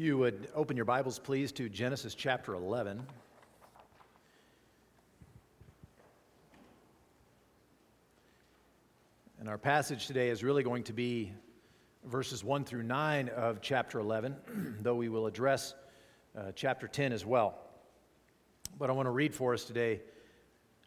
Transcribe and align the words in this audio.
You 0.00 0.16
would 0.18 0.46
open 0.54 0.76
your 0.76 0.84
Bibles, 0.84 1.18
please, 1.18 1.50
to 1.50 1.68
Genesis 1.68 2.14
chapter 2.14 2.54
11. 2.54 3.04
And 9.40 9.48
our 9.48 9.58
passage 9.58 10.06
today 10.06 10.28
is 10.28 10.44
really 10.44 10.62
going 10.62 10.84
to 10.84 10.92
be 10.92 11.32
verses 12.04 12.44
1 12.44 12.62
through 12.62 12.84
9 12.84 13.28
of 13.30 13.60
chapter 13.60 13.98
11, 13.98 14.36
though 14.82 14.94
we 14.94 15.08
will 15.08 15.26
address 15.26 15.74
uh, 16.38 16.52
chapter 16.54 16.86
10 16.86 17.12
as 17.12 17.26
well. 17.26 17.58
But 18.78 18.90
I 18.90 18.92
want 18.92 19.06
to 19.06 19.10
read 19.10 19.34
for 19.34 19.52
us 19.52 19.64
today 19.64 20.00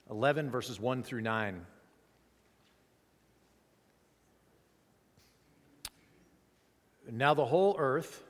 11 0.10 0.50
verses 0.50 0.80
1 0.80 1.04
through 1.04 1.20
9. 1.20 1.66
Now 7.12 7.34
the 7.34 7.44
whole 7.44 7.76
earth 7.78 8.24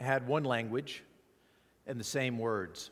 had 0.00 0.26
one 0.26 0.44
language 0.44 1.02
and 1.86 1.98
the 1.98 2.04
same 2.04 2.38
words. 2.38 2.90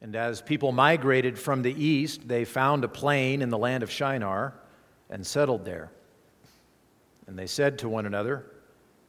And 0.00 0.14
as 0.14 0.42
people 0.42 0.72
migrated 0.72 1.38
from 1.38 1.62
the 1.62 1.72
east, 1.72 2.28
they 2.28 2.44
found 2.44 2.84
a 2.84 2.88
plain 2.88 3.42
in 3.42 3.48
the 3.48 3.58
land 3.58 3.82
of 3.82 3.90
Shinar 3.90 4.54
and 5.10 5.26
settled 5.26 5.64
there. 5.64 5.90
And 7.26 7.38
they 7.38 7.46
said 7.46 7.78
to 7.80 7.88
one 7.88 8.06
another, 8.06 8.46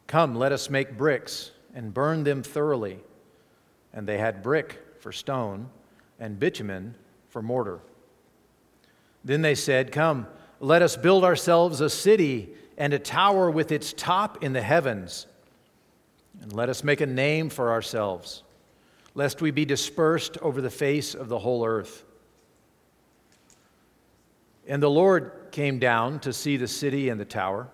Come, 0.08 0.35
let 0.35 0.52
us 0.52 0.70
make 0.70 0.98
bricks 0.98 1.52
and 1.76 1.94
burn 1.94 2.23
them 2.23 2.41
thoroughly. 2.41 2.99
And 3.94 4.07
they 4.07 4.18
had 4.18 4.41
brick 4.41 4.82
for 4.99 5.12
stone 5.12 5.70
and 6.20 6.40
bitumen 6.40 6.96
for 7.30 7.41
mortar. 7.41 7.80
Then 9.23 9.41
they 9.41 9.55
said, 9.55 9.91
Come, 9.91 10.27
let 10.59 10.82
us 10.82 10.96
build 10.96 11.23
ourselves 11.23 11.82
a 11.82 11.90
city 11.90 12.49
and 12.77 12.94
a 12.94 12.99
tower 12.99 13.52
with 13.52 13.71
its 13.71 13.94
top 13.94 14.44
in 14.44 14.54
the 14.54 14.62
heavens. 14.62 15.27
And 16.41 16.54
let 16.54 16.70
us 16.70 16.84
make 16.84 17.02
a 17.02 17.05
name 17.05 17.49
for 17.49 17.71
ourselves, 17.71 18.43
lest 19.16 19.41
we 19.41 19.52
be 19.52 19.66
dispersed 19.66 20.38
over 20.40 20.62
the 20.62 20.70
face 20.70 21.16
of 21.16 21.29
the 21.29 21.40
whole 21.40 21.66
earth. 21.66 22.04
And 24.68 24.84
the 24.84 24.90
Lord 24.90 25.32
came 25.52 25.79
down 25.79 26.20
to 26.20 26.34
see 26.34 26.57
the 26.57 26.68
city 26.68 27.10
and 27.10 27.20
the 27.20 27.26
tower, 27.26 27.70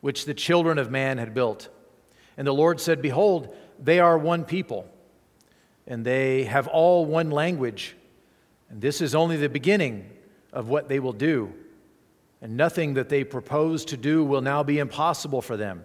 which 0.00 0.24
the 0.24 0.34
children 0.34 0.78
of 0.78 0.90
man 0.90 1.18
had 1.18 1.34
built. 1.34 1.68
And 2.36 2.46
the 2.46 2.54
Lord 2.54 2.80
said, 2.80 3.02
Behold, 3.02 3.54
they 3.78 4.00
are 4.00 4.16
one 4.16 4.44
people, 4.44 4.88
and 5.86 6.04
they 6.04 6.44
have 6.44 6.68
all 6.68 7.04
one 7.04 7.30
language. 7.30 7.96
And 8.70 8.80
this 8.80 9.00
is 9.00 9.14
only 9.14 9.36
the 9.36 9.48
beginning 9.48 10.10
of 10.52 10.68
what 10.68 10.88
they 10.88 10.98
will 10.98 11.12
do. 11.12 11.52
And 12.40 12.56
nothing 12.56 12.94
that 12.94 13.08
they 13.08 13.24
propose 13.24 13.84
to 13.86 13.96
do 13.96 14.24
will 14.24 14.42
now 14.42 14.62
be 14.62 14.78
impossible 14.78 15.42
for 15.42 15.56
them. 15.56 15.84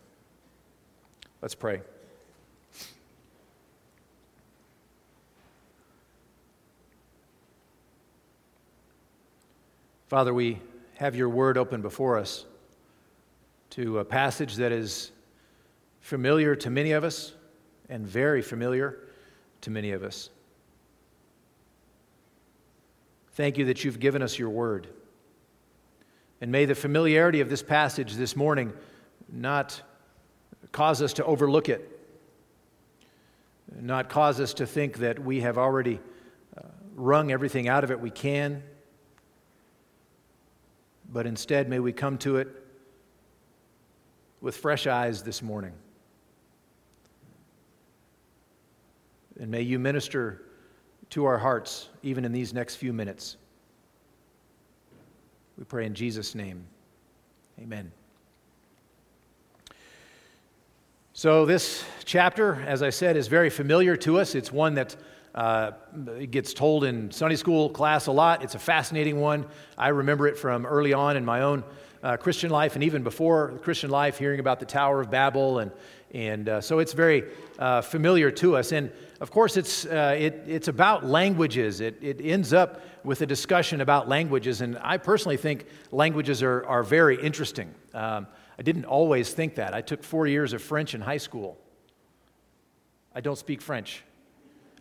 Let's 1.41 1.55
pray. 1.55 1.81
Father, 10.07 10.33
we 10.33 10.59
have 10.95 11.15
your 11.15 11.29
word 11.29 11.57
open 11.57 11.81
before 11.81 12.19
us 12.19 12.45
to 13.71 13.99
a 13.99 14.05
passage 14.05 14.57
that 14.57 14.71
is 14.71 15.11
familiar 16.01 16.55
to 16.57 16.69
many 16.69 16.91
of 16.91 17.03
us 17.03 17.33
and 17.89 18.05
very 18.05 18.41
familiar 18.41 18.99
to 19.61 19.71
many 19.71 19.93
of 19.93 20.03
us. 20.03 20.29
Thank 23.33 23.57
you 23.57 23.65
that 23.65 23.83
you've 23.83 23.99
given 23.99 24.21
us 24.21 24.37
your 24.37 24.49
word. 24.49 24.87
And 26.41 26.51
may 26.51 26.65
the 26.65 26.75
familiarity 26.75 27.39
of 27.39 27.49
this 27.49 27.63
passage 27.63 28.13
this 28.15 28.35
morning 28.35 28.73
not 29.31 29.81
cause 30.71 31.01
us 31.01 31.13
to 31.13 31.25
overlook 31.25 31.69
it, 31.69 31.99
not 33.79 34.09
cause 34.09 34.39
us 34.39 34.53
to 34.55 34.65
think 34.65 34.97
that 34.97 35.19
we 35.19 35.41
have 35.41 35.57
already 35.57 35.99
uh, 36.57 36.61
wrung 36.95 37.31
everything 37.31 37.67
out 37.67 37.83
of 37.83 37.91
it 37.91 37.99
we 37.99 38.09
can, 38.09 38.63
but 41.11 41.25
instead 41.25 41.69
may 41.69 41.79
we 41.79 41.91
come 41.91 42.17
to 42.19 42.37
it 42.37 42.47
with 44.39 44.57
fresh 44.57 44.87
eyes 44.87 45.23
this 45.23 45.41
morning. 45.41 45.73
And 49.39 49.49
may 49.49 49.61
you 49.61 49.79
minister 49.79 50.43
to 51.11 51.25
our 51.25 51.37
hearts 51.37 51.89
even 52.03 52.25
in 52.25 52.31
these 52.31 52.53
next 52.53 52.75
few 52.75 52.93
minutes. 52.93 53.37
We 55.57 55.65
pray 55.65 55.85
in 55.85 55.93
Jesus' 55.93 56.33
name. 56.33 56.65
Amen. 57.59 57.91
So, 61.21 61.45
this 61.45 61.83
chapter, 62.03 62.55
as 62.65 62.81
I 62.81 62.89
said, 62.89 63.15
is 63.15 63.27
very 63.27 63.51
familiar 63.51 63.95
to 63.95 64.19
us. 64.19 64.33
It's 64.33 64.51
one 64.51 64.73
that 64.73 64.95
uh, 65.35 65.73
gets 66.31 66.51
told 66.51 66.83
in 66.83 67.11
Sunday 67.11 67.35
school 67.35 67.69
class 67.69 68.07
a 68.07 68.11
lot. 68.11 68.43
It's 68.43 68.55
a 68.55 68.59
fascinating 68.59 69.19
one. 69.19 69.45
I 69.77 69.89
remember 69.89 70.27
it 70.27 70.35
from 70.35 70.65
early 70.65 70.93
on 70.93 71.17
in 71.17 71.23
my 71.23 71.41
own 71.43 71.63
uh, 72.01 72.17
Christian 72.17 72.49
life 72.49 72.73
and 72.73 72.83
even 72.83 73.03
before 73.03 73.59
Christian 73.61 73.91
life, 73.91 74.17
hearing 74.17 74.39
about 74.39 74.59
the 74.59 74.65
Tower 74.65 74.99
of 74.99 75.11
Babel. 75.11 75.59
And, 75.59 75.71
and 76.11 76.49
uh, 76.49 76.59
so 76.59 76.79
it's 76.79 76.93
very 76.93 77.25
uh, 77.59 77.81
familiar 77.81 78.31
to 78.31 78.57
us. 78.57 78.71
And 78.71 78.91
of 79.19 79.29
course, 79.29 79.57
it's, 79.57 79.85
uh, 79.85 80.15
it, 80.17 80.43
it's 80.47 80.69
about 80.69 81.05
languages. 81.05 81.81
It, 81.81 81.99
it 82.01 82.19
ends 82.19 82.51
up 82.51 82.81
with 83.03 83.21
a 83.21 83.27
discussion 83.27 83.81
about 83.81 84.09
languages. 84.09 84.61
And 84.61 84.75
I 84.81 84.97
personally 84.97 85.37
think 85.37 85.67
languages 85.91 86.41
are, 86.41 86.65
are 86.65 86.81
very 86.81 87.21
interesting. 87.21 87.75
Um, 87.93 88.25
I 88.61 88.63
didn't 88.63 88.85
always 88.85 89.33
think 89.33 89.55
that. 89.55 89.73
I 89.73 89.81
took 89.81 90.03
four 90.03 90.27
years 90.27 90.53
of 90.53 90.61
French 90.61 90.93
in 90.93 91.01
high 91.01 91.17
school. 91.17 91.57
I 93.11 93.19
don't 93.19 93.35
speak 93.35 93.59
French. 93.59 94.03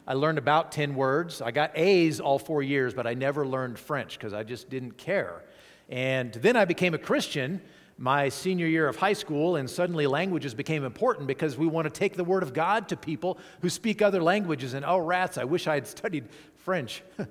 I 0.06 0.12
learned 0.12 0.36
about 0.36 0.70
10 0.70 0.94
words. 0.94 1.41
I 1.41 1.50
got 1.50 1.70
A's 1.74 2.20
all 2.20 2.38
four 2.38 2.62
years, 2.62 2.92
but 2.92 3.06
I 3.06 3.14
never 3.14 3.46
learned 3.46 3.78
French 3.78 4.19
because 4.19 4.34
I 4.34 4.42
just 4.42 4.69
didn't 4.69 4.98
care. 4.98 5.42
And 5.88 6.30
then 6.30 6.56
I 6.56 6.66
became 6.66 6.92
a 6.92 6.98
Christian 6.98 7.62
my 7.96 8.28
senior 8.28 8.66
year 8.66 8.86
of 8.86 8.96
high 8.96 9.14
school, 9.14 9.56
and 9.56 9.69
suddenly 9.70 10.06
languages 10.06 10.52
became 10.52 10.84
important 10.84 11.26
because 11.26 11.56
we 11.56 11.66
want 11.66 11.86
to 11.86 11.90
take 11.90 12.16
the 12.16 12.24
Word 12.24 12.42
of 12.42 12.52
God 12.52 12.86
to 12.90 12.98
people 12.98 13.38
who 13.62 13.70
speak 13.70 14.02
other 14.02 14.22
languages. 14.22 14.74
And 14.74 14.84
oh, 14.84 14.98
rats, 14.98 15.38
I 15.38 15.44
wish 15.44 15.66
I 15.66 15.76
had 15.76 15.86
studied 15.86 16.28
French. 16.66 17.02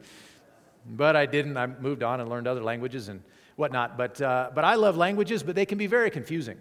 but 0.88 1.16
I 1.16 1.28
didn't. 1.28 1.58
I 1.58 1.68
moved 1.68 2.02
on 2.02 2.20
and 2.20 2.28
learned 2.28 2.48
other 2.48 2.64
languages. 2.64 3.08
And 3.08 3.22
whatnot. 3.60 3.98
But, 3.98 4.22
uh, 4.22 4.52
but 4.56 4.64
I 4.64 4.76
love 4.76 4.96
languages, 4.96 5.44
but 5.44 5.54
they 5.54 5.66
can 5.66 5.78
be 5.78 5.86
very 5.86 6.10
confusing. 6.10 6.58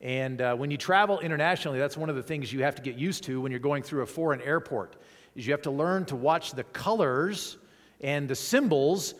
And 0.00 0.40
uh, 0.40 0.54
when 0.54 0.70
you 0.70 0.76
travel 0.76 1.18
internationally, 1.18 1.78
that's 1.78 1.96
one 1.96 2.08
of 2.08 2.14
the 2.14 2.22
things 2.22 2.52
you 2.52 2.62
have 2.62 2.76
to 2.76 2.82
get 2.82 2.94
used 2.94 3.24
to 3.24 3.40
when 3.40 3.50
you're 3.50 3.60
going 3.60 3.82
through 3.82 4.02
a 4.02 4.06
foreign 4.06 4.40
airport, 4.40 4.96
is 5.34 5.46
you 5.46 5.52
have 5.52 5.62
to 5.62 5.72
learn 5.72 6.04
to 6.06 6.16
watch 6.16 6.52
the 6.52 6.64
colors 6.64 7.58
and 8.00 8.28
the 8.28 8.36
symbols 8.36 9.14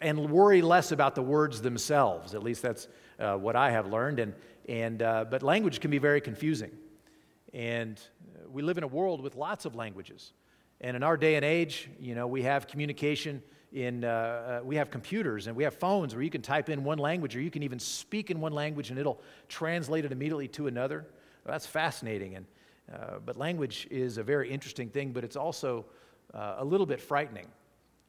and 0.00 0.30
worry 0.30 0.62
less 0.62 0.92
about 0.92 1.14
the 1.14 1.22
words 1.22 1.60
themselves. 1.60 2.32
At 2.34 2.42
least 2.42 2.62
that's 2.62 2.88
uh, 3.18 3.34
what 3.34 3.56
I 3.56 3.72
have 3.72 3.88
learned. 3.88 4.20
And, 4.20 4.34
and, 4.68 5.02
uh, 5.02 5.24
but 5.28 5.42
language 5.42 5.80
can 5.80 5.90
be 5.90 5.98
very 5.98 6.20
confusing. 6.20 6.70
And 7.52 8.00
we 8.50 8.62
live 8.62 8.78
in 8.78 8.84
a 8.84 8.88
world 8.88 9.20
with 9.20 9.34
lots 9.34 9.64
of 9.64 9.74
languages. 9.74 10.32
And 10.80 10.96
in 10.96 11.02
our 11.02 11.16
day 11.16 11.34
and 11.34 11.44
age, 11.44 11.90
you 12.00 12.14
know, 12.14 12.26
we 12.26 12.42
have 12.42 12.68
communication 12.68 13.42
in, 13.72 14.04
uh, 14.04 14.60
uh, 14.60 14.64
we 14.64 14.76
have 14.76 14.90
computers 14.90 15.46
and 15.46 15.56
we 15.56 15.64
have 15.64 15.74
phones 15.74 16.14
where 16.14 16.22
you 16.22 16.30
can 16.30 16.42
type 16.42 16.68
in 16.68 16.84
one 16.84 16.98
language 16.98 17.34
or 17.34 17.40
you 17.40 17.50
can 17.50 17.62
even 17.62 17.78
speak 17.78 18.30
in 18.30 18.40
one 18.40 18.52
language 18.52 18.90
and 18.90 18.98
it'll 18.98 19.20
translate 19.48 20.04
it 20.04 20.12
immediately 20.12 20.48
to 20.48 20.66
another. 20.66 21.06
Well, 21.44 21.52
that's 21.52 21.66
fascinating. 21.66 22.36
And, 22.36 22.46
uh, 22.92 23.18
but 23.24 23.36
language 23.36 23.88
is 23.90 24.18
a 24.18 24.22
very 24.22 24.50
interesting 24.50 24.88
thing, 24.88 25.12
but 25.12 25.24
it's 25.24 25.36
also 25.36 25.86
uh, 26.34 26.56
a 26.58 26.64
little 26.64 26.86
bit 26.86 27.00
frightening. 27.00 27.46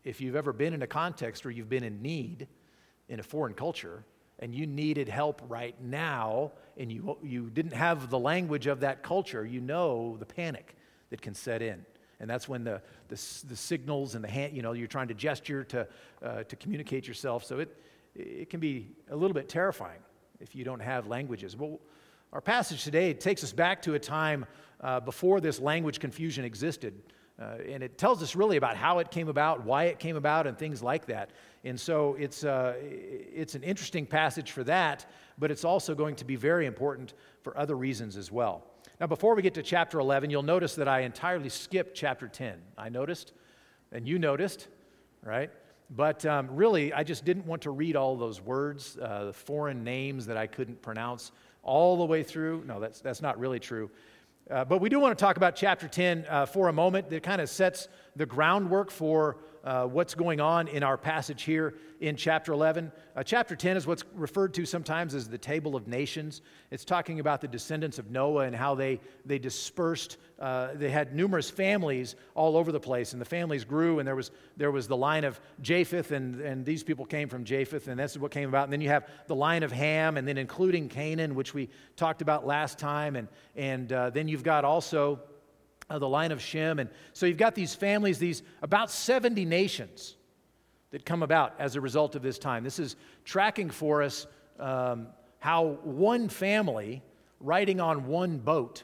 If 0.03 0.19
you've 0.19 0.35
ever 0.35 0.51
been 0.51 0.73
in 0.73 0.81
a 0.81 0.87
context 0.87 1.45
where 1.45 1.51
you've 1.51 1.69
been 1.69 1.83
in 1.83 2.01
need 2.01 2.47
in 3.07 3.19
a 3.19 3.23
foreign 3.23 3.53
culture 3.53 4.03
and 4.39 4.53
you 4.53 4.67
needed 4.67 5.07
help 5.07 5.41
right 5.47 5.75
now 5.81 6.51
and 6.77 6.91
you, 6.91 7.17
you 7.23 7.49
didn't 7.49 7.73
have 7.73 8.09
the 8.09 8.19
language 8.19 8.67
of 8.67 8.81
that 8.81 9.01
culture, 9.01 9.45
you 9.45 9.61
know 9.61 10.17
the 10.19 10.25
panic 10.25 10.75
that 11.09 11.21
can 11.21 11.33
set 11.33 11.61
in 11.61 11.85
and 12.19 12.29
that's 12.29 12.47
when 12.47 12.63
the, 12.63 12.81
the, 13.09 13.15
the, 13.47 13.55
signals 13.55 14.15
and 14.15 14.23
the 14.23 14.29
hand, 14.29 14.55
you 14.55 14.61
know, 14.61 14.73
you're 14.73 14.87
trying 14.87 15.07
to 15.09 15.13
gesture 15.13 15.63
to, 15.65 15.87
uh, 16.23 16.43
to 16.43 16.55
communicate 16.55 17.07
yourself. 17.07 17.43
So 17.43 17.59
it, 17.59 17.77
it 18.15 18.49
can 18.49 18.59
be 18.59 18.89
a 19.09 19.15
little 19.15 19.33
bit 19.33 19.49
terrifying 19.49 19.99
if 20.39 20.55
you 20.55 20.63
don't 20.63 20.81
have 20.81 21.07
languages. 21.07 21.57
Well, 21.57 21.79
our 22.31 22.41
passage 22.41 22.83
today 22.83 23.13
takes 23.13 23.43
us 23.43 23.53
back 23.53 23.81
to 23.83 23.93
a 23.95 23.99
time 23.99 24.45
uh, 24.81 24.99
before 24.99 25.41
this 25.41 25.59
language 25.59 25.99
confusion 25.99 26.45
existed. 26.45 27.01
Uh, 27.39 27.57
and 27.67 27.81
it 27.81 27.97
tells 27.97 28.21
us 28.21 28.35
really 28.35 28.57
about 28.57 28.77
how 28.77 28.99
it 28.99 29.09
came 29.09 29.27
about, 29.27 29.65
why 29.65 29.85
it 29.85 29.97
came 29.97 30.15
about, 30.15 30.45
and 30.45 30.57
things 30.57 30.83
like 30.83 31.05
that. 31.07 31.31
And 31.63 31.79
so 31.79 32.15
it's, 32.19 32.43
uh, 32.43 32.75
it's 32.79 33.55
an 33.55 33.63
interesting 33.63 34.05
passage 34.05 34.51
for 34.51 34.63
that, 34.65 35.09
but 35.39 35.49
it's 35.49 35.65
also 35.65 35.95
going 35.95 36.15
to 36.17 36.25
be 36.25 36.35
very 36.35 36.67
important 36.67 37.15
for 37.41 37.57
other 37.57 37.75
reasons 37.75 38.17
as 38.17 38.31
well. 38.31 38.67
Now, 39.03 39.07
before 39.07 39.35
we 39.35 39.41
get 39.41 39.55
to 39.55 39.63
chapter 39.63 39.99
11, 39.99 40.29
you'll 40.29 40.43
notice 40.43 40.75
that 40.75 40.87
I 40.87 41.01
entirely 41.01 41.49
skipped 41.49 41.93
chapter 41.93 42.29
10. 42.29 42.57
I 42.77 42.87
noticed, 42.87 43.33
and 43.91 44.07
you 44.07 44.17
noticed, 44.17 44.69
right? 45.21 45.51
But 45.89 46.25
um, 46.25 46.47
really, 46.55 46.93
I 46.93 47.03
just 47.03 47.25
didn't 47.25 47.45
want 47.45 47.63
to 47.63 47.71
read 47.71 47.97
all 47.97 48.15
those 48.15 48.39
words, 48.39 48.97
uh, 48.97 49.25
the 49.25 49.33
foreign 49.33 49.83
names 49.83 50.25
that 50.27 50.37
I 50.37 50.47
couldn't 50.47 50.81
pronounce 50.81 51.33
all 51.63 51.97
the 51.97 52.05
way 52.05 52.23
through. 52.23 52.63
No, 52.65 52.79
that's, 52.79 53.01
that's 53.01 53.21
not 53.21 53.37
really 53.37 53.59
true. 53.59 53.91
Uh, 54.49 54.63
but 54.63 54.79
we 54.79 54.87
do 54.87 55.01
want 55.01 55.17
to 55.17 55.21
talk 55.21 55.35
about 55.35 55.57
chapter 55.57 55.89
10 55.89 56.25
uh, 56.29 56.45
for 56.45 56.69
a 56.69 56.73
moment. 56.73 57.09
That 57.09 57.23
kind 57.23 57.41
of 57.41 57.49
sets 57.49 57.89
the 58.15 58.25
groundwork 58.25 58.89
for 58.89 59.35
uh, 59.63 59.85
what's 59.85 60.13
going 60.13 60.41
on 60.41 60.67
in 60.67 60.83
our 60.83 60.97
passage 60.97 61.43
here 61.43 61.75
in 62.01 62.17
chapter 62.17 62.51
11. 62.51 62.91
Uh, 63.15 63.23
chapter 63.23 63.55
10 63.55 63.77
is 63.77 63.87
what's 63.87 64.03
referred 64.13 64.53
to 64.53 64.65
sometimes 64.65 65.15
as 65.15 65.29
the 65.29 65.37
Table 65.37 65.75
of 65.75 65.87
Nations. 65.87 66.41
It's 66.69 66.83
talking 66.83 67.21
about 67.21 67.39
the 67.39 67.47
descendants 67.47 67.97
of 67.97 68.11
Noah 68.11 68.43
and 68.43 68.55
how 68.55 68.75
they, 68.75 68.99
they 69.25 69.39
dispersed. 69.39 70.17
Uh, 70.37 70.69
they 70.73 70.89
had 70.89 71.15
numerous 71.15 71.49
families 71.49 72.15
all 72.35 72.57
over 72.57 72.73
the 72.73 72.79
place, 72.79 73.13
and 73.13 73.21
the 73.21 73.25
families 73.25 73.63
grew, 73.63 73.99
and 73.99 74.07
there 74.07 74.17
was, 74.17 74.31
there 74.57 74.71
was 74.71 74.87
the 74.87 74.97
line 74.97 75.23
of 75.23 75.39
Japheth, 75.61 76.11
and, 76.11 76.41
and 76.41 76.65
these 76.65 76.83
people 76.83 77.05
came 77.05 77.29
from 77.29 77.45
Japheth, 77.45 77.87
and 77.87 77.97
that's 77.97 78.17
what 78.17 78.31
came 78.31 78.49
about. 78.49 78.65
And 78.65 78.73
then 78.73 78.81
you 78.81 78.89
have 78.89 79.07
the 79.27 79.35
line 79.35 79.63
of 79.63 79.71
Ham, 79.71 80.17
and 80.17 80.27
then 80.27 80.37
including 80.37 80.89
Canaan, 80.89 81.35
which 81.35 81.53
we 81.53 81.69
talked 81.95 82.21
about 82.21 82.45
last 82.45 82.77
time, 82.77 83.15
and, 83.15 83.29
and 83.55 83.93
uh, 83.93 84.09
then 84.09 84.27
you've 84.27 84.43
got 84.43 84.65
also 84.65 85.21
uh, 85.89 85.99
the 85.99 86.07
line 86.07 86.31
of 86.31 86.41
Shem. 86.41 86.79
And 86.79 86.89
so 87.13 87.25
you've 87.25 87.37
got 87.37 87.55
these 87.55 87.75
families, 87.75 88.19
these 88.19 88.43
about 88.61 88.91
70 88.91 89.45
nations 89.45 90.15
that 90.91 91.05
come 91.05 91.23
about 91.23 91.55
as 91.59 91.75
a 91.75 91.81
result 91.81 92.15
of 92.15 92.21
this 92.21 92.37
time. 92.37 92.63
This 92.63 92.79
is 92.79 92.95
tracking 93.25 93.69
for 93.69 94.03
us 94.03 94.27
um, 94.59 95.07
how 95.39 95.79
one 95.83 96.29
family 96.29 97.01
riding 97.39 97.81
on 97.81 98.07
one 98.07 98.37
boat 98.37 98.83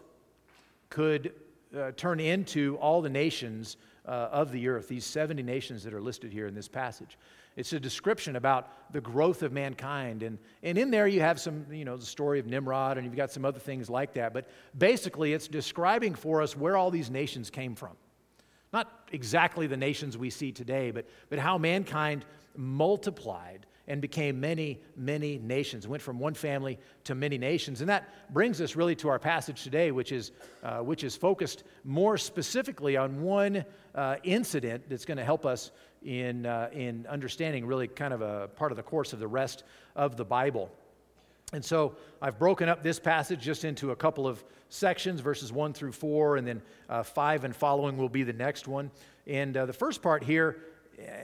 could 0.90 1.34
uh, 1.78 1.92
turn 1.96 2.19
into 2.19 2.78
all 2.78 3.01
the 3.01 3.10
nations 3.10 3.78
uh, 4.06 4.30
of 4.31 4.51
the 4.51 4.68
earth, 4.68 4.88
these 4.88 5.06
70 5.06 5.44
nations 5.44 5.84
that 5.84 5.94
are 5.94 6.01
listed 6.01 6.34
here 6.34 6.48
in 6.48 6.56
this 6.56 6.68
passage. 6.68 7.18
It's 7.60 7.74
a 7.74 7.80
description 7.80 8.38
about 8.38 8.94
the 8.94 9.02
growth 9.02 9.44
of 9.44 9.52
mankind. 9.52 10.24
And, 10.24 10.38
and 10.64 10.78
in 10.78 10.92
there, 10.92 11.10
you 11.10 11.20
have 11.20 11.42
some, 11.42 11.66
you 11.70 11.84
know, 11.84 11.98
the 11.98 12.06
story 12.06 12.40
of 12.40 12.46
Nimrod, 12.46 12.98
and 12.98 13.06
you've 13.06 13.18
got 13.18 13.34
some 13.34 13.44
other 13.44 13.60
things 13.60 13.90
like 13.90 14.14
that. 14.14 14.34
But 14.34 14.48
basically, 14.78 15.34
it's 15.34 15.50
describing 15.50 16.16
for 16.16 16.42
us 16.42 16.56
where 16.56 16.78
all 16.78 16.90
these 16.90 17.12
nations 17.12 17.50
came 17.50 17.76
from. 17.76 17.98
Not 18.72 18.90
exactly 19.12 19.68
the 19.68 19.76
nations 19.76 20.18
we 20.18 20.30
see 20.30 20.54
today, 20.54 20.92
but, 20.92 21.06
but 21.30 21.38
how 21.38 21.58
mankind 21.58 22.24
multiplied 22.56 23.66
and 23.90 24.00
became 24.00 24.40
many, 24.40 24.80
many 24.96 25.40
nations. 25.40 25.86
Went 25.86 26.02
from 26.02 26.18
one 26.18 26.36
family 26.36 26.80
to 27.06 27.16
many 27.16 27.38
nations. 27.38 27.82
And 27.82 27.90
that 27.90 28.08
brings 28.32 28.62
us 28.62 28.76
really 28.78 28.96
to 28.98 29.10
our 29.10 29.20
passage 29.20 29.64
today, 29.64 29.92
which 29.92 30.12
is, 30.12 30.32
uh, 30.64 30.78
which 30.78 31.04
is 31.04 31.18
focused 31.18 31.64
more 31.84 32.18
specifically 32.18 32.96
on 32.96 33.22
one 33.22 33.66
uh, 33.96 34.16
incident 34.24 34.88
that's 34.88 35.06
going 35.06 35.18
to 35.18 35.26
help 35.26 35.46
us 35.46 35.72
in, 36.04 36.46
uh, 36.46 36.69
in 36.72 37.06
understanding 37.07 37.66
really 37.66 37.88
kind 37.88 38.13
of 38.13 38.22
a 38.22 38.48
part 38.50 38.72
of 38.72 38.78
the 38.78 38.84
course 38.84 39.13
of 39.13 39.19
the 39.19 39.28
rest 39.28 39.63
of 39.96 40.18
the 40.18 40.25
Bible. 40.25 40.72
And 41.51 41.66
so 41.66 41.96
I've 42.22 42.38
broken 42.38 42.69
up 42.69 42.84
this 42.84 43.00
passage 43.00 43.42
just 43.42 43.66
into 43.66 43.92
a 43.92 43.96
couple 43.96 44.28
of 44.28 44.44
sections, 44.69 45.19
verses 45.19 45.51
1 45.51 45.74
through 45.74 45.94
4, 45.94 46.38
and 46.38 46.48
then 46.48 46.62
uh, 46.90 47.01
5 47.01 47.44
and 47.44 47.56
following 47.56 47.98
will 47.98 48.10
be 48.10 48.24
the 48.24 48.34
next 48.34 48.68
one. 48.68 48.92
And 49.25 49.57
uh, 49.57 49.66
the 49.66 49.74
first 49.74 50.01
part 50.01 50.24
here, 50.24 50.57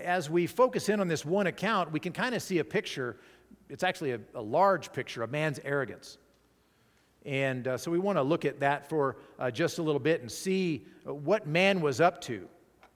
as 0.03 0.29
we 0.29 0.47
focus 0.47 0.89
in 0.89 0.99
on 0.99 1.07
this 1.07 1.25
one 1.25 1.47
account, 1.47 1.91
we 1.91 1.99
can 1.99 2.11
kind 2.11 2.33
of 2.33 2.41
see 2.41 2.59
a 2.59 2.63
picture. 2.63 3.17
It's 3.69 3.83
actually 3.83 4.13
a, 4.13 4.19
a 4.33 4.41
large 4.41 4.91
picture 4.93 5.21
of 5.21 5.31
man's 5.31 5.59
arrogance. 5.63 6.17
And 7.23 7.67
uh, 7.67 7.77
so 7.77 7.91
we 7.91 7.99
want 7.99 8.17
to 8.17 8.23
look 8.23 8.45
at 8.45 8.59
that 8.59 8.89
for 8.89 9.17
uh, 9.39 9.51
just 9.51 9.79
a 9.79 9.83
little 9.83 9.99
bit 9.99 10.21
and 10.21 10.31
see 10.31 10.85
what 11.03 11.47
man 11.47 11.81
was 11.81 12.01
up 12.01 12.21
to, 12.21 12.47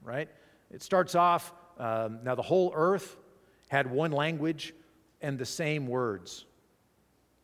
right? 0.03 0.29
It 0.71 0.83
starts 0.83 1.15
off 1.15 1.53
um, 1.79 2.19
now, 2.23 2.35
the 2.35 2.41
whole 2.41 2.71
earth 2.75 3.15
had 3.69 3.89
one 3.89 4.11
language 4.11 4.73
and 5.21 5.39
the 5.39 5.45
same 5.45 5.87
words, 5.87 6.45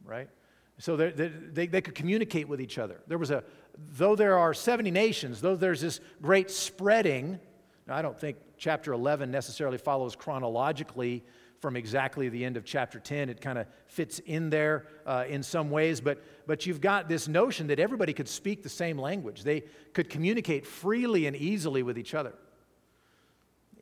right? 0.04 0.30
So 0.78 0.98
they, 0.98 1.12
they, 1.12 1.68
they, 1.68 1.82
could 1.82 1.96
communicate 1.96 2.50
with 2.50 2.60
each 2.60 2.78
other. 2.78 3.00
There 3.08 3.18
was 3.18 3.32
a, 3.32 3.46
though 3.94 4.16
there 4.16 4.38
are 4.38 4.54
70 4.54 4.92
nations, 4.92 5.40
though 5.40 5.56
there's 5.56 5.80
this 5.80 6.02
great 6.22 6.52
spreading, 6.52 7.40
now 7.88 7.96
I 7.96 8.02
don't 8.02 8.20
think 8.20 8.38
chapter 8.58 8.92
11 8.92 9.32
necessarily 9.32 9.78
follows 9.78 10.18
chronologically 10.18 11.24
from 11.62 11.78
exactly 11.78 12.28
the 12.28 12.44
end 12.44 12.58
of 12.58 12.66
chapter 12.66 13.00
10. 13.00 13.30
It 13.30 13.40
kind 13.40 13.58
of 13.58 13.68
fits 13.88 14.20
in 14.20 14.50
there 14.50 14.88
uh, 15.06 15.24
in 15.30 15.44
some 15.44 15.70
ways, 15.72 16.02
but, 16.02 16.22
but 16.46 16.66
you've 16.66 16.82
got 16.82 17.08
this 17.08 17.30
notion 17.30 17.68
that 17.68 17.80
everybody 17.80 18.12
could 18.12 18.28
speak 18.28 18.64
the 18.64 18.70
same 18.70 18.98
language. 18.98 19.44
They 19.44 19.64
could 19.94 20.10
communicate 20.10 20.68
freely 20.68 21.26
and 21.26 21.38
easily 21.38 21.84
with 21.84 21.98
each 21.98 22.14
other. 22.14 22.34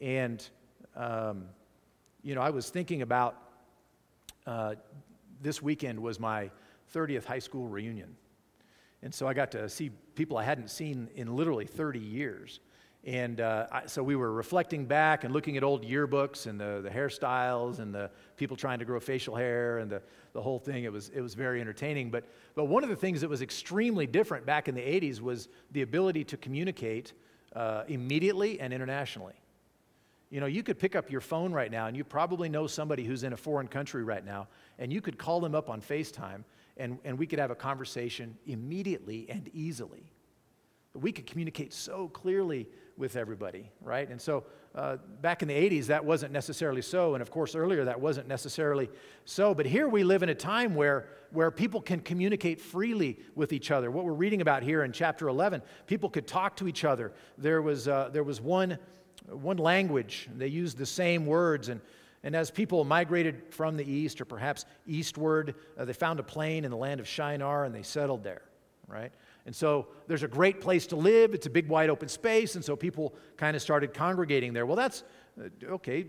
And, 0.04 0.46
um, 0.98 1.46
you 2.24 2.36
know, 2.36 2.42
I 2.42 2.50
was 2.50 2.70
thinking 2.70 3.04
about 3.04 3.38
uh, 4.46 4.76
this 5.42 5.62
weekend 5.62 5.98
was 5.98 6.20
my 6.20 6.52
30th 6.94 7.24
high 7.24 7.40
school 7.40 7.70
reunion. 7.70 8.14
And 9.02 9.16
so 9.16 9.30
I 9.30 9.34
got 9.34 9.50
to 9.52 9.70
see 9.70 9.92
people 10.16 10.38
I 10.38 10.44
hadn't 10.44 10.70
seen 10.70 11.10
in 11.16 11.34
literally 11.34 11.66
30 11.66 12.00
years. 12.00 12.60
And 13.06 13.40
uh, 13.40 13.68
I, 13.72 13.86
so 13.86 14.04
we 14.04 14.18
were 14.18 14.34
reflecting 14.34 14.86
back 14.86 15.24
and 15.24 15.34
looking 15.34 15.56
at 15.56 15.64
old 15.64 15.86
yearbooks 15.86 16.48
and 16.48 16.60
the, 16.60 16.82
the 16.84 16.90
hairstyles 16.90 17.80
and 17.80 17.96
the 17.96 18.12
people 18.36 18.58
trying 18.58 18.80
to 18.80 18.86
grow 18.86 19.00
facial 19.00 19.38
hair 19.38 19.78
and 19.78 19.90
the, 19.90 20.02
the 20.34 20.42
whole 20.42 20.60
thing. 20.60 20.84
It 20.84 20.92
was, 20.92 21.10
it 21.16 21.22
was 21.22 21.34
very 21.34 21.62
entertaining. 21.62 22.12
But, 22.12 22.26
but 22.56 22.66
one 22.66 22.84
of 22.84 22.90
the 22.90 22.96
things 22.98 23.22
that 23.22 23.30
was 23.30 23.42
extremely 23.42 24.06
different 24.06 24.46
back 24.46 24.68
in 24.68 24.76
the 24.76 24.82
80s 24.82 25.22
was 25.22 25.48
the 25.72 25.82
ability 25.82 26.26
to 26.26 26.36
communicate 26.36 27.14
uh, 27.56 27.84
immediately 27.88 28.60
and 28.60 28.74
internationally. 28.74 29.36
You 30.34 30.40
know, 30.40 30.48
you 30.48 30.64
could 30.64 30.80
pick 30.80 30.96
up 30.96 31.12
your 31.12 31.22
phone 31.22 31.54
right 31.54 31.70
now, 31.70 31.86
and 31.86 31.96
you 31.96 32.04
probably 32.04 32.50
know 32.50 32.66
somebody 32.66 33.04
who's 33.04 33.24
in 33.24 33.34
a 33.34 33.38
foreign 33.38 33.68
country 33.68 34.04
right 34.04 34.26
now, 34.26 34.48
and 34.80 34.92
you 34.92 35.00
could 35.00 35.16
call 35.16 35.40
them 35.40 35.54
up 35.54 35.70
on 35.70 35.80
FaceTime, 35.80 36.44
and, 36.76 36.98
and 37.06 37.20
we 37.20 37.28
could 37.28 37.38
have 37.38 37.52
a 37.52 37.56
conversation 37.56 38.36
immediately 38.48 39.28
and 39.30 39.48
easily. 39.54 40.12
We 40.96 41.12
could 41.12 41.28
communicate 41.28 41.72
so 41.72 42.08
clearly 42.08 42.68
with 42.98 43.16
everybody, 43.16 43.70
right? 43.80 44.10
And 44.10 44.20
so 44.20 44.46
uh, 44.74 44.98
back 45.22 45.44
in 45.44 45.50
the 45.50 45.54
80s, 45.54 45.86
that 45.86 46.04
wasn't 46.04 46.34
necessarily 46.34 46.82
so. 46.82 47.14
And 47.14 47.22
of 47.22 47.30
course, 47.30 47.54
earlier, 47.54 47.86
that 47.86 48.02
wasn't 48.02 48.28
necessarily 48.28 48.90
so. 49.26 49.54
But 49.54 49.68
here 49.68 49.88
we 49.88 50.04
live 50.04 50.24
in 50.24 50.30
a 50.30 50.36
time 50.36 50.74
where, 50.74 51.10
where 51.30 51.52
people 51.52 51.80
can 51.80 52.00
communicate 52.00 52.60
freely 52.60 53.20
with 53.36 53.54
each 53.54 53.70
other. 53.70 53.92
What 53.92 54.04
we're 54.04 54.14
reading 54.14 54.42
about 54.42 54.64
here 54.64 54.84
in 54.84 54.94
chapter 54.94 55.28
11, 55.28 55.62
people 55.86 56.10
could 56.10 56.26
talk 56.26 56.56
to 56.56 56.68
each 56.68 56.84
other. 56.84 57.14
There 57.38 57.62
was, 57.62 57.88
uh, 57.88 58.10
there 58.12 58.24
was 58.24 58.42
one 58.42 58.80
one 59.28 59.58
language. 59.58 60.30
They 60.36 60.48
used 60.48 60.78
the 60.78 60.86
same 60.86 61.26
words. 61.26 61.70
And, 61.70 61.82
and 62.24 62.36
as 62.36 62.52
people 62.52 62.84
migrated 62.84 63.44
from 63.50 63.78
the 63.78 63.90
east 63.90 64.22
or 64.22 64.26
perhaps 64.26 64.66
eastward, 64.88 65.56
uh, 65.78 65.86
they 65.86 65.94
found 65.94 66.20
a 66.20 66.24
plain 66.24 66.66
in 66.66 66.72
the 66.72 66.78
land 66.78 67.00
of 67.00 67.08
Shinar 67.08 67.66
and 67.66 67.74
they 67.74 67.84
settled 67.84 68.24
there, 68.24 68.42
right? 68.88 69.12
And 69.46 69.56
so 69.56 69.88
there's 70.08 70.24
a 70.24 70.28
great 70.28 70.62
place 70.62 70.88
to 70.88 70.96
live. 70.96 71.34
It's 71.34 71.48
a 71.48 71.50
big, 71.50 71.68
wide 71.68 71.90
open 71.90 72.08
space. 72.08 72.56
And 72.56 72.64
so 72.64 72.76
people 72.76 73.14
kind 73.38 73.56
of 73.56 73.62
started 73.62 73.94
congregating 73.94 74.54
there. 74.54 74.66
Well, 74.66 74.78
that's 74.78 75.04
uh, 75.40 75.50
okay, 75.74 76.06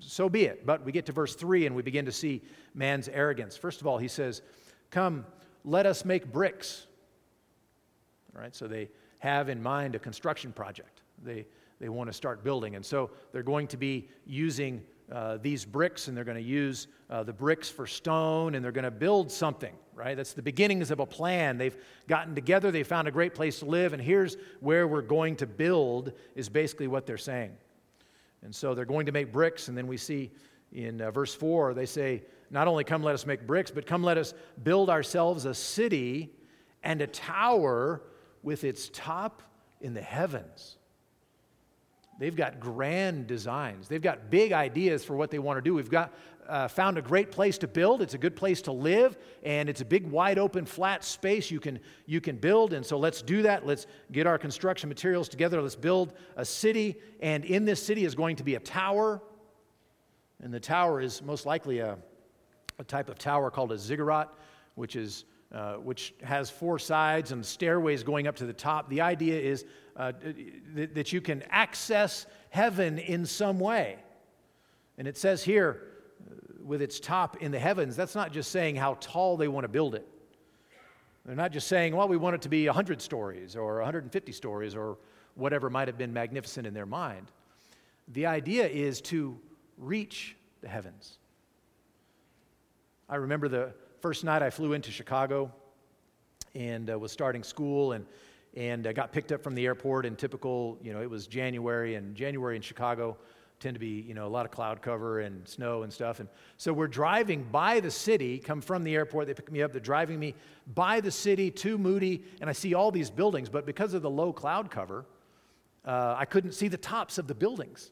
so 0.00 0.28
be 0.28 0.44
it. 0.44 0.66
But 0.66 0.84
we 0.84 0.92
get 0.92 1.06
to 1.06 1.12
verse 1.12 1.34
3 1.34 1.66
and 1.66 1.76
we 1.76 1.82
begin 1.82 2.04
to 2.06 2.12
see 2.12 2.42
man's 2.74 3.08
arrogance. 3.08 3.56
First 3.56 3.80
of 3.80 3.86
all, 3.86 3.98
he 3.98 4.08
says, 4.08 4.42
Come, 4.90 5.26
let 5.64 5.86
us 5.86 6.04
make 6.04 6.32
bricks. 6.32 6.86
All 8.34 8.42
right, 8.42 8.54
so 8.54 8.66
they 8.66 8.90
have 9.18 9.48
in 9.48 9.62
mind 9.62 9.94
a 9.94 9.98
construction 9.98 10.52
project. 10.52 11.02
They, 11.22 11.46
they 11.80 11.88
want 11.88 12.08
to 12.08 12.12
start 12.12 12.44
building. 12.44 12.76
And 12.76 12.84
so 12.84 13.10
they're 13.32 13.42
going 13.42 13.66
to 13.68 13.76
be 13.76 14.08
using 14.26 14.82
uh, 15.12 15.38
these 15.42 15.64
bricks 15.64 16.08
and 16.08 16.16
they're 16.16 16.24
going 16.24 16.36
to 16.36 16.42
use 16.42 16.86
uh, 17.10 17.22
the 17.22 17.32
bricks 17.32 17.68
for 17.68 17.86
stone 17.86 18.54
and 18.54 18.64
they're 18.64 18.72
going 18.72 18.84
to 18.84 18.90
build 18.90 19.30
something, 19.30 19.74
right? 19.94 20.16
That's 20.16 20.32
the 20.32 20.42
beginnings 20.42 20.90
of 20.90 21.00
a 21.00 21.06
plan. 21.06 21.58
They've 21.58 21.76
gotten 22.08 22.34
together, 22.34 22.70
they 22.70 22.82
found 22.82 23.08
a 23.08 23.10
great 23.10 23.34
place 23.34 23.58
to 23.58 23.66
live, 23.66 23.92
and 23.92 24.00
here's 24.00 24.36
where 24.60 24.88
we're 24.88 25.02
going 25.02 25.36
to 25.36 25.46
build, 25.46 26.12
is 26.34 26.48
basically 26.48 26.86
what 26.86 27.06
they're 27.06 27.18
saying. 27.18 27.52
And 28.42 28.54
so 28.54 28.74
they're 28.74 28.84
going 28.84 29.06
to 29.06 29.12
make 29.12 29.32
bricks, 29.32 29.68
and 29.68 29.76
then 29.76 29.86
we 29.86 29.96
see 29.96 30.30
in 30.72 31.00
uh, 31.00 31.10
verse 31.10 31.34
4, 31.34 31.72
they 31.74 31.86
say, 31.86 32.22
Not 32.50 32.66
only 32.66 32.84
come 32.84 33.02
let 33.02 33.14
us 33.14 33.26
make 33.26 33.46
bricks, 33.46 33.70
but 33.70 33.86
come 33.86 34.02
let 34.02 34.18
us 34.18 34.34
build 34.62 34.90
ourselves 34.90 35.44
a 35.44 35.54
city 35.54 36.32
and 36.82 37.00
a 37.00 37.06
tower 37.06 38.02
with 38.42 38.64
its 38.64 38.90
top 38.92 39.42
in 39.80 39.94
the 39.94 40.02
heavens. 40.02 40.76
They've 42.18 42.34
got 42.34 42.60
grand 42.60 43.26
designs. 43.26 43.88
They've 43.88 44.00
got 44.02 44.30
big 44.30 44.52
ideas 44.52 45.04
for 45.04 45.16
what 45.16 45.30
they 45.30 45.38
want 45.40 45.56
to 45.56 45.62
do. 45.62 45.74
We've 45.74 45.90
got 45.90 46.12
uh, 46.48 46.68
found 46.68 46.98
a 46.98 47.02
great 47.02 47.30
place 47.30 47.58
to 47.58 47.66
build. 47.66 48.02
It's 48.02 48.14
a 48.14 48.18
good 48.18 48.36
place 48.36 48.62
to 48.62 48.72
live, 48.72 49.16
and 49.42 49.68
it's 49.68 49.80
a 49.80 49.84
big, 49.84 50.06
wide 50.06 50.38
open, 50.38 50.66
flat 50.66 51.02
space 51.04 51.50
you 51.50 51.58
can, 51.58 51.80
you 52.06 52.20
can 52.20 52.36
build. 52.36 52.72
And 52.72 52.84
so 52.84 52.98
let's 52.98 53.22
do 53.22 53.42
that. 53.42 53.66
Let's 53.66 53.86
get 54.12 54.26
our 54.26 54.38
construction 54.38 54.88
materials 54.88 55.28
together. 55.28 55.60
Let's 55.60 55.76
build 55.76 56.12
a 56.36 56.44
city. 56.44 56.96
And 57.20 57.44
in 57.44 57.64
this 57.64 57.82
city 57.82 58.04
is 58.04 58.14
going 58.14 58.36
to 58.36 58.44
be 58.44 58.54
a 58.54 58.60
tower. 58.60 59.22
And 60.42 60.52
the 60.52 60.60
tower 60.60 61.00
is 61.00 61.22
most 61.22 61.46
likely 61.46 61.78
a, 61.78 61.96
a 62.78 62.84
type 62.84 63.08
of 63.08 63.18
tower 63.18 63.50
called 63.50 63.72
a 63.72 63.78
ziggurat, 63.78 64.32
which 64.74 64.96
is 64.96 65.24
uh, 65.54 65.74
which 65.74 66.14
has 66.24 66.50
four 66.50 66.80
sides 66.80 67.30
and 67.30 67.46
stairways 67.46 68.02
going 68.02 68.26
up 68.26 68.34
to 68.34 68.44
the 68.44 68.52
top. 68.52 68.90
The 68.90 69.00
idea 69.00 69.38
is 69.38 69.64
uh, 69.96 70.10
th- 70.10 70.90
that 70.94 71.12
you 71.12 71.20
can 71.20 71.44
access 71.48 72.26
heaven 72.50 72.98
in 72.98 73.24
some 73.24 73.60
way. 73.60 73.98
And 74.98 75.06
it 75.06 75.16
says 75.16 75.44
here, 75.44 75.82
uh, 76.28 76.34
with 76.64 76.82
its 76.82 76.98
top 76.98 77.40
in 77.40 77.52
the 77.52 77.58
heavens, 77.60 77.94
that's 77.94 78.16
not 78.16 78.32
just 78.32 78.50
saying 78.50 78.74
how 78.74 78.94
tall 79.00 79.36
they 79.36 79.46
want 79.46 79.62
to 79.62 79.68
build 79.68 79.94
it. 79.94 80.04
They're 81.24 81.36
not 81.36 81.52
just 81.52 81.68
saying, 81.68 81.94
well, 81.94 82.08
we 82.08 82.16
want 82.16 82.34
it 82.34 82.42
to 82.42 82.48
be 82.48 82.66
100 82.66 83.00
stories 83.00 83.54
or 83.54 83.76
150 83.76 84.32
stories 84.32 84.74
or 84.74 84.98
whatever 85.36 85.70
might 85.70 85.86
have 85.86 85.96
been 85.96 86.12
magnificent 86.12 86.66
in 86.66 86.74
their 86.74 86.84
mind. 86.84 87.30
The 88.08 88.26
idea 88.26 88.66
is 88.66 89.00
to 89.02 89.38
reach 89.78 90.34
the 90.62 90.68
heavens. 90.68 91.18
I 93.08 93.16
remember 93.16 93.48
the 93.48 93.72
first 94.04 94.22
night 94.22 94.42
I 94.42 94.50
flew 94.50 94.74
into 94.74 94.90
Chicago 94.90 95.50
and 96.54 96.90
uh, 96.90 96.98
was 96.98 97.10
starting 97.10 97.42
school 97.42 97.92
and 97.92 98.04
and 98.54 98.86
uh, 98.86 98.92
got 98.92 99.12
picked 99.12 99.32
up 99.32 99.42
from 99.42 99.54
the 99.54 99.64
airport 99.64 100.04
in 100.04 100.14
typical, 100.14 100.76
you 100.82 100.92
know, 100.92 101.00
it 101.00 101.08
was 101.08 101.26
January 101.26 101.94
and 101.94 102.14
January 102.14 102.54
in 102.54 102.60
Chicago 102.60 103.16
tend 103.60 103.76
to 103.76 103.80
be, 103.80 104.04
you 104.06 104.12
know, 104.12 104.26
a 104.26 104.28
lot 104.28 104.44
of 104.44 104.52
cloud 104.52 104.82
cover 104.82 105.20
and 105.20 105.48
snow 105.48 105.84
and 105.84 105.90
stuff. 105.90 106.20
And 106.20 106.28
so 106.58 106.70
we're 106.70 106.86
driving 106.86 107.44
by 107.44 107.80
the 107.80 107.90
city, 107.90 108.38
come 108.38 108.60
from 108.60 108.84
the 108.84 108.94
airport, 108.94 109.26
they 109.26 109.32
pick 109.32 109.50
me 109.50 109.62
up, 109.62 109.72
they're 109.72 109.80
driving 109.80 110.20
me 110.20 110.34
by 110.74 111.00
the 111.00 111.10
city 111.10 111.50
to 111.52 111.78
Moody, 111.78 112.24
and 112.42 112.50
I 112.50 112.52
see 112.52 112.74
all 112.74 112.90
these 112.90 113.08
buildings, 113.08 113.48
but 113.48 113.64
because 113.64 113.94
of 113.94 114.02
the 114.02 114.10
low 114.10 114.34
cloud 114.34 114.70
cover, 114.70 115.06
uh, 115.86 116.14
I 116.18 116.26
couldn't 116.26 116.52
see 116.52 116.68
the 116.68 116.76
tops 116.76 117.16
of 117.16 117.26
the 117.26 117.34
buildings. 117.34 117.90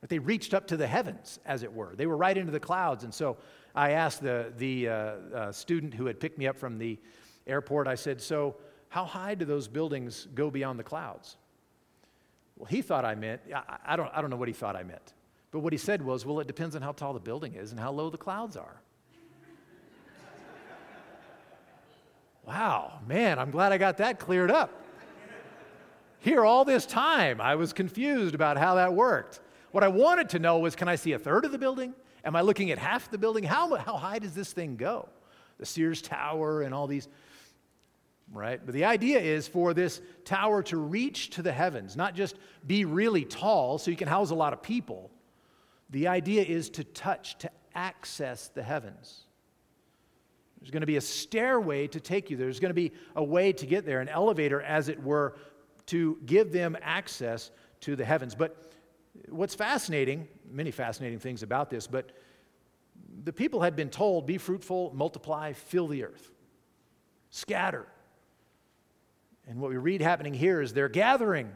But 0.00 0.08
they 0.08 0.18
reached 0.18 0.54
up 0.54 0.66
to 0.68 0.78
the 0.78 0.86
heavens, 0.86 1.38
as 1.44 1.62
it 1.62 1.70
were. 1.70 1.94
They 1.94 2.06
were 2.06 2.16
right 2.16 2.38
into 2.38 2.50
the 2.50 2.60
clouds. 2.60 3.04
And 3.04 3.12
so 3.12 3.36
I 3.74 3.92
asked 3.92 4.22
the, 4.22 4.52
the 4.56 4.88
uh, 4.88 4.92
uh, 4.92 5.52
student 5.52 5.94
who 5.94 6.06
had 6.06 6.18
picked 6.18 6.38
me 6.38 6.46
up 6.46 6.56
from 6.56 6.78
the 6.78 6.98
airport, 7.46 7.86
I 7.86 7.94
said, 7.94 8.20
So, 8.20 8.56
how 8.88 9.04
high 9.04 9.34
do 9.34 9.44
those 9.44 9.68
buildings 9.68 10.26
go 10.34 10.50
beyond 10.50 10.78
the 10.78 10.84
clouds? 10.84 11.36
Well, 12.56 12.66
he 12.66 12.82
thought 12.82 13.04
I 13.04 13.14
meant, 13.14 13.40
I, 13.54 13.78
I, 13.86 13.96
don't, 13.96 14.10
I 14.12 14.20
don't 14.20 14.30
know 14.30 14.36
what 14.36 14.48
he 14.48 14.54
thought 14.54 14.76
I 14.76 14.82
meant. 14.82 15.14
But 15.50 15.60
what 15.60 15.72
he 15.72 15.78
said 15.78 16.02
was, 16.02 16.26
Well, 16.26 16.40
it 16.40 16.46
depends 16.46 16.76
on 16.76 16.82
how 16.82 16.92
tall 16.92 17.12
the 17.12 17.20
building 17.20 17.54
is 17.54 17.70
and 17.70 17.80
how 17.80 17.92
low 17.92 18.10
the 18.10 18.18
clouds 18.18 18.56
are. 18.56 18.80
wow, 22.46 22.98
man, 23.06 23.38
I'm 23.38 23.50
glad 23.50 23.72
I 23.72 23.78
got 23.78 23.98
that 23.98 24.18
cleared 24.18 24.50
up. 24.50 24.72
Here, 26.18 26.44
all 26.44 26.66
this 26.66 26.84
time, 26.84 27.40
I 27.40 27.54
was 27.54 27.72
confused 27.72 28.34
about 28.34 28.58
how 28.58 28.74
that 28.74 28.92
worked. 28.92 29.40
What 29.70 29.82
I 29.82 29.88
wanted 29.88 30.28
to 30.30 30.38
know 30.38 30.58
was 30.58 30.76
can 30.76 30.86
I 30.86 30.96
see 30.96 31.12
a 31.12 31.18
third 31.18 31.46
of 31.46 31.52
the 31.52 31.58
building? 31.58 31.94
Am 32.24 32.36
I 32.36 32.40
looking 32.42 32.70
at 32.70 32.78
half 32.78 33.10
the 33.10 33.18
building? 33.18 33.44
How, 33.44 33.74
how 33.76 33.96
high 33.96 34.18
does 34.18 34.34
this 34.34 34.52
thing 34.52 34.76
go? 34.76 35.08
The 35.58 35.66
Sears 35.66 36.02
Tower 36.02 36.62
and 36.62 36.74
all 36.74 36.86
these, 36.86 37.08
right? 38.32 38.60
But 38.64 38.74
the 38.74 38.84
idea 38.84 39.20
is 39.20 39.48
for 39.48 39.74
this 39.74 40.00
tower 40.24 40.62
to 40.64 40.76
reach 40.76 41.30
to 41.30 41.42
the 41.42 41.52
heavens, 41.52 41.96
not 41.96 42.14
just 42.14 42.36
be 42.66 42.84
really 42.84 43.24
tall 43.24 43.78
so 43.78 43.90
you 43.90 43.96
can 43.96 44.08
house 44.08 44.30
a 44.30 44.34
lot 44.34 44.52
of 44.52 44.62
people. 44.62 45.10
The 45.90 46.08
idea 46.08 46.42
is 46.42 46.70
to 46.70 46.84
touch, 46.84 47.38
to 47.38 47.50
access 47.74 48.48
the 48.48 48.62
heavens. 48.62 49.24
There's 50.60 50.70
going 50.70 50.82
to 50.82 50.86
be 50.86 50.96
a 50.96 51.00
stairway 51.00 51.86
to 51.88 52.00
take 52.00 52.30
you 52.30 52.36
there. 52.36 52.46
There's 52.46 52.60
going 52.60 52.70
to 52.70 52.74
be 52.74 52.92
a 53.16 53.24
way 53.24 53.52
to 53.52 53.66
get 53.66 53.86
there, 53.86 54.00
an 54.00 54.08
elevator, 54.08 54.60
as 54.60 54.88
it 54.88 55.02
were, 55.02 55.36
to 55.86 56.18
give 56.26 56.52
them 56.52 56.76
access 56.82 57.50
to 57.80 57.96
the 57.96 58.04
heavens. 58.04 58.34
But 58.34 58.70
what's 59.28 59.54
fascinating, 59.54 60.28
many 60.50 60.70
fascinating 60.70 61.18
things 61.18 61.42
about 61.42 61.70
this, 61.70 61.86
but 61.86 62.12
the 63.24 63.32
people 63.32 63.60
had 63.60 63.76
been 63.76 63.90
told 63.90 64.26
be 64.26 64.38
fruitful, 64.38 64.92
multiply, 64.94 65.52
fill 65.52 65.86
the 65.86 66.04
earth, 66.04 66.30
scatter. 67.30 67.86
And 69.46 69.60
what 69.60 69.70
we 69.70 69.76
read 69.76 70.00
happening 70.00 70.34
here 70.34 70.60
is 70.60 70.72
they're 70.72 70.88
gathering. 70.88 71.50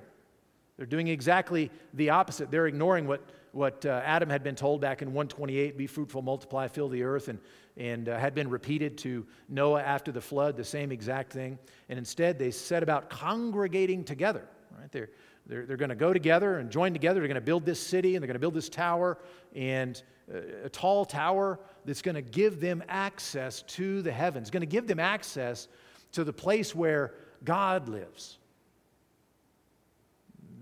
They're 0.76 0.86
doing 0.86 1.08
exactly 1.08 1.70
the 1.92 2.10
opposite. 2.10 2.50
They're 2.50 2.66
ignoring 2.66 3.06
what, 3.06 3.22
what 3.52 3.86
uh, 3.86 4.00
Adam 4.04 4.28
had 4.28 4.42
been 4.42 4.56
told 4.56 4.80
back 4.80 5.02
in 5.02 5.08
128 5.08 5.78
be 5.78 5.86
fruitful, 5.86 6.22
multiply, 6.22 6.66
fill 6.66 6.88
the 6.88 7.04
earth, 7.04 7.28
and, 7.28 7.38
and 7.76 8.08
uh, 8.08 8.18
had 8.18 8.34
been 8.34 8.50
repeated 8.50 8.98
to 8.98 9.26
Noah 9.48 9.82
after 9.82 10.10
the 10.10 10.20
flood, 10.20 10.56
the 10.56 10.64
same 10.64 10.90
exact 10.90 11.32
thing. 11.32 11.58
And 11.88 11.98
instead, 11.98 12.38
they 12.38 12.50
set 12.50 12.82
about 12.82 13.10
congregating 13.10 14.02
together. 14.02 14.48
Right? 14.76 14.90
They're, 14.90 15.10
they're, 15.46 15.66
they're 15.66 15.76
going 15.76 15.90
to 15.90 15.94
go 15.94 16.12
together 16.12 16.58
and 16.58 16.70
join 16.70 16.92
together. 16.92 17.20
They're 17.20 17.28
going 17.28 17.34
to 17.34 17.40
build 17.40 17.66
this 17.66 17.80
city 17.80 18.16
and 18.16 18.22
they're 18.22 18.26
going 18.28 18.34
to 18.34 18.40
build 18.40 18.54
this 18.54 18.68
tower 18.68 19.18
and 19.54 20.02
uh, 20.32 20.38
a 20.64 20.68
tall 20.68 21.04
tower 21.04 21.60
that's 21.84 22.02
going 22.02 22.14
to 22.14 22.22
give 22.22 22.60
them 22.60 22.82
access 22.88 23.62
to 23.62 24.00
the 24.02 24.12
heavens, 24.12 24.50
going 24.50 24.62
to 24.62 24.66
give 24.66 24.86
them 24.86 25.00
access 25.00 25.68
to 26.12 26.24
the 26.24 26.32
place 26.32 26.74
where 26.74 27.14
God 27.44 27.88
lives. 27.88 28.38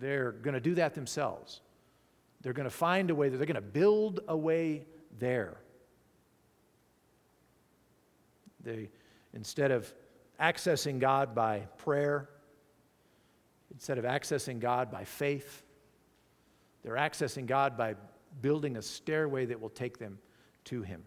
They're 0.01 0.33
going 0.33 0.55
to 0.55 0.61
do 0.61 0.75
that 0.75 0.95
themselves. 0.95 1.61
They're 2.41 2.53
going 2.53 2.69
to 2.69 2.71
find 2.71 3.11
a 3.11 3.15
way, 3.15 3.29
they're 3.29 3.39
going 3.47 3.55
to 3.55 3.61
build 3.61 4.21
a 4.27 4.37
way 4.37 4.85
there. 5.19 5.59
They, 8.65 8.91
instead 9.33 9.71
of 9.71 9.93
accessing 10.41 10.99
God 10.99 11.37
by 11.37 11.61
prayer, 11.79 12.29
instead 13.73 13.99
of 13.99 14.05
accessing 14.05 14.61
God 14.61 14.91
by 14.91 15.05
faith, 15.05 15.62
they're 16.83 16.95
accessing 16.95 17.47
God 17.47 17.76
by 17.76 17.95
building 18.41 18.76
a 18.76 18.83
stairway 18.83 19.47
that 19.47 19.61
will 19.61 19.71
take 19.71 19.99
them 19.99 20.19
to 20.64 20.83
Him. 20.83 21.02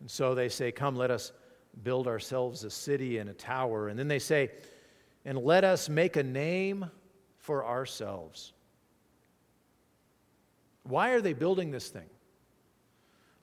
And 0.00 0.10
so 0.10 0.34
they 0.34 0.48
say, 0.48 0.72
Come, 0.72 0.96
let 0.96 1.10
us 1.10 1.32
build 1.82 2.08
ourselves 2.08 2.64
a 2.64 2.70
city 2.70 3.18
and 3.18 3.30
a 3.30 3.34
tower. 3.34 3.88
And 3.88 3.98
then 3.98 4.08
they 4.08 4.18
say, 4.18 4.50
And 5.24 5.38
let 5.38 5.64
us 5.64 5.88
make 5.88 6.16
a 6.16 6.22
name 6.22 6.86
for 7.38 7.64
ourselves. 7.64 8.52
Why 10.84 11.10
are 11.10 11.20
they 11.20 11.34
building 11.34 11.70
this 11.70 11.88
thing? 11.88 12.08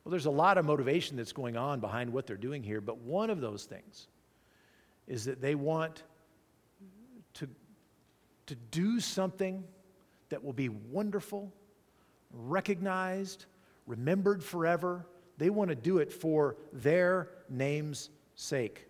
Well, 0.03 0.11
there's 0.11 0.25
a 0.25 0.31
lot 0.31 0.57
of 0.57 0.65
motivation 0.65 1.17
that's 1.17 1.33
going 1.33 1.57
on 1.57 1.79
behind 1.79 2.11
what 2.11 2.25
they're 2.25 2.37
doing 2.37 2.63
here, 2.63 2.81
but 2.81 2.97
one 2.99 3.29
of 3.29 3.41
those 3.41 3.65
things 3.65 4.07
is 5.05 5.25
that 5.25 5.41
they 5.41 5.55
want 5.55 6.03
to 8.47 8.55
do 8.55 8.99
something 8.99 9.63
that 10.29 10.43
will 10.43 10.53
be 10.53 10.69
wonderful, 10.69 11.53
recognized, 12.31 13.45
remembered 13.85 14.43
forever. 14.43 15.05
They 15.37 15.49
want 15.49 15.69
to 15.69 15.75
do 15.75 15.99
it 15.99 16.11
for 16.11 16.57
their 16.73 17.29
name's 17.49 18.09
sake. 18.35 18.87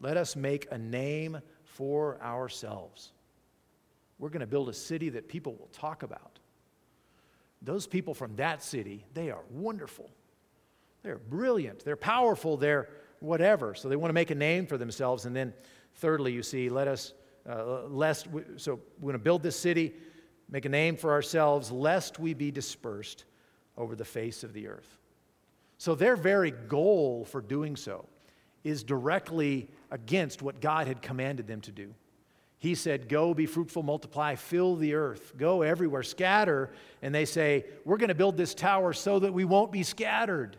Let 0.00 0.16
us 0.16 0.36
make 0.36 0.66
a 0.70 0.78
name 0.78 1.38
for 1.64 2.20
ourselves. 2.22 3.12
We're 4.18 4.30
going 4.30 4.40
to 4.40 4.46
build 4.46 4.68
a 4.68 4.74
city 4.74 5.10
that 5.10 5.28
people 5.28 5.54
will 5.54 5.68
talk 5.72 6.02
about. 6.02 6.38
Those 7.62 7.86
people 7.86 8.14
from 8.14 8.36
that 8.36 8.62
city, 8.62 9.04
they 9.14 9.30
are 9.30 9.42
wonderful. 9.50 10.10
They're 11.02 11.18
brilliant. 11.18 11.84
They're 11.84 11.96
powerful. 11.96 12.56
They're 12.56 12.88
whatever. 13.20 13.74
So 13.74 13.88
they 13.88 13.96
want 13.96 14.10
to 14.10 14.14
make 14.14 14.30
a 14.30 14.34
name 14.34 14.66
for 14.66 14.78
themselves. 14.78 15.24
And 15.24 15.34
then, 15.34 15.52
thirdly, 15.94 16.32
you 16.32 16.42
see, 16.42 16.68
let 16.68 16.88
us, 16.88 17.12
uh, 17.48 17.86
lest, 17.88 18.26
we, 18.28 18.42
so 18.56 18.80
we're 18.98 19.12
going 19.12 19.12
to 19.12 19.18
build 19.18 19.42
this 19.42 19.58
city, 19.58 19.94
make 20.50 20.64
a 20.64 20.68
name 20.68 20.96
for 20.96 21.12
ourselves, 21.12 21.70
lest 21.70 22.18
we 22.18 22.34
be 22.34 22.50
dispersed 22.50 23.24
over 23.76 23.94
the 23.94 24.04
face 24.04 24.42
of 24.42 24.52
the 24.52 24.68
earth. 24.68 24.98
So 25.78 25.94
their 25.94 26.16
very 26.16 26.50
goal 26.50 27.24
for 27.24 27.40
doing 27.40 27.76
so 27.76 28.06
is 28.64 28.82
directly 28.82 29.68
against 29.90 30.42
what 30.42 30.60
God 30.60 30.86
had 30.86 31.02
commanded 31.02 31.46
them 31.46 31.60
to 31.62 31.70
do. 31.70 31.94
He 32.58 32.74
said, 32.74 33.08
Go, 33.08 33.34
be 33.34 33.46
fruitful, 33.46 33.82
multiply, 33.82 34.34
fill 34.34 34.76
the 34.76 34.94
earth, 34.94 35.34
go 35.36 35.62
everywhere, 35.62 36.02
scatter. 36.02 36.70
And 37.02 37.14
they 37.14 37.26
say, 37.26 37.66
We're 37.84 37.98
going 37.98 38.08
to 38.08 38.14
build 38.14 38.36
this 38.36 38.54
tower 38.54 38.92
so 38.92 39.18
that 39.18 39.32
we 39.32 39.44
won't 39.44 39.70
be 39.70 39.82
scattered. 39.82 40.56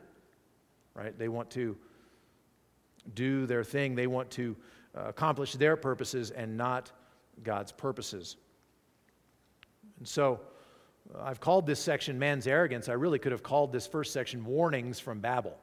Right? 0.94 1.18
They 1.18 1.28
want 1.28 1.50
to 1.52 1.76
do 3.14 3.46
their 3.46 3.64
thing, 3.64 3.96
they 3.96 4.08
want 4.08 4.32
to 4.32 4.56
accomplish 4.96 5.54
their 5.54 5.76
purposes 5.76 6.32
and 6.32 6.58
not 6.58 6.92
God's 7.44 7.72
purposes. 7.72 8.38
And 10.00 10.08
so 10.08 10.40
uh, 11.14 11.24
I've 11.24 11.40
called 11.40 11.66
this 11.66 11.80
section 11.80 12.20
Man's 12.20 12.48
Arrogance. 12.48 12.90
I 12.90 12.94
really 12.94 13.20
could 13.20 13.32
have 13.32 13.44
called 13.44 13.72
this 13.72 13.88
first 13.88 14.14
section 14.14 14.46
Warnings 14.46 15.00
from 15.00 15.20
Babel 15.20 15.58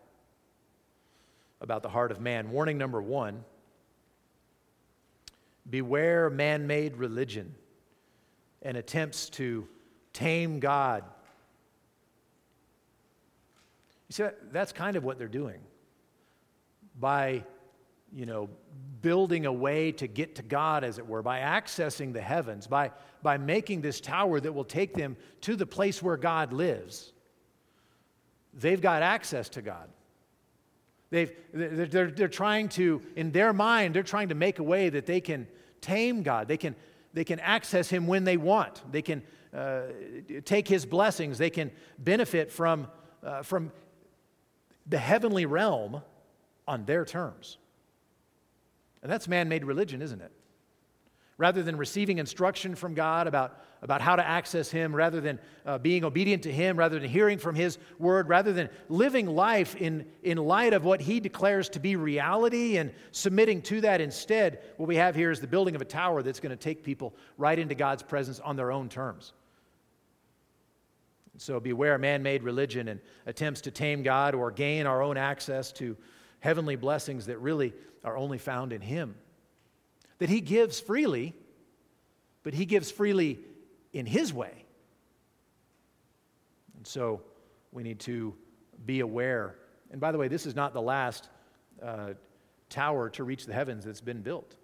about 1.61 1.83
the 1.83 1.88
heart 1.88 2.11
of 2.11 2.21
man. 2.21 2.50
Warning 2.50 2.78
number 2.78 3.00
one 3.00 3.45
Beware 5.69 6.28
man 6.28 6.66
made 6.66 6.97
religion 6.97 7.54
and 8.62 8.76
attempts 8.76 9.31
to 9.31 9.66
tame 10.12 10.61
God 10.61 11.04
You 14.09 14.12
see, 14.12 14.25
that's 14.52 14.73
kind 14.73 14.97
of 14.97 15.04
what 15.04 15.19
they're 15.19 15.28
doing. 15.28 15.61
By, 17.00 17.45
you 18.14 18.26
know, 18.26 18.49
building 19.02 19.44
a 19.44 19.52
way 19.52 19.92
to 19.92 20.06
get 20.06 20.37
to 20.37 20.42
God, 20.42 20.85
as 20.85 20.99
it 20.99 21.06
were, 21.06 21.23
by 21.23 21.40
accessing 21.40 22.12
the 22.12 22.21
heavens, 22.21 22.66
by, 22.66 22.90
by 23.23 23.37
making 23.37 23.83
this 23.83 24.00
tower 24.00 24.40
that 24.40 24.52
will 24.52 24.64
take 24.64 24.94
them 24.94 25.16
to 25.42 25.56
the 25.56 25.66
place 25.66 26.02
where 26.02 26.16
God 26.16 26.52
lives, 26.52 27.12
they've 28.54 28.80
got 28.80 29.02
access 29.02 29.49
to 29.50 29.62
God. 29.62 29.88
They've, 31.11 31.33
they're, 31.52 32.11
they're, 32.11 32.28
trying 32.28 32.68
to, 32.71 33.02
in 33.14 33.30
their 33.30 33.52
mind, 33.52 33.94
they're 33.94 34.02
trying 34.02 34.30
to 34.30 34.35
make 34.35 34.59
a 34.59 34.62
way 34.62 34.88
that 34.88 35.06
they 35.06 35.21
can 35.21 35.47
tame 35.80 36.23
God. 36.23 36.49
They 36.49 36.56
can, 36.56 36.75
they 37.12 37.25
can 37.25 37.40
access 37.40 37.90
Him 37.90 38.06
when 38.06 38.25
they 38.25 38.37
want. 38.37 38.80
They 38.90 39.02
can 39.02 39.23
uh, 39.52 39.83
take 40.44 40.66
His 40.66 40.87
blessings. 40.87 41.37
They 41.38 41.50
can 41.50 41.71
benefit 41.99 42.50
from, 42.50 42.88
uh, 43.23 43.42
from 43.42 43.71
the 44.87 44.99
heavenly 44.99 45.47
realm 45.47 46.00
on 46.66 46.85
their 46.85 47.04
terms. 47.04 47.59
And 49.04 49.12
that's 49.12 49.28
man 49.28 49.49
made 49.50 49.64
religion, 49.64 50.00
isn't 50.02 50.23
it? 50.23 50.32
Rather 51.37 51.62
than 51.62 51.76
receiving 51.76 52.18
instruction 52.18 52.75
from 52.75 52.94
God 52.94 53.26
about, 53.26 53.61
about 53.82 54.00
how 54.00 54.16
to 54.16 54.26
access 54.26 54.70
Him, 54.70 54.96
rather 54.96 55.20
than 55.20 55.38
uh, 55.66 55.76
being 55.76 56.04
obedient 56.04 56.44
to 56.44 56.52
Him, 56.52 56.78
rather 56.78 56.99
than 56.99 57.11
hearing 57.11 57.38
from 57.38 57.54
His 57.54 57.76
word, 57.99 58.28
rather 58.28 58.52
than 58.52 58.70
living 58.88 59.26
life 59.26 59.76
in, 59.76 60.06
in 60.23 60.38
light 60.38 60.73
of 60.73 60.84
what 60.84 61.02
He 61.02 61.20
declares 61.20 61.68
to 61.70 61.80
be 61.80 61.96
reality 61.96 62.78
and 62.78 62.92
submitting 63.11 63.61
to 63.62 63.82
that 63.82 64.00
instead, 64.00 64.61
what 64.78 64.88
we 64.88 64.96
have 64.96 65.14
here 65.14 65.30
is 65.30 65.38
the 65.38 65.46
building 65.46 65.75
of 65.75 65.82
a 65.82 65.84
tower 65.84 66.23
that's 66.23 66.40
going 66.40 66.50
to 66.50 66.56
take 66.56 66.82
people 66.82 67.14
right 67.37 67.58
into 67.58 67.75
God's 67.75 68.02
presence 68.02 68.40
on 68.40 68.56
their 68.56 68.73
own 68.73 68.88
terms. 68.88 69.34
So 71.37 71.61
beware 71.61 71.99
man 71.99 72.23
made 72.23 72.42
religion 72.42 72.88
and 72.88 73.00
attempts 73.26 73.61
to 73.62 73.70
tame 73.70 74.02
God 74.02 74.34
or 74.34 74.50
gain 74.50 74.87
our 74.87 75.02
own 75.02 75.18
access 75.18 75.73
to 75.73 75.96
heavenly 76.40 76.76
blessings 76.76 77.26
that 77.26 77.38
really 77.38 77.75
are 78.04 78.16
only 78.16 78.38
found 78.38 78.73
in 78.73 78.80
Him 78.80 79.14
that 80.18 80.28
He 80.28 80.40
gives 80.40 80.80
freely, 80.80 81.34
but 82.42 82.54
He 82.54 82.66
gives 82.66 82.90
freely 82.90 83.40
in 83.92 84.06
His 84.06 84.32
way. 84.32 84.64
And 86.76 86.87
so 86.87 87.23
we 87.73 87.82
need 87.82 88.00
to 88.00 88.34
be 88.84 89.00
aware. 89.00 89.56
And 89.90 90.00
by 90.00 90.12
the 90.12 90.18
way, 90.18 90.28
this 90.28 90.46
is 90.46 90.54
not 90.54 90.75
the 90.75 90.82
last 90.82 91.28
uh, 91.82 92.11
tower 92.68 93.08
to 93.11 93.25
reach 93.25 93.46
the 93.46 93.52
heavens 93.52 93.84
that's 93.84 94.00
been 94.00 94.20
built. 94.20 94.54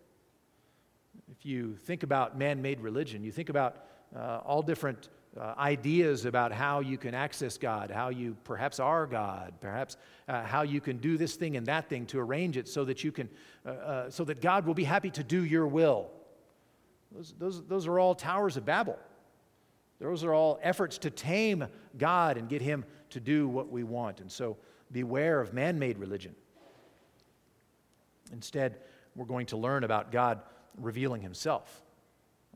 If 1.31 1.47
you 1.47 1.77
think 1.77 2.03
about 2.03 2.37
man 2.37 2.61
made 2.61 2.81
religion, 2.81 3.25
you 3.25 3.33
think 3.33 3.49
about 3.49 3.85
uh, 4.15 4.41
all 4.45 4.63
different 4.63 5.09
uh, 5.39 5.55
ideas 5.59 6.25
about 6.25 6.53
how 6.53 6.81
you 6.81 6.99
can 6.99 7.15
access 7.15 7.57
God, 7.57 7.91
how 7.91 8.09
you 8.09 8.37
perhaps 8.45 8.81
are 8.81 9.07
God, 9.07 9.55
perhaps 9.61 9.97
uh, 10.29 10.43
how 10.43 10.63
you 10.63 10.81
can 10.81 10.99
do 10.99 11.17
this 11.17 11.37
thing 11.37 11.57
and 11.57 11.67
that 11.67 11.89
thing 11.89 12.07
to 12.07 12.19
arrange 12.19 12.57
it 12.57 12.67
so 12.69 12.85
that 12.85 13.05
you 13.05 13.13
can, 13.13 13.29
uh, 13.65 13.69
uh, 13.69 14.11
so 14.11 14.25
that 14.25 14.41
God 14.41 14.67
will 14.67 14.75
be 14.75 14.85
happy 14.85 15.11
to 15.11 15.23
do 15.23 15.45
your 15.45 15.67
will. 15.67 16.11
Those, 17.13 17.35
those, 17.39 17.65
those 17.67 17.87
are 17.87 17.99
all 17.99 18.15
towers 18.15 18.57
of 18.57 18.65
Babel. 18.65 18.99
Those 20.01 20.25
are 20.25 20.33
all 20.33 20.59
efforts 20.63 20.99
to 20.99 21.11
tame 21.11 21.67
God 21.99 22.37
and 22.37 22.49
get 22.49 22.63
Him 22.63 22.85
to 23.11 23.21
do 23.21 23.47
what 23.47 23.71
we 23.71 23.85
want. 23.85 24.21
And 24.21 24.33
so 24.33 24.57
beware 24.91 25.41
of 25.41 25.53
man 25.53 25.79
made 25.79 25.99
religion. 25.99 26.35
Instead, 28.33 28.79
we're 29.15 29.27
going 29.27 29.47
to 29.47 29.57
learn 29.57 29.85
about 29.85 30.11
God 30.11 30.41
revealing 30.79 31.21
Himself, 31.21 31.83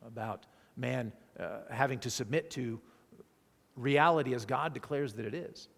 about 0.07 0.47
man 0.77 1.13
uh, 1.39 1.61
having 1.71 1.99
to 2.01 2.11
submit 2.11 2.51
to 2.53 2.81
reality 3.77 4.35
as 4.35 4.45
God 4.45 4.73
declares 4.73 5.15
that 5.15 5.27
it 5.27 5.35
is. 5.35 5.69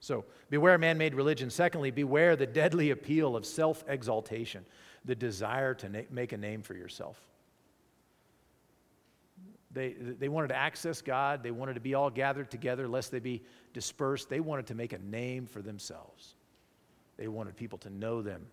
So, 0.00 0.24
beware 0.50 0.76
man 0.76 0.98
made 0.98 1.14
religion. 1.14 1.48
Secondly, 1.50 1.90
beware 1.90 2.36
the 2.36 2.46
deadly 2.46 2.90
appeal 2.90 3.36
of 3.36 3.46
self 3.46 3.84
exaltation, 3.88 4.66
the 5.04 5.14
desire 5.14 5.74
to 5.74 5.88
na- 5.88 6.00
make 6.10 6.32
a 6.32 6.36
name 6.36 6.62
for 6.62 6.74
yourself. 6.74 7.18
They, 9.72 9.92
they 9.92 10.28
wanted 10.28 10.48
to 10.48 10.56
access 10.56 11.02
God. 11.02 11.42
They 11.42 11.50
wanted 11.50 11.74
to 11.74 11.80
be 11.80 11.94
all 11.94 12.10
gathered 12.10 12.50
together 12.50 12.86
lest 12.86 13.10
they 13.10 13.18
be 13.18 13.42
dispersed. 13.72 14.28
They 14.28 14.40
wanted 14.40 14.68
to 14.68 14.74
make 14.74 14.92
a 14.92 14.98
name 14.98 15.46
for 15.46 15.62
themselves. 15.62 16.36
They 17.16 17.26
wanted 17.26 17.56
people 17.56 17.78
to 17.78 17.90
know 17.90 18.22
them. 18.22 18.46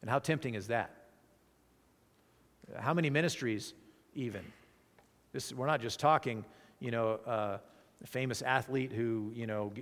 And 0.00 0.10
how 0.10 0.20
tempting 0.20 0.54
is 0.54 0.68
that? 0.68 0.94
How 2.76 2.94
many 2.94 3.10
ministries, 3.10 3.74
even, 4.14 4.44
this, 5.34 5.52
we're 5.52 5.66
not 5.66 5.82
just 5.82 6.00
talking, 6.00 6.44
you 6.80 6.92
know, 6.92 7.18
uh, 7.26 7.58
a 8.02 8.06
famous 8.06 8.40
athlete 8.40 8.92
who, 8.92 9.32
you 9.34 9.46
know, 9.46 9.72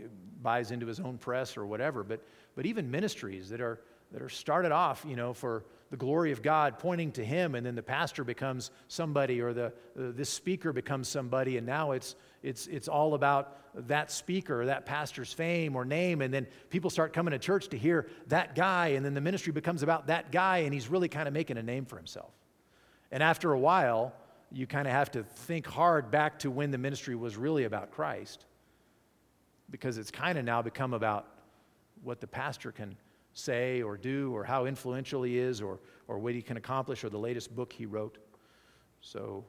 buys 0.43 0.71
into 0.71 0.87
his 0.87 0.99
own 0.99 1.19
press 1.19 1.57
or 1.57 1.67
whatever, 1.67 2.03
but, 2.03 2.21
but 2.57 2.67
even 2.67 2.91
ministries 2.91 3.51
that 3.51 3.61
are, 3.61 3.79
that 4.13 4.23
are 4.23 4.29
started 4.29 4.73
off, 4.73 5.05
you 5.07 5.15
know, 5.15 5.33
for 5.33 5.65
the 5.91 5.97
glory 5.99 6.33
of 6.33 6.41
God, 6.41 6.79
pointing 6.79 7.13
to 7.13 7.25
Him, 7.25 7.55
and 7.55 7.67
then 7.67 7.75
the 7.75 7.83
pastor 7.83 8.25
becomes 8.25 8.71
somebody, 8.89 9.43
or 9.43 9.53
the, 9.53 9.67
uh, 9.67 9.71
this 9.95 10.31
speaker 10.31 10.73
becomes 10.73 11.07
somebody, 11.07 11.59
and 11.59 11.67
now 11.67 11.93
it's, 11.93 12.17
it's, 12.43 12.67
it's 12.69 12.89
all 12.89 13.13
about 13.13 13.59
that 13.89 14.11
speaker, 14.11 14.63
or 14.63 14.67
that 14.67 14.87
pastor's 14.87 15.35
fame 15.35 15.77
or 15.77 15.85
name, 15.85 16.23
and 16.23 16.33
then 16.33 16.47
people 16.71 16.89
start 16.89 17.13
coming 17.13 17.33
to 17.33 17.39
church 17.39 17.69
to 17.69 17.77
hear 17.77 18.09
that 18.29 18.55
guy, 18.55 18.89
and 18.89 19.05
then 19.05 19.13
the 19.13 19.21
ministry 19.21 19.53
becomes 19.53 19.83
about 19.83 20.07
that 20.07 20.33
guy, 20.33 20.59
and 20.59 20.73
he's 20.73 20.89
really 20.89 21.09
kind 21.09 21.29
of 21.29 21.35
making 21.35 21.59
a 21.59 21.63
name 21.63 21.85
for 21.85 21.97
himself. 21.97 22.33
And 23.11 23.23
after 23.23 23.53
a 23.53 23.59
while, 23.59 24.15
you 24.53 24.67
kind 24.67 24.87
of 24.87 24.93
have 24.93 25.11
to 25.13 25.23
think 25.23 25.67
hard 25.67 26.11
back 26.11 26.39
to 26.41 26.51
when 26.51 26.71
the 26.71 26.79
ministry 26.79 27.15
was 27.15 27.37
really 27.37 27.65
about 27.65 27.91
Christ 27.91 28.45
because 29.71 29.97
it's 29.97 30.11
kind 30.11 30.39
of 30.39 30.45
now 30.45 30.61
become 30.61 30.93
about 30.93 31.27
what 32.03 32.21
the 32.21 32.27
pastor 32.27 32.71
can 32.71 32.97
say 33.33 33.81
or 33.81 33.97
do 33.97 34.35
or 34.35 34.45
how 34.45 34.67
influential 34.67 35.23
he 35.23 35.39
is 35.39 35.63
or, 35.63 35.81
or 36.07 36.19
what 36.19 36.35
he 36.35 36.43
can 36.43 36.59
accomplish 36.59 37.03
or 37.03 37.09
the 37.09 37.19
latest 37.19 37.55
book 37.57 37.73
he 37.73 37.87
wrote. 37.87 38.19
So 39.01 39.45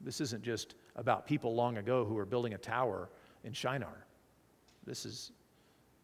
this 0.00 0.20
isn't 0.20 0.42
just 0.42 0.76
about 0.94 1.26
people 1.26 1.54
long 1.54 1.78
ago 1.78 2.04
who 2.04 2.14
were 2.14 2.24
building 2.24 2.54
a 2.54 2.58
tower 2.58 3.10
in 3.42 3.52
Shinar. 3.52 4.06
This 4.86 5.04
is, 5.04 5.32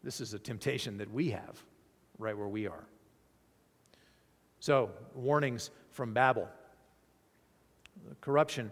this 0.02 0.20
is 0.20 0.34
a 0.34 0.38
temptation 0.38 0.98
that 0.98 1.10
we 1.12 1.30
have 1.30 1.62
right 2.18 2.36
where 2.36 2.48
we 2.48 2.66
are. 2.66 2.86
So, 4.58 4.90
warnings 5.14 5.70
from 5.90 6.12
Babel 6.12 6.48
corruption 8.20 8.70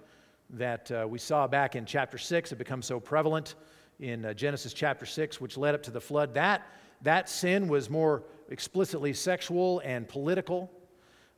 that 0.51 0.91
uh, 0.91 1.07
we 1.09 1.19
saw 1.19 1.47
back 1.47 1.77
in 1.77 1.85
chapter 1.85 2.19
6 2.19 2.51
had 2.51 2.59
become 2.59 2.83
so 2.83 3.01
prevalent 3.01 3.55
in 4.01 4.25
uh, 4.25 4.35
Genesis 4.35 4.73
chapter 4.73 5.07
6, 5.07 5.41
which 5.41 5.57
led 5.57 5.75
up 5.75 5.83
to 5.85 5.91
the 5.91 6.01
flood. 6.01 6.35
That, 6.35 6.67
that 7.03 7.29
sin 7.29 7.69
was 7.69 7.89
more 7.89 8.25
explicitly 8.49 9.13
sexual 9.13 9.81
and 9.85 10.09
political. 10.09 10.71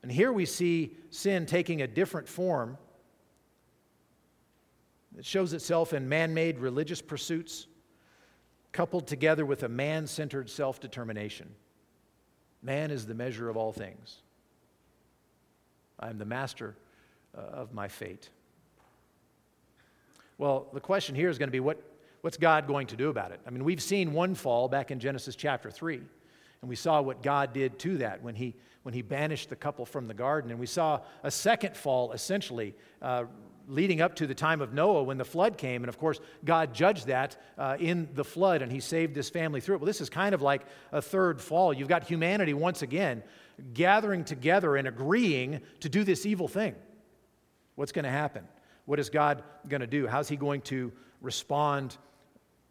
And 0.03 0.11
here 0.11 0.33
we 0.33 0.45
see 0.45 0.97
sin 1.11 1.47
taking 1.47 1.83
a 1.83 1.87
different 1.87 2.29
form. 2.29 2.79
It 5.17 5.25
shows 5.25 5.53
itself 5.53 5.93
in 5.93 6.09
man 6.09 6.35
made 6.35 6.59
religious 6.59 7.01
pursuits, 7.01 7.67
coupled 8.73 9.07
together 9.07 9.47
with 9.47 9.63
a 9.63 9.69
man 9.69 10.07
centered 10.07 10.51
self 10.51 10.81
determination. 10.81 11.49
Man 12.63 12.91
is 12.91 13.07
the 13.07 13.15
measure 13.15 13.49
of 13.49 13.57
all 13.57 13.73
things. 13.73 14.19
I 15.99 16.11
am 16.11 16.19
the 16.19 16.27
master 16.27 16.77
uh, 17.37 17.40
of 17.40 17.75
my 17.75 17.88
fate. 17.88 18.31
Well, 20.38 20.68
the 20.72 20.81
question 20.81 21.14
here 21.14 21.29
is 21.29 21.38
going 21.38 21.49
to 21.49 21.53
be 21.53 21.61
what, 21.61 21.83
what's 22.20 22.37
God 22.37 22.66
going 22.66 22.87
to 22.88 22.96
do 22.96 23.09
about 23.09 23.33
it? 23.33 23.40
I 23.46 23.51
mean, 23.51 23.64
we've 23.64 23.83
seen 23.83 24.12
one 24.12 24.35
fall 24.35 24.68
back 24.68 24.90
in 24.90 25.01
Genesis 25.01 25.35
chapter 25.35 25.70
3, 25.70 25.96
and 25.96 26.68
we 26.68 26.77
saw 26.77 27.01
what 27.01 27.22
God 27.22 27.53
did 27.53 27.79
to 27.81 27.99
that 27.99 28.22
when 28.22 28.35
he, 28.35 28.55
when 28.83 28.92
he 28.92 29.03
banished 29.03 29.49
the 29.49 29.57
couple 29.57 29.87
from 29.87 30.09
the 30.09 30.14
garden. 30.14 30.51
And 30.51 30.61
we 30.61 30.66
saw 30.66 31.01
a 31.22 31.31
second 31.31 31.77
fall, 31.77 32.12
essentially, 32.12 32.75
uh, 33.01 33.25
leading 33.68 34.01
up 34.01 34.14
to 34.16 34.27
the 34.27 34.35
time 34.35 34.61
of 34.61 34.72
Noah 34.72 35.03
when 35.03 35.18
the 35.18 35.25
flood 35.25 35.59
came. 35.59 35.83
And 35.83 35.88
of 35.88 35.99
course, 35.99 36.20
God 36.44 36.72
judged 36.75 37.07
that 37.07 37.37
uh, 37.59 37.77
in 37.81 38.09
the 38.14 38.25
flood, 38.25 38.62
and 38.62 38.70
he 38.70 38.81
saved 38.81 39.14
this 39.14 39.31
family 39.31 39.61
through 39.61 39.77
it. 39.77 39.79
Well, 39.79 39.87
this 39.87 40.01
is 40.01 40.11
kind 40.11 40.35
of 40.35 40.42
like 40.42 40.62
a 40.92 41.03
third 41.03 41.40
fall. 41.40 41.72
You've 41.72 41.88
got 41.88 42.05
humanity 42.05 42.55
once 42.55 42.83
again 42.83 43.22
gathering 43.72 44.25
together 44.25 44.77
and 44.77 44.87
agreeing 44.87 45.61
to 45.81 45.88
do 45.88 46.05
this 46.05 46.27
evil 46.27 46.49
thing. 46.49 46.75
What's 47.77 47.93
going 47.93 48.05
to 48.05 48.11
happen? 48.11 48.47
What 48.87 48.99
is 48.99 49.09
God 49.09 49.43
going 49.69 49.81
to 49.81 49.87
do? 49.87 50.07
How's 50.07 50.29
He 50.29 50.37
going 50.37 50.62
to 50.62 50.93
respond 51.21 51.97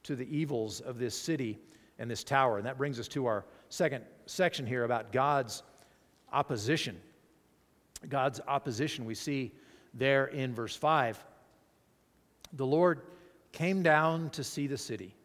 to 0.03 0.15
the 0.15 0.27
evils 0.35 0.81
of 0.81 0.99
this 0.99 1.17
city 1.17 1.59
and 1.97 2.11
this 2.11 2.23
tower? 2.23 2.57
And 2.57 2.65
that 2.65 2.77
brings 2.77 2.99
us 2.99 3.07
to 3.09 3.25
our 3.25 3.45
second 3.69 4.03
section 4.25 4.65
here 4.65 4.83
about 4.83 5.11
God's 5.11 5.63
opposition. 6.33 6.99
God's 8.09 8.41
opposition 8.47 9.05
we 9.05 9.15
see 9.15 9.51
there 9.93 10.25
in 10.25 10.53
verse 10.53 10.75
5. 10.75 11.23
The 12.53 12.65
Lord 12.65 13.01
came 13.51 13.83
down 13.83 14.29
to 14.31 14.43
see 14.43 14.67
the 14.67 14.77
city. 14.77 15.15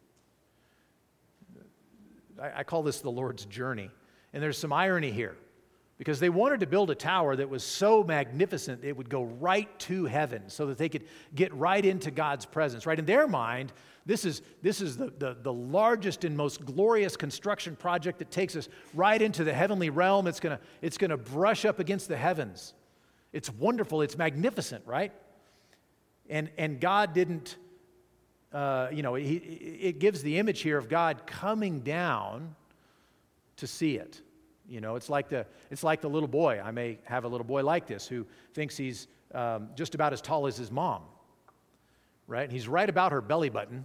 I, 2.41 2.61
I 2.61 2.63
call 2.65 2.83
this 2.83 3.01
the 3.01 3.11
Lord's 3.11 3.45
journey. 3.47 3.91
And 4.33 4.43
there's 4.43 4.59
some 4.59 4.73
irony 4.73 5.11
here 5.11 5.37
because 6.01 6.19
they 6.19 6.31
wanted 6.31 6.61
to 6.61 6.67
build 6.67 6.91
a 6.91 6.95
tower 6.95 7.37
that 7.37 7.51
was 7.51 7.63
so 7.63 8.03
magnificent 8.03 8.83
it 8.83 8.97
would 8.97 9.11
go 9.11 9.25
right 9.25 9.79
to 9.79 10.07
heaven 10.07 10.49
so 10.49 10.65
that 10.65 10.79
they 10.79 10.89
could 10.89 11.05
get 11.35 11.53
right 11.53 11.85
into 11.85 12.11
God's 12.11 12.47
presence. 12.47 12.87
Right 12.87 12.99
in 12.99 13.05
their 13.05 13.29
mind, 13.29 13.71
this 14.07 14.25
is, 14.25 14.41
this 14.63 14.81
is 14.81 14.97
the, 14.97 15.13
the, 15.19 15.37
the 15.43 15.53
largest 15.53 16.25
and 16.25 16.35
most 16.35 16.65
glorious 16.65 17.19
construction 17.19 17.77
project 17.77 18.19
that 18.21 18.31
takes 18.31 18.57
us 18.57 18.71
right 18.95 19.21
into 19.21 19.45
the 19.45 19.53
heavenly 19.53 19.91
realm. 19.91 20.27
It's 20.27 20.41
going 20.41 20.57
to 20.57 20.65
it's 20.81 20.97
going 20.97 21.11
to 21.11 21.19
brush 21.19 21.67
up 21.67 21.81
against 21.81 22.09
the 22.09 22.17
heavens. 22.17 22.73
It's 23.35 23.51
wonderful, 23.51 24.01
it's 24.01 24.17
magnificent, 24.17 24.87
right? 24.87 25.13
And, 26.31 26.49
and 26.57 26.81
God 26.81 27.13
didn't, 27.13 27.59
uh, 28.55 28.89
you 28.91 29.03
know, 29.03 29.17
he, 29.17 29.35
it 29.35 29.99
gives 29.99 30.23
the 30.23 30.39
image 30.39 30.63
here 30.63 30.79
of 30.79 30.89
God 30.89 31.27
coming 31.27 31.81
down 31.81 32.57
to 33.57 33.67
see 33.67 33.97
it. 33.97 34.23
You 34.71 34.81
know, 34.81 34.95
it's 34.95 35.11
like 35.11 35.29
the, 35.29 35.47
it's 35.71 35.83
like 35.83 36.01
the 36.01 36.09
little 36.09 36.29
boy. 36.29 36.61
I 36.65 36.71
may 36.71 36.99
have 37.05 37.25
a 37.25 37.29
little 37.29 37.47
boy 37.47 37.65
like 37.65 37.89
this 37.89 38.07
who 38.07 38.25
thinks 38.55 38.77
he's 38.77 39.09
um, 39.35 39.69
just 39.75 39.97
about 39.97 40.13
as 40.13 40.21
tall 40.21 40.47
as 40.47 40.57
his 40.57 40.71
mom, 40.71 41.03
right? 42.29 42.45
And 42.45 42.53
he's 42.53 42.69
right 42.69 42.89
about 42.89 43.11
her 43.11 43.21
belly 43.21 43.49
button, 43.49 43.85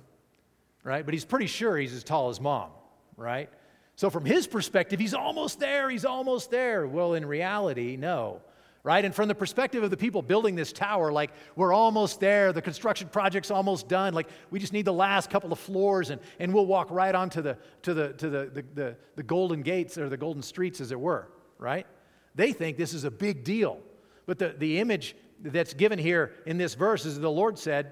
right? 0.83 1.03
But 1.03 1.15
he's 1.15 1.25
pretty 1.25 1.47
sure 1.47 1.75
he's 1.75 1.93
as 1.93 2.03
tall 2.03 2.29
as 2.29 2.39
mom, 2.39 2.69
right? 3.17 3.49
So 3.95 4.11
from 4.11 4.25
his 4.25 4.45
perspective, 4.45 4.99
he's 4.99 5.15
almost 5.15 5.59
there, 5.59 5.89
he's 5.89 6.05
almost 6.05 6.51
there. 6.51 6.85
Well, 6.85 7.15
in 7.15 7.25
reality, 7.25 7.97
no 7.97 8.41
right? 8.85 9.03
And 9.03 9.15
from 9.15 9.27
the 9.27 9.33
perspective 9.33 9.81
of 9.81 9.89
the 9.89 9.97
people 9.97 10.21
building 10.21 10.53
this 10.53 10.71
tower, 10.71 11.11
like 11.11 11.31
we're 11.55 11.73
almost 11.73 12.19
there, 12.19 12.53
the 12.53 12.61
construction 12.61 13.09
project's 13.09 13.49
almost 13.49 13.87
done, 13.87 14.13
like 14.13 14.29
we 14.51 14.59
just 14.59 14.73
need 14.73 14.85
the 14.85 14.93
last 14.93 15.31
couple 15.31 15.51
of 15.51 15.57
floors 15.57 16.11
and, 16.11 16.21
and 16.37 16.53
we'll 16.53 16.67
walk 16.67 16.91
right 16.91 17.15
onto 17.15 17.41
the, 17.41 17.57
to 17.81 17.95
the, 17.95 18.13
to 18.13 18.29
the, 18.29 18.45
the, 18.45 18.65
the, 18.75 18.95
the 19.15 19.23
golden 19.23 19.63
gates 19.63 19.97
or 19.97 20.07
the 20.07 20.17
golden 20.17 20.43
streets, 20.43 20.79
as 20.81 20.91
it 20.91 20.99
were, 20.99 21.27
right? 21.57 21.87
They 22.35 22.53
think 22.53 22.77
this 22.77 22.93
is 22.93 23.05
a 23.05 23.11
big 23.11 23.43
deal. 23.43 23.79
But 24.27 24.37
the, 24.37 24.49
the 24.49 24.77
image 24.77 25.15
that's 25.41 25.73
given 25.73 25.97
here 25.97 26.33
in 26.45 26.59
this 26.59 26.75
verse 26.75 27.07
is 27.07 27.19
the 27.19 27.27
Lord 27.27 27.57
said, 27.57 27.91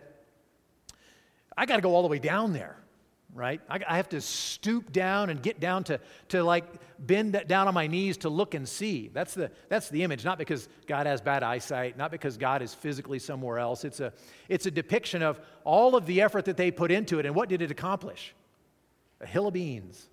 I 1.58 1.66
got 1.66 1.78
to 1.78 1.82
go 1.82 1.96
all 1.96 2.04
the 2.04 2.08
way 2.08 2.20
down 2.20 2.54
there 2.54 2.78
right? 3.36 3.62
I, 3.70 3.80
I, 3.88 3.98
have 3.98 4.10
to 4.10 4.22
stoop 4.22 4.92
down 4.92 5.30
and 5.30 5.42
get 5.42 5.60
down 5.60 5.84
to, 5.86 6.00
to 6.30 6.44
like 6.44 6.66
bend 7.00 7.42
down 7.48 7.68
on 7.68 7.74
my 7.74 7.88
knees 7.88 8.18
to 8.18 8.30
look 8.30 8.54
and 8.54 8.68
see. 8.68 9.10
That's 9.12 9.34
the, 9.34 9.50
that's 9.70 9.90
the 9.90 10.04
image, 10.04 10.24
not 10.24 10.38
because 10.38 10.70
God 10.88 11.08
has 11.08 11.22
bad 11.22 11.42
eyesight, 11.42 11.98
not 11.98 12.12
because 12.12 12.38
God 12.38 12.62
is 12.62 12.74
physically 12.74 13.20
somewhere 13.20 13.58
else. 13.58 13.86
It's 13.86 14.00
a, 14.00 14.14
it's 14.50 14.66
a 14.66 14.72
depiction 14.72 15.24
of 15.24 15.40
all 15.64 15.96
of 15.96 16.06
the 16.06 16.22
effort 16.22 16.46
that 16.46 16.58
they 16.58 16.70
put 16.70 16.92
into 16.92 17.20
it 17.20 17.26
and 17.26 17.34
what 17.34 17.50
did 17.50 17.62
it 17.62 17.72
accomplish? 17.72 18.36
A 19.22 19.26
hill 19.26 19.48
of 19.48 19.54
beans 19.54 20.08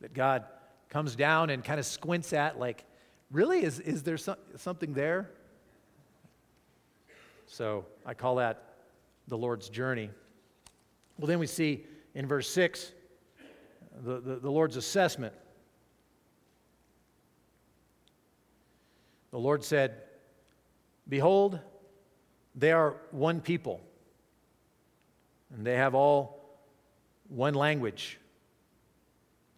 that 0.00 0.12
God 0.12 0.44
comes 0.88 1.14
down 1.14 1.50
and 1.50 1.62
kind 1.62 1.78
of 1.78 1.86
squints 1.86 2.32
at, 2.32 2.58
like, 2.58 2.84
really? 3.30 3.62
Is, 3.62 3.78
is 3.80 4.02
there 4.02 4.18
some, 4.18 4.36
something 4.56 4.92
there? 4.92 5.30
So 7.46 7.84
I 8.04 8.14
call 8.14 8.36
that 8.36 8.62
the 9.28 9.38
Lord's 9.38 9.68
journey. 9.68 10.10
Well, 11.18 11.28
then 11.28 11.38
we 11.38 11.46
see 11.46 11.84
in 12.14 12.26
verse 12.26 12.48
6 12.50 12.92
the, 14.00 14.20
the, 14.20 14.36
the 14.36 14.50
Lord's 14.50 14.76
assessment. 14.76 15.34
The 19.30 19.38
Lord 19.38 19.64
said, 19.64 20.02
Behold, 21.08 21.58
they 22.54 22.72
are 22.72 22.96
one 23.10 23.40
people, 23.40 23.80
and 25.54 25.66
they 25.66 25.76
have 25.76 25.94
all 25.94 26.58
one 27.28 27.54
language. 27.54 28.18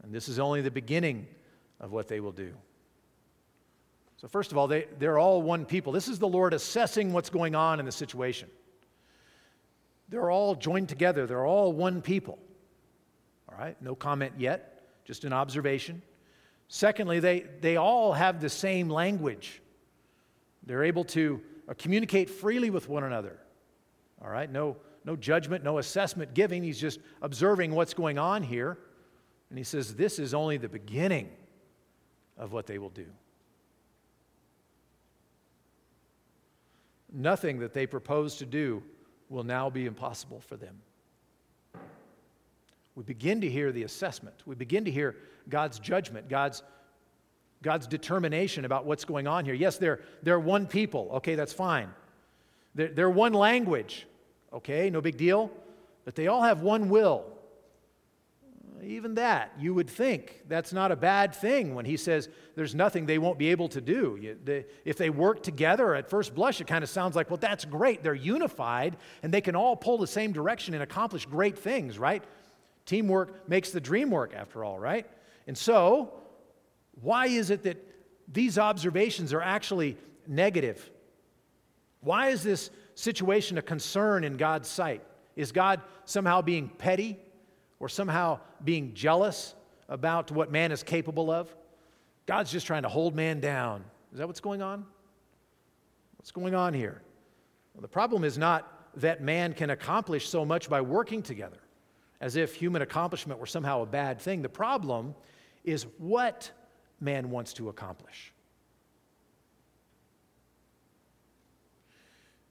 And 0.03 0.14
this 0.14 0.29
is 0.29 0.38
only 0.38 0.61
the 0.61 0.71
beginning 0.71 1.27
of 1.81 1.90
what 1.90 2.09
they 2.09 2.21
will 2.21 2.33
do. 2.33 2.53
So, 4.17 4.29
first 4.29 4.53
of 4.53 4.59
all, 4.59 4.69
they, 4.69 4.87
they're 4.99 5.19
all 5.19 5.43
one 5.43 5.64
people. 5.64 5.93
This 5.93 6.09
is 6.09 6.19
the 6.19 6.29
Lord 6.29 6.55
assessing 6.55 7.12
what's 7.12 7.31
going 7.31 7.55
on 7.55 7.81
in 7.81 7.87
the 7.87 7.93
situation. 7.93 8.49
They're 10.09 10.31
all 10.31 10.55
joined 10.55 10.88
together, 10.88 11.27
they're 11.27 11.47
all 11.47 11.73
one 11.73 12.03
people. 12.03 12.38
All 13.49 13.59
right, 13.59 13.81
no 13.81 13.95
comment 13.95 14.35
yet, 14.38 14.83
just 15.05 15.25
an 15.25 15.33
observation. 15.33 16.03
Secondly, 16.69 17.21
they, 17.21 17.45
they 17.61 17.77
all 17.77 18.12
have 18.12 18.40
the 18.40 18.49
same 18.49 18.88
language. 18.88 19.61
They're 20.67 20.85
able 20.85 21.05
to 21.07 21.40
uh, 21.69 21.75
communicate 21.77 22.31
freely 22.31 22.71
with 22.71 22.88
one 22.88 23.05
another. 23.05 23.38
All 24.23 24.31
right, 24.31 24.51
no, 24.51 24.77
no 25.05 25.17
judgment, 25.17 25.62
no 25.62 25.79
assessment 25.79 26.35
giving. 26.35 26.62
He's 26.62 26.81
just 26.81 27.01
observing 27.21 27.75
what's 27.75 27.95
going 27.95 28.19
on 28.19 28.43
here. 28.43 28.79
And 29.51 29.59
he 29.59 29.64
says, 29.64 29.95
This 29.95 30.19
is 30.19 30.35
only 30.35 30.57
the 30.57 30.69
beginning 30.69 31.31
of 32.38 32.53
what 32.53 32.67
they 32.67 32.79
will 32.79 32.90
do. 32.90 33.07
Nothing 37.12 37.61
that 37.61 37.75
they 37.75 37.87
propose 37.87 38.37
to 38.37 38.47
do 38.47 38.83
will 39.35 39.44
now 39.44 39.68
be 39.68 39.85
impossible 39.87 40.40
for 40.40 40.57
them. 40.57 40.81
We 42.94 43.03
begin 43.03 43.40
to 43.40 43.49
hear 43.51 43.73
the 43.73 43.83
assessment. 43.83 44.37
We 44.47 44.55
begin 44.55 44.85
to 44.85 44.90
hear 44.90 45.16
God's 45.49 45.81
judgment, 45.81 46.29
God's, 46.29 46.62
God's 47.61 47.88
determination 47.88 48.64
about 48.64 48.87
what's 48.87 49.05
going 49.05 49.27
on 49.27 49.44
here. 49.44 49.55
Yes, 49.55 49.79
they're, 49.79 50.01
they're 50.23 50.38
one 50.38 50.66
people. 50.66 51.11
Okay, 51.14 51.35
that's 51.35 51.53
fine. 51.53 51.90
They're, 52.77 52.88
they're 52.88 53.11
one 53.11 53.33
language. 53.33 54.07
Okay, 54.53 54.88
no 54.90 55.01
big 55.01 55.16
deal. 55.16 55.51
But 56.05 56.14
they 56.14 56.29
all 56.29 56.42
have 56.42 56.61
one 56.62 56.88
will 56.88 57.34
even 58.87 59.14
that, 59.14 59.53
you 59.59 59.75
would 59.75 59.88
think 59.88 60.42
that's 60.49 60.73
not 60.73 60.90
a 60.92 60.97
bad 60.97 61.35
thing 61.35 61.75
when 61.75 61.85
he 61.85 61.97
says 61.97 62.29
there's 62.55 62.75
nothing 62.75 63.07
they 63.07 63.18
won't 63.18 63.38
be 63.38 63.51
able 63.51 63.68
to 63.68 63.81
do. 63.81 64.18
You, 64.20 64.38
they, 64.42 64.66
if 64.85 64.97
they 64.97 65.11
work 65.11 65.42
together, 65.42 65.94
at 65.94 66.09
first 66.09 66.35
blush, 66.35 66.61
it 66.61 66.66
kind 66.66 66.83
of 66.83 66.90
sounds 66.90 67.14
like, 67.16 67.31
well, 67.31 67.37
that's 67.37 67.64
great. 67.64 68.03
They're 68.03 68.14
unified 68.14 68.97
and 69.23 69.33
they 69.33 69.40
can 69.40 69.57
all 69.57 69.77
pull 69.77 69.99
the 69.99 70.07
same 70.07 70.33
direction 70.33 70.75
and 70.75 70.83
accomplish 70.83 71.27
great 71.27 71.59
things, 71.59 71.99
right? 71.99 72.23
Teamwork 72.87 73.49
makes 73.49 73.70
the 73.70 73.81
dream 73.81 74.11
work, 74.11 74.35
after 74.35 74.64
all, 74.64 74.79
right? 74.79 75.07
And 75.47 75.57
so, 75.57 76.12
why 77.01 77.27
is 77.27 77.51
it 77.51 77.62
that 77.64 77.85
these 78.33 78.59
observations 78.59 79.33
are 79.33 79.42
actually 79.42 79.97
negative? 80.27 80.90
Why 82.01 82.29
is 82.29 82.42
this 82.42 82.70
situation 82.94 83.59
a 83.59 83.62
concern 83.62 84.25
in 84.25 84.37
God's 84.37 84.68
sight? 84.68 85.03
Is 85.37 85.53
God 85.53 85.81
somehow 86.05 86.42
being 86.42 86.68
petty? 86.68 87.18
Or 87.85 87.88
somehow 87.90 88.40
being 88.64 88.94
jealous 88.94 89.55
about 89.90 90.31
what 90.31 90.51
man 90.51 90.73
is 90.73 90.83
capable 90.83 91.31
of. 91.31 91.55
God's 92.25 92.51
just 92.51 92.66
trying 92.66 92.85
to 92.85 92.88
hold 92.88 93.14
man 93.14 93.40
down. 93.40 93.85
Is 94.11 94.16
that 94.20 94.27
what's 94.27 94.40
going 94.40 94.62
on? 94.62 94.87
What's 96.16 96.31
going 96.31 96.55
on 96.55 96.73
here? 96.73 97.03
Well, 97.75 97.83
the 97.83 97.88
problem 97.88 98.25
is 98.25 98.38
not 98.38 98.66
that 98.97 99.23
man 99.23 99.53
can 99.53 99.68
accomplish 99.68 100.31
so 100.31 100.47
much 100.47 100.70
by 100.70 100.81
working 100.81 101.20
together, 101.20 101.59
as 102.23 102.37
if 102.37 102.55
human 102.55 102.81
accomplishment 102.81 103.38
were 103.38 103.44
somehow 103.44 103.83
a 103.83 103.87
bad 103.87 104.18
thing. 104.18 104.40
The 104.40 104.49
problem 104.49 105.14
is 105.62 105.83
what 105.99 106.51
man 107.01 107.29
wants 107.29 107.53
to 107.53 107.68
accomplish. 107.68 108.33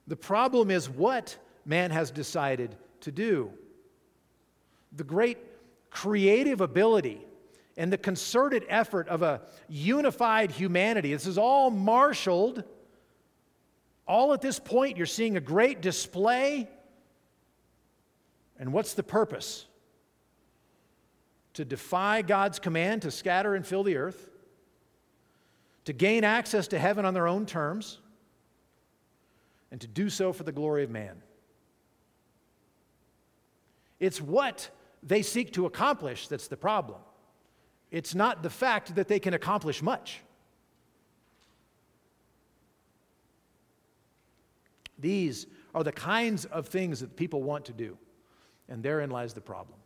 The 0.06 0.14
problem 0.14 0.70
is 0.70 0.88
what 0.88 1.36
man 1.66 1.90
has 1.90 2.12
decided 2.12 2.76
to 3.00 3.10
do 3.10 3.50
the 4.96 5.04
great 5.04 5.38
creative 5.90 6.60
ability 6.60 7.24
and 7.76 7.92
the 7.92 7.98
concerted 7.98 8.64
effort 8.68 9.08
of 9.08 9.22
a 9.22 9.42
unified 9.68 10.50
humanity. 10.50 11.12
This 11.12 11.26
is 11.26 11.38
all 11.38 11.70
marshaled. 11.70 12.64
All 14.06 14.32
at 14.32 14.40
this 14.40 14.58
point, 14.58 14.96
you're 14.96 15.06
seeing 15.06 15.36
a 15.36 15.40
great 15.40 15.80
display. 15.80 16.68
And 18.58 18.72
what's 18.72 18.94
the 18.94 19.02
purpose? 19.02 19.66
To 21.54 21.64
defy 21.64 22.22
God's 22.22 22.58
command 22.58 23.02
to 23.02 23.10
scatter 23.10 23.54
and 23.54 23.66
fill 23.66 23.82
the 23.82 23.96
earth, 23.96 24.30
to 25.84 25.92
gain 25.92 26.24
access 26.24 26.68
to 26.68 26.78
heaven 26.78 27.04
on 27.04 27.14
their 27.14 27.26
own 27.26 27.46
terms, 27.46 27.98
and 29.70 29.80
to 29.80 29.86
do 29.86 30.08
so 30.08 30.32
for 30.32 30.44
the 30.44 30.52
glory 30.52 30.84
of 30.84 30.90
man. 30.90 31.22
It's 33.98 34.20
what 34.20 34.70
they 35.04 35.22
seek 35.22 35.52
to 35.52 35.66
accomplish 35.66 36.28
that's 36.28 36.48
the 36.48 36.56
problem. 36.56 36.98
It's 37.90 38.14
not 38.14 38.42
the 38.42 38.50
fact 38.50 38.94
that 38.96 39.06
they 39.06 39.20
can 39.20 39.34
accomplish 39.34 39.82
much. 39.82 40.20
These 44.98 45.46
are 45.74 45.84
the 45.84 45.92
kinds 45.92 46.44
of 46.46 46.68
things 46.68 47.00
that 47.00 47.16
people 47.16 47.42
want 47.42 47.66
to 47.66 47.72
do, 47.72 47.98
and 48.68 48.82
therein 48.82 49.10
lies 49.10 49.34
the 49.34 49.40
problem. 49.40 49.78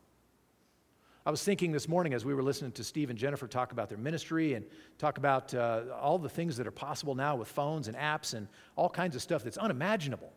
I 1.27 1.31
was 1.31 1.43
thinking 1.43 1.73
this 1.73 1.89
morning 1.89 2.15
as 2.15 2.25
we 2.25 2.33
were 2.33 2.43
listening 2.43 2.73
to 2.73 2.85
Steve 2.85 3.11
and 3.11 3.19
Jennifer 3.19 3.47
talk 3.47 3.73
about 3.73 3.89
their 3.89 3.99
ministry 3.99 4.55
and 4.55 4.65
talk 4.97 5.19
about 5.19 5.53
uh, 5.53 5.83
all 6.01 6.19
the 6.19 6.29
things 6.29 6.57
that 6.57 6.67
are 6.67 6.71
possible 6.71 7.15
now 7.15 7.37
with 7.37 7.49
phones 7.49 7.89
and 7.89 7.97
apps 7.97 8.33
and 8.33 8.49
all 8.77 8.89
kinds 8.89 9.15
of 9.15 9.21
stuff 9.21 9.45
that's 9.45 9.59
unimaginable 9.59 10.33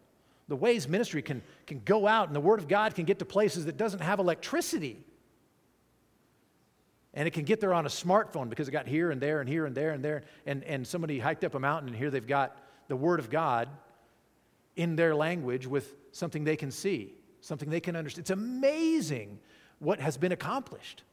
the 0.52 0.56
ways 0.58 0.86
ministry 0.86 1.22
can, 1.22 1.42
can 1.66 1.82
go 1.86 2.06
out 2.06 2.28
and 2.28 2.36
the 2.36 2.42
Word 2.42 2.60
of 2.60 2.68
God 2.68 2.94
can 2.94 3.06
get 3.06 3.20
to 3.20 3.26
places 3.26 3.66
that 3.68 3.78
doesn't 3.78 4.02
have 4.02 4.20
electricity. 4.20 5.02
And 7.14 7.26
it 7.26 7.32
can 7.32 7.46
get 7.46 7.62
there 7.62 7.74
on 7.74 7.86
a 7.86 7.90
smartphone 7.90 8.50
because 8.50 8.68
it 8.68 8.72
got 8.72 8.86
here 8.86 9.12
and 9.12 9.22
there 9.22 9.40
and 9.40 9.48
here 9.48 9.66
and 9.66 9.74
there 9.74 9.92
and 9.92 10.04
there. 10.04 10.24
And, 10.46 10.66
and 10.66 10.86
somebody 10.86 11.20
hiked 11.20 11.46
up 11.46 11.56
a 11.56 11.60
mountain 11.60 11.88
and 11.88 11.98
here 11.98 12.12
they've 12.12 12.28
got 12.28 12.58
the 12.90 12.98
Word 12.98 13.22
of 13.22 13.30
God 13.30 13.70
in 14.76 14.98
their 14.98 15.16
language 15.16 15.68
with 15.68 15.96
something 16.12 16.44
they 16.44 16.58
can 16.58 16.70
see, 16.70 17.14
something 17.40 17.70
they 17.70 17.80
can 17.80 17.96
understand. 17.96 18.24
It's 18.24 18.32
amazing 18.32 19.40
what 19.80 20.02
has 20.02 20.18
been 20.18 20.34
accomplished. 20.34 21.04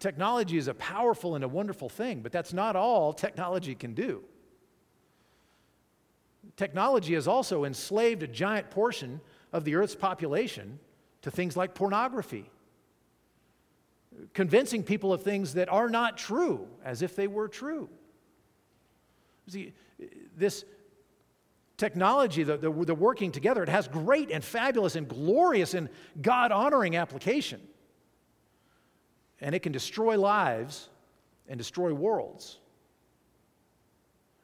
Technology 0.00 0.56
is 0.56 0.66
a 0.66 0.74
powerful 0.74 1.36
and 1.36 1.44
a 1.44 1.48
wonderful 1.48 1.88
thing, 1.88 2.20
but 2.20 2.32
that's 2.32 2.52
not 2.52 2.74
all 2.74 3.12
technology 3.12 3.76
can 3.76 3.94
do. 3.94 4.24
Technology 6.60 7.14
has 7.14 7.26
also 7.26 7.64
enslaved 7.64 8.22
a 8.22 8.26
giant 8.26 8.68
portion 8.68 9.22
of 9.50 9.64
the 9.64 9.76
earth's 9.76 9.94
population 9.94 10.78
to 11.22 11.30
things 11.30 11.56
like 11.56 11.74
pornography, 11.74 12.50
convincing 14.34 14.82
people 14.82 15.10
of 15.10 15.22
things 15.22 15.54
that 15.54 15.70
are 15.70 15.88
not 15.88 16.18
true 16.18 16.68
as 16.84 17.00
if 17.00 17.16
they 17.16 17.28
were 17.28 17.48
true. 17.48 17.88
See, 19.48 19.72
this 20.36 20.66
technology, 21.78 22.42
the, 22.42 22.58
the, 22.58 22.70
the 22.70 22.94
working 22.94 23.32
together, 23.32 23.62
it 23.62 23.70
has 23.70 23.88
great 23.88 24.30
and 24.30 24.44
fabulous 24.44 24.96
and 24.96 25.08
glorious 25.08 25.72
and 25.72 25.88
God 26.20 26.52
honoring 26.52 26.94
application. 26.94 27.62
And 29.40 29.54
it 29.54 29.60
can 29.60 29.72
destroy 29.72 30.20
lives 30.20 30.90
and 31.48 31.56
destroy 31.56 31.94
worlds. 31.94 32.59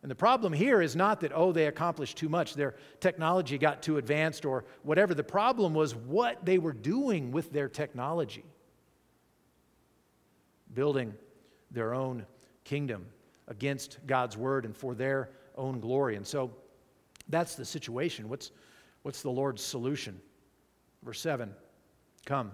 And 0.07 0.11
the 0.13 0.15
problem 0.15 0.53
here 0.53 0.81
is 0.81 0.95
not 0.95 1.23
that, 1.23 1.33
oh, 1.35 1.51
they 1.51 1.67
accomplished 1.67 2.17
too 2.17 2.29
much, 2.29 2.55
their 2.55 2.77
technology 3.01 3.59
got 3.59 3.83
too 3.83 3.97
advanced 3.97 4.45
or 4.45 4.65
whatever. 4.85 5.15
The 5.15 5.25
problem 5.25 5.75
was 5.75 5.97
what 5.97 6.45
they 6.45 6.59
were 6.59 6.73
doing 6.73 7.33
with 7.33 7.51
their 7.53 7.69
technology, 7.69 8.45
building 10.73 11.13
their 11.73 11.93
own 11.93 12.25
kingdom 12.63 13.05
against 13.49 13.99
God's 14.07 14.37
word 14.37 14.65
and 14.65 14.77
for 14.77 14.95
their 14.95 15.31
own 15.57 15.81
glory. 15.81 16.15
And 16.15 16.25
so 16.25 16.53
that's 17.29 17.57
the 17.57 17.65
situation. 17.65 18.29
What's, 18.29 18.53
what's 19.03 19.23
the 19.23 19.31
Lord's 19.31 19.65
solution? 19.65 20.21
Verse 21.03 21.21
7 21.21 21.53
Come. 22.27 22.53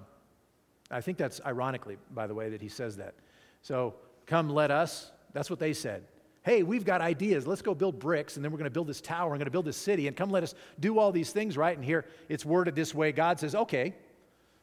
I 0.91 1.03
think 1.03 1.19
that's 1.19 1.38
ironically, 1.45 1.99
by 2.12 2.27
the 2.27 2.35
way, 2.35 2.49
that 2.49 2.62
he 2.62 2.71
says 2.71 2.97
that. 2.97 3.12
So, 3.61 3.97
come, 4.25 4.49
let 4.49 4.71
us. 4.71 5.12
That's 5.35 5.51
what 5.51 5.59
they 5.59 5.75
said. 5.75 6.05
Hey, 6.44 6.64
we've 6.64 6.85
got 6.85 7.00
ideas. 7.00 7.46
Let's 7.46 7.62
go 7.62 7.74
build 7.74 8.00
bricks, 8.00 8.37
and 8.37 8.44
then 8.44 8.50
we're 8.50 8.59
going 8.59 8.70
to 8.70 8.74
build 8.74 8.88
this 8.88 9.00
tower. 9.00 9.31
We're 9.31 9.37
going 9.37 9.44
to 9.44 9.52
build 9.52 9.64
this 9.64 9.76
city, 9.76 10.09
and 10.09 10.16
come 10.16 10.31
let 10.31 10.42
us 10.42 10.55
do 10.81 10.98
all 10.98 11.12
these 11.12 11.31
things, 11.31 11.57
right? 11.57 11.76
And 11.76 11.85
here 11.85 12.05
it's 12.28 12.44
worded 12.44 12.74
this 12.74 12.94
way 12.94 13.12
God 13.12 13.38
says, 13.38 13.55
okay, 13.55 13.94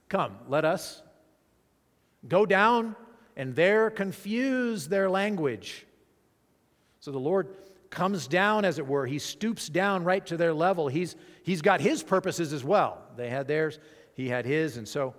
come, 0.10 0.36
let 0.48 0.66
us 0.66 1.02
go 2.28 2.46
down 2.46 2.96
and 3.38 3.56
there 3.56 3.90
confuse 3.90 4.90
their 4.90 5.10
language. 5.10 5.86
So 7.00 7.12
the 7.12 7.20
Lord 7.20 7.48
comes 7.90 8.28
down, 8.28 8.66
as 8.66 8.78
it 8.78 8.86
were. 8.86 9.06
He 9.06 9.20
stoops 9.20 9.70
down 9.70 10.04
right 10.04 10.26
to 10.26 10.36
their 10.36 10.54
level. 10.54 10.90
He's, 10.90 11.16
he's 11.44 11.62
got 11.62 11.80
his 11.80 12.04
purposes 12.04 12.52
as 12.52 12.64
well. 12.64 13.02
They 13.16 13.30
had 13.30 13.48
theirs, 13.48 13.80
he 14.14 14.28
had 14.28 14.46
his. 14.46 14.76
And 14.76 14.86
so 14.86 15.16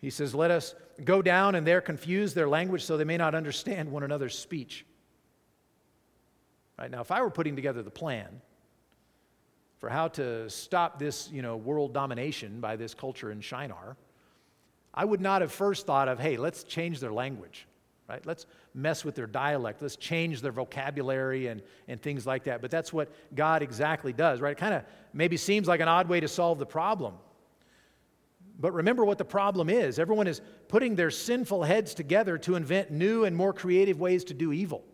he 0.00 0.08
says, 0.08 0.34
Let 0.34 0.50
us 0.50 0.74
go 1.04 1.20
down 1.20 1.54
and 1.54 1.66
there 1.66 1.82
confuse 1.82 2.32
their 2.32 2.48
language 2.48 2.82
so 2.84 2.96
they 2.96 3.04
may 3.04 3.18
not 3.18 3.34
understand 3.34 3.90
one 3.90 4.02
another's 4.02 4.38
speech. 4.38 4.86
Right 6.78 6.90
now, 6.90 7.00
if 7.00 7.10
I 7.10 7.22
were 7.22 7.30
putting 7.30 7.56
together 7.56 7.82
the 7.82 7.90
plan 7.90 8.40
for 9.78 9.88
how 9.88 10.08
to 10.08 10.48
stop 10.48 10.98
this, 10.98 11.30
you 11.30 11.42
know, 11.42 11.56
world 11.56 11.92
domination 11.92 12.60
by 12.60 12.76
this 12.76 12.94
culture 12.94 13.30
in 13.30 13.40
Shinar, 13.40 13.96
I 14.94 15.04
would 15.04 15.20
not 15.20 15.42
have 15.42 15.52
first 15.52 15.86
thought 15.86 16.08
of, 16.08 16.18
hey, 16.18 16.36
let's 16.36 16.64
change 16.64 17.00
their 17.00 17.12
language 17.12 17.66
right? 18.12 18.26
Let's 18.26 18.44
mess 18.74 19.06
with 19.06 19.14
their 19.14 19.26
dialect. 19.26 19.80
Let's 19.80 19.96
change 19.96 20.42
their 20.42 20.52
vocabulary 20.52 21.46
and, 21.46 21.62
and 21.88 22.00
things 22.00 22.26
like 22.26 22.44
that. 22.44 22.60
But 22.60 22.70
that's 22.70 22.92
what 22.92 23.10
God 23.34 23.62
exactly 23.62 24.12
does, 24.12 24.40
right? 24.40 24.52
It 24.52 24.58
kind 24.58 24.74
of 24.74 24.84
maybe 25.14 25.38
seems 25.38 25.66
like 25.66 25.80
an 25.80 25.88
odd 25.88 26.08
way 26.08 26.20
to 26.20 26.28
solve 26.28 26.58
the 26.58 26.66
problem. 26.66 27.14
But 28.58 28.74
remember 28.74 29.04
what 29.04 29.16
the 29.16 29.24
problem 29.24 29.70
is. 29.70 29.98
Everyone 29.98 30.26
is 30.26 30.42
putting 30.68 30.94
their 30.94 31.10
sinful 31.10 31.62
heads 31.62 31.94
together 31.94 32.36
to 32.38 32.54
invent 32.54 32.90
new 32.90 33.24
and 33.24 33.34
more 33.34 33.54
creative 33.54 33.98
ways 33.98 34.24
to 34.24 34.34
do 34.34 34.52
evil, 34.52 34.84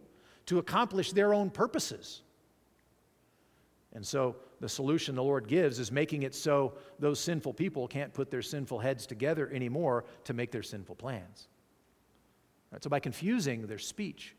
to 0.48 0.58
accomplish 0.58 1.12
their 1.12 1.34
own 1.34 1.50
purposes. 1.50 2.22
And 3.92 4.06
so 4.06 4.37
the 4.61 4.68
solution 4.68 5.14
the 5.14 5.22
Lord 5.22 5.46
gives 5.46 5.78
is 5.78 5.92
making 5.92 6.22
it 6.22 6.34
so 6.34 6.72
those 6.98 7.20
sinful 7.20 7.52
people 7.52 7.87
can't 7.87 8.14
put 8.14 8.30
their 8.30 8.40
sinful 8.40 8.78
heads 8.78 9.06
together 9.06 9.50
anymore 9.52 10.06
to 10.24 10.32
make 10.32 10.50
their 10.50 10.62
sinful 10.62 10.94
plans. 10.94 11.48
Right? 12.72 12.82
So, 12.82 12.88
by 12.88 12.98
confusing 12.98 13.66
their 13.66 13.78
speech, 13.78 14.34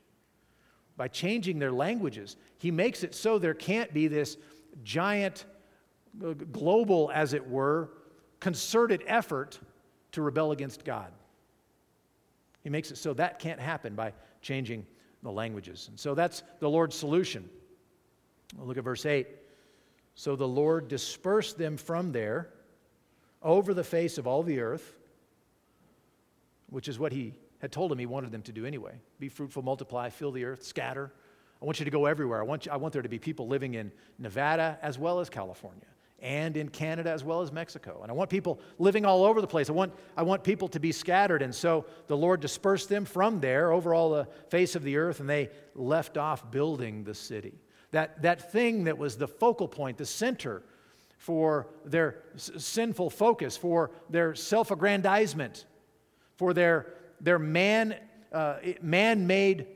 by 0.98 1.10
changing 1.10 1.60
their 1.60 1.72
languages, 1.72 2.38
he 2.58 2.72
makes 2.72 3.04
it 3.04 3.14
so 3.14 3.38
there 3.38 3.54
can't 3.54 3.94
be 3.94 4.08
this 4.08 4.38
giant, 4.84 5.46
uh, 6.26 6.34
global, 6.34 7.12
as 7.14 7.34
it 7.34 7.48
were, 7.48 7.92
concerted 8.40 9.04
effort 9.06 9.60
to 10.14 10.24
rebel 10.24 10.54
against 10.54 10.84
God. 10.84 11.12
He 12.64 12.72
makes 12.72 12.90
it 12.90 12.98
so 12.98 13.14
that 13.14 13.38
can't 13.38 13.60
happen 13.60 13.94
by 13.94 14.14
changing 14.42 14.88
the 15.24 15.32
languages. 15.32 15.88
And 15.90 16.00
so 16.00 16.16
that's 16.16 16.44
the 16.60 16.70
Lord's 16.70 16.96
solution. 16.96 17.50
We'll 18.56 18.68
look 18.68 18.78
at 18.78 18.84
verse 18.84 19.06
8. 19.06 19.28
So 20.16 20.36
the 20.36 20.48
Lord 20.48 20.88
dispersed 20.88 21.58
them 21.58 21.78
from 21.78 22.12
there 22.12 22.50
over 23.42 23.74
the 23.74 23.84
face 23.84 24.18
of 24.18 24.28
all 24.28 24.44
the 24.44 24.60
earth, 24.60 24.98
which 26.70 26.88
is 26.88 27.00
what 27.00 27.12
he 27.12 27.34
had 27.60 27.72
told 27.72 27.92
him 27.92 27.98
he 27.98 28.06
wanted 28.06 28.32
them 28.32 28.42
to 28.44 28.52
do 28.52 28.66
anyway 28.66 28.94
be 29.20 29.30
fruitful, 29.30 29.62
multiply, 29.62 30.10
fill 30.10 30.32
the 30.32 30.46
earth, 30.46 30.64
scatter. 30.64 31.12
I 31.62 31.66
want 31.66 31.80
you 31.80 31.86
to 31.86 31.92
go 31.92 32.06
everywhere. 32.06 32.40
I 32.40 32.44
want, 32.44 32.66
you, 32.66 32.72
I 32.72 32.78
want 32.78 32.94
there 32.94 33.02
to 33.02 33.10
be 33.10 33.20
people 33.20 33.48
living 33.48 33.74
in 33.74 33.92
Nevada 34.18 34.80
as 34.82 34.98
well 34.98 35.20
as 35.20 35.30
California 35.30 35.86
and 36.22 36.58
in 36.58 36.70
Canada 36.70 37.12
as 37.12 37.24
well 37.24 37.42
as 37.42 37.52
Mexico. 37.52 38.00
And 38.02 38.12
I 38.12 38.14
want 38.14 38.30
people 38.30 38.60
living 38.78 39.06
all 39.06 39.24
over 39.24 39.42
the 39.42 39.48
place. 39.48 39.70
I 39.70 39.74
want, 39.74 39.94
I 40.18 40.24
want 40.24 40.44
people 40.44 40.68
to 40.70 40.80
be 40.80 40.92
scattered. 40.92 41.42
And 41.42 41.54
so 41.54 41.86
the 42.08 42.18
Lord 42.18 42.40
dispersed 42.40 42.90
them 42.90 43.06
from 43.06 43.40
there 43.40 43.72
over 43.72 43.94
all 43.94 44.12
the 44.12 44.28
face 44.50 44.76
of 44.76 44.84
the 44.84 44.98
earth, 44.98 45.20
and 45.20 45.30
they 45.30 45.50
left 45.76 46.18
off 46.18 46.52
building 46.52 47.04
the 47.04 47.16
city. 47.16 47.54
That, 47.92 48.22
that 48.22 48.52
thing 48.52 48.84
that 48.86 48.98
was 48.98 49.18
the 49.18 49.28
focal 49.28 49.68
point, 49.68 49.98
the 49.98 50.06
center 50.06 50.64
for 51.18 51.68
their 51.86 52.24
s- 52.36 52.52
sinful 52.58 53.10
focus, 53.10 53.58
for 53.58 53.92
their 54.10 54.36
self 54.36 54.72
aggrandizement, 54.72 55.66
for 56.38 56.54
their 56.54 56.94
their 57.22 57.40
man, 57.40 57.96
uh, 58.32 58.58
man-made, 58.82 59.68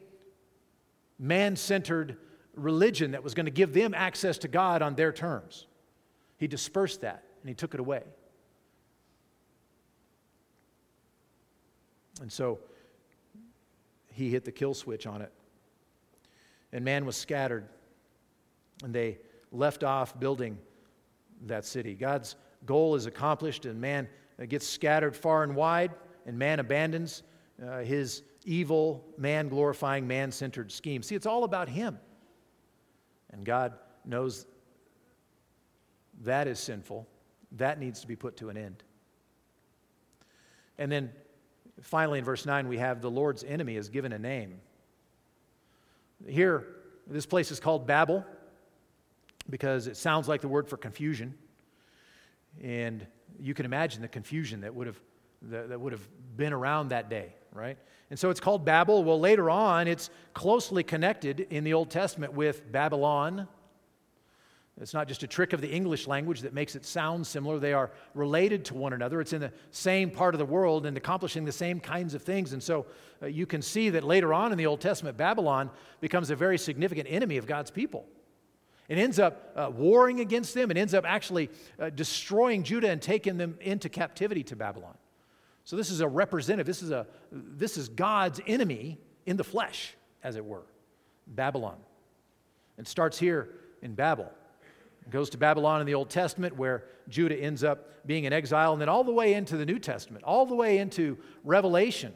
man-centered 1.19 2.17
religion 2.55 3.11
that 3.11 3.23
was 3.23 3.33
going 3.33 3.45
to 3.45 3.51
give 3.51 3.73
them 3.73 3.93
access 3.93 4.37
to 4.39 4.47
God 4.47 4.81
on 4.81 4.95
their 4.95 5.11
terms. 5.11 5.67
He 6.37 6.47
dispersed 6.47 7.01
that 7.01 7.23
and 7.41 7.49
he 7.49 7.55
took 7.55 7.73
it 7.73 7.79
away. 7.79 8.03
And 12.21 12.31
so 12.31 12.59
he 14.13 14.29
hit 14.29 14.45
the 14.45 14.51
kill 14.51 14.73
switch 14.73 15.07
on 15.07 15.21
it. 15.21 15.31
And 16.71 16.83
man 16.85 17.05
was 17.05 17.15
scattered, 17.15 17.67
and 18.83 18.93
they 18.93 19.19
left 19.51 19.83
off 19.83 20.19
building 20.19 20.57
that 21.45 21.65
city. 21.65 21.93
God's 21.93 22.35
goal 22.65 22.95
is 22.95 23.05
accomplished, 23.05 23.65
and 23.65 23.79
man 23.79 24.07
gets 24.47 24.67
scattered 24.67 25.15
far 25.15 25.43
and 25.43 25.55
wide, 25.55 25.91
and 26.25 26.37
man 26.37 26.59
abandons 26.59 27.23
uh, 27.63 27.79
his 27.79 28.23
evil, 28.45 29.05
man 29.17 29.49
glorifying, 29.49 30.07
man 30.07 30.31
centered 30.31 30.71
scheme. 30.71 31.03
See, 31.03 31.15
it's 31.15 31.25
all 31.25 31.43
about 31.43 31.69
him. 31.69 31.99
And 33.31 33.45
God 33.45 33.73
knows 34.05 34.45
that 36.21 36.47
is 36.47 36.59
sinful. 36.59 37.07
That 37.53 37.79
needs 37.79 38.01
to 38.01 38.07
be 38.07 38.15
put 38.15 38.37
to 38.37 38.49
an 38.49 38.57
end. 38.57 38.83
And 40.77 40.91
then 40.91 41.11
finally, 41.81 42.19
in 42.19 42.25
verse 42.25 42.45
9, 42.45 42.67
we 42.67 42.77
have 42.77 43.01
the 43.01 43.11
Lord's 43.11 43.43
enemy 43.43 43.75
is 43.75 43.89
given 43.89 44.11
a 44.13 44.19
name. 44.19 44.59
Here, 46.27 46.65
this 47.07 47.25
place 47.25 47.51
is 47.51 47.59
called 47.59 47.85
Babel 47.85 48.25
because 49.49 49.87
it 49.87 49.97
sounds 49.97 50.27
like 50.27 50.41
the 50.41 50.47
word 50.47 50.67
for 50.67 50.77
confusion. 50.77 51.35
And 52.61 53.05
you 53.39 53.53
can 53.53 53.65
imagine 53.65 54.01
the 54.01 54.07
confusion 54.07 54.61
that 54.61 54.73
would 54.73 54.87
have, 54.87 54.99
that, 55.43 55.69
that 55.69 55.79
would 55.79 55.91
have 55.91 56.07
been 56.37 56.53
around 56.53 56.89
that 56.89 57.09
day 57.09 57.33
right? 57.53 57.77
And 58.09 58.19
so 58.19 58.29
it's 58.29 58.39
called 58.39 58.65
Babel. 58.65 59.03
Well, 59.03 59.19
later 59.19 59.49
on, 59.49 59.87
it's 59.87 60.09
closely 60.33 60.83
connected 60.83 61.41
in 61.49 61.63
the 61.63 61.73
Old 61.73 61.89
Testament 61.89 62.33
with 62.33 62.71
Babylon. 62.71 63.47
It's 64.81 64.93
not 64.93 65.07
just 65.07 65.21
a 65.21 65.27
trick 65.27 65.53
of 65.53 65.61
the 65.61 65.69
English 65.69 66.07
language 66.07 66.41
that 66.41 66.53
makes 66.53 66.75
it 66.75 66.83
sound 66.83 67.27
similar. 67.27 67.59
They 67.59 67.73
are 67.73 67.91
related 68.15 68.65
to 68.65 68.73
one 68.73 68.93
another. 68.93 69.21
It's 69.21 69.33
in 69.33 69.41
the 69.41 69.53
same 69.69 70.09
part 70.09 70.33
of 70.33 70.39
the 70.39 70.45
world 70.45 70.87
and 70.87 70.97
accomplishing 70.97 71.45
the 71.45 71.51
same 71.51 71.79
kinds 71.79 72.15
of 72.15 72.23
things. 72.23 72.53
And 72.53 72.63
so 72.63 72.87
uh, 73.21 73.27
you 73.27 73.45
can 73.45 73.61
see 73.61 73.91
that 73.91 74.03
later 74.03 74.33
on 74.33 74.51
in 74.51 74.57
the 74.57 74.65
Old 74.65 74.81
Testament, 74.81 75.15
Babylon 75.15 75.69
becomes 76.01 76.31
a 76.31 76.35
very 76.35 76.57
significant 76.57 77.07
enemy 77.09 77.37
of 77.37 77.45
God's 77.45 77.69
people. 77.69 78.05
It 78.89 78.97
ends 78.97 79.19
up 79.19 79.53
uh, 79.55 79.69
warring 79.71 80.19
against 80.19 80.55
them. 80.55 80.71
It 80.71 80.77
ends 80.77 80.95
up 80.95 81.05
actually 81.05 81.49
uh, 81.79 81.91
destroying 81.91 82.63
Judah 82.63 82.89
and 82.89 83.01
taking 83.01 83.37
them 83.37 83.57
into 83.61 83.89
captivity 83.89 84.43
to 84.45 84.55
Babylon. 84.55 84.97
So 85.65 85.75
this 85.75 85.91
is 85.91 86.01
a 86.01 86.07
representative. 86.07 86.65
This 86.65 86.81
is, 86.81 86.89
a, 86.89 87.05
this 87.31 87.77
is 87.77 87.89
God's 87.89 88.41
enemy 88.47 88.97
in 89.25 89.37
the 89.37 89.43
flesh, 89.43 89.93
as 90.23 90.35
it 90.35 90.43
were 90.43 90.63
Babylon. 91.27 91.77
It 92.77 92.87
starts 92.87 93.19
here 93.19 93.49
in 93.83 93.93
Babel. 93.93 94.29
Goes 95.09 95.29
to 95.31 95.37
Babylon 95.37 95.81
in 95.81 95.87
the 95.87 95.95
Old 95.95 96.09
Testament, 96.09 96.57
where 96.57 96.85
Judah 97.09 97.35
ends 97.35 97.63
up 97.63 97.89
being 98.05 98.23
in 98.23 98.33
exile, 98.33 98.73
and 98.73 98.81
then 98.81 98.89
all 98.89 99.03
the 99.03 99.13
way 99.13 99.33
into 99.33 99.57
the 99.57 99.65
New 99.65 99.79
Testament, 99.79 100.23
all 100.23 100.45
the 100.45 100.55
way 100.55 100.77
into 100.77 101.17
Revelation. 101.43 102.13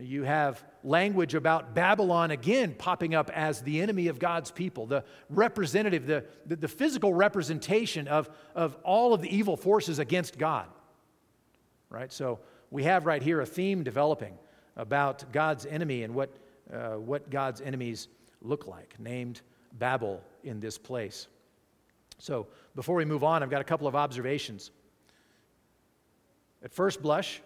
You 0.00 0.22
have 0.22 0.64
language 0.82 1.34
about 1.34 1.74
Babylon 1.74 2.30
again 2.30 2.74
popping 2.78 3.14
up 3.14 3.30
as 3.30 3.60
the 3.62 3.80
enemy 3.82 4.08
of 4.08 4.18
God's 4.18 4.50
people, 4.50 4.86
the 4.86 5.04
representative, 5.28 6.06
the, 6.06 6.24
the, 6.46 6.56
the, 6.56 6.68
physical 6.68 7.12
representation 7.12 8.08
of, 8.08 8.30
of 8.54 8.76
all 8.84 9.12
of 9.12 9.20
the 9.20 9.34
evil 9.34 9.56
forces 9.56 9.98
against 9.98 10.38
God. 10.38 10.66
Right? 11.90 12.10
So 12.10 12.40
we 12.70 12.84
have 12.84 13.04
right 13.04 13.22
here 13.22 13.40
a 13.42 13.46
theme 13.46 13.82
developing 13.82 14.38
about 14.76 15.30
God's 15.30 15.66
enemy 15.66 16.04
and 16.04 16.14
what, 16.14 16.30
uh, 16.72 16.92
what 16.92 17.28
God's 17.28 17.60
enemies 17.60 18.08
look 18.40 18.66
like, 18.66 18.98
named 18.98 19.42
Babel 19.78 20.22
in 20.42 20.58
this 20.58 20.78
place. 20.78 21.28
So 22.22 22.46
before 22.76 22.94
we 22.94 23.04
move 23.04 23.24
on, 23.24 23.42
I've 23.42 23.50
got 23.50 23.62
a 23.62 23.64
couple 23.64 23.88
of 23.88 23.96
observations. 23.96 24.70
At 26.62 26.72
first 26.72 27.02
blush, 27.02 27.42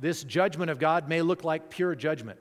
this 0.00 0.22
judgment 0.22 0.70
of 0.70 0.78
God 0.78 1.08
may 1.08 1.22
look 1.22 1.42
like 1.42 1.68
pure 1.68 1.96
judgment. 1.96 2.38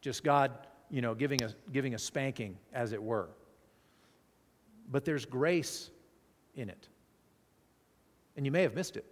Just 0.00 0.22
God, 0.22 0.52
you 0.88 1.02
know, 1.02 1.16
giving 1.16 1.42
a, 1.42 1.52
giving 1.72 1.94
a 1.94 1.98
spanking, 1.98 2.56
as 2.72 2.92
it 2.92 3.02
were. 3.02 3.28
But 4.92 5.04
there's 5.04 5.24
grace 5.24 5.90
in 6.54 6.68
it. 6.68 6.88
And 8.36 8.46
you 8.46 8.52
may 8.52 8.62
have 8.62 8.76
missed 8.76 8.96
it. 8.96 9.04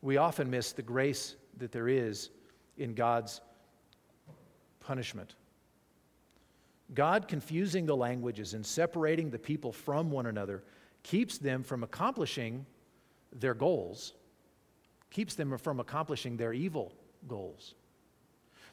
We 0.00 0.16
often 0.16 0.48
miss 0.48 0.72
the 0.72 0.80
grace 0.80 1.36
that 1.58 1.70
there 1.70 1.88
is 1.88 2.30
in 2.78 2.94
God's 2.94 3.42
punishment. 4.80 5.34
God 6.94 7.28
confusing 7.28 7.86
the 7.86 7.96
languages 7.96 8.54
and 8.54 8.64
separating 8.64 9.30
the 9.30 9.38
people 9.38 9.72
from 9.72 10.10
one 10.10 10.26
another 10.26 10.62
keeps 11.02 11.38
them 11.38 11.62
from 11.62 11.82
accomplishing 11.82 12.64
their 13.32 13.54
goals, 13.54 14.14
keeps 15.10 15.34
them 15.34 15.56
from 15.58 15.80
accomplishing 15.80 16.36
their 16.36 16.52
evil 16.52 16.92
goals. 17.26 17.74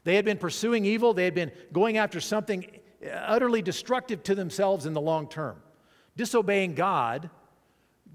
They 0.03 0.15
had 0.15 0.25
been 0.25 0.37
pursuing 0.37 0.85
evil, 0.85 1.13
they 1.13 1.25
had 1.25 1.35
been 1.35 1.51
going 1.73 1.97
after 1.97 2.21
something 2.21 2.65
utterly 3.11 3.61
destructive 3.61 4.23
to 4.23 4.35
themselves 4.35 4.85
in 4.85 4.93
the 4.93 5.01
long 5.01 5.27
term. 5.27 5.57
Disobeying 6.15 6.75
God, 6.75 7.29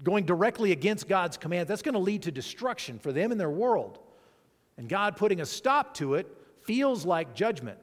going 0.03 0.25
directly 0.25 0.71
against 0.71 1.07
God's 1.07 1.37
command, 1.37 1.67
that's 1.67 1.81
going 1.83 1.93
to 1.93 1.99
lead 1.99 2.23
to 2.23 2.31
destruction 2.31 2.97
for 2.97 3.11
them 3.11 3.31
and 3.31 3.39
their 3.39 3.49
world. 3.49 3.99
And 4.77 4.89
God 4.89 5.15
putting 5.17 5.41
a 5.41 5.45
stop 5.45 5.93
to 5.95 6.15
it 6.15 6.27
feels 6.63 7.05
like 7.05 7.35
judgment. 7.35 7.77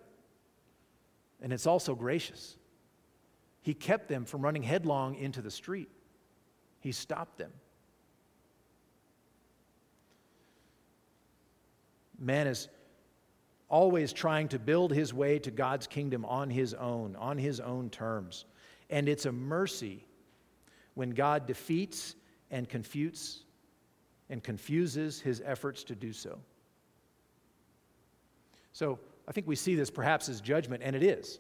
And 1.41 1.53
it's 1.53 1.67
also 1.67 1.95
gracious. 1.95 2.57
He 3.63 3.75
kept 3.75 4.09
them 4.09 4.25
from 4.25 4.43
running 4.43 4.63
headlong 4.63 5.15
into 5.15 5.43
the 5.43 5.51
street, 5.51 5.89
He 6.81 6.93
stopped 6.93 7.39
them. 7.39 7.53
Man 12.19 12.49
is 12.49 12.69
always 13.69 14.13
trying 14.13 14.49
to 14.49 14.59
build 14.59 14.93
his 14.93 15.13
way 15.13 15.39
to 15.39 15.51
God's 15.51 15.87
kingdom 15.87 16.25
on 16.25 16.51
his 16.51 16.75
own, 16.75 17.15
on 17.17 17.39
his 17.39 17.61
own 17.61 17.91
terms. 17.91 18.45
And 18.91 19.09
it's 19.09 19.27
a 19.27 19.33
mercy 19.33 20.05
when 20.95 21.11
God 21.11 21.47
defeats 21.47 22.17
and 22.51 22.69
confutes 22.69 23.45
and 24.31 24.43
confuses 24.43 25.21
his 25.21 25.43
efforts 25.45 25.85
to 25.85 25.95
do 25.95 26.13
so. 26.13 26.39
So 28.73 28.99
I 29.29 29.33
think 29.33 29.47
we 29.47 29.55
see 29.55 29.77
this 29.77 29.91
perhaps 29.91 30.29
as 30.29 30.41
judgment, 30.41 30.83
and 30.83 30.97
it 30.97 31.05
is, 31.05 31.39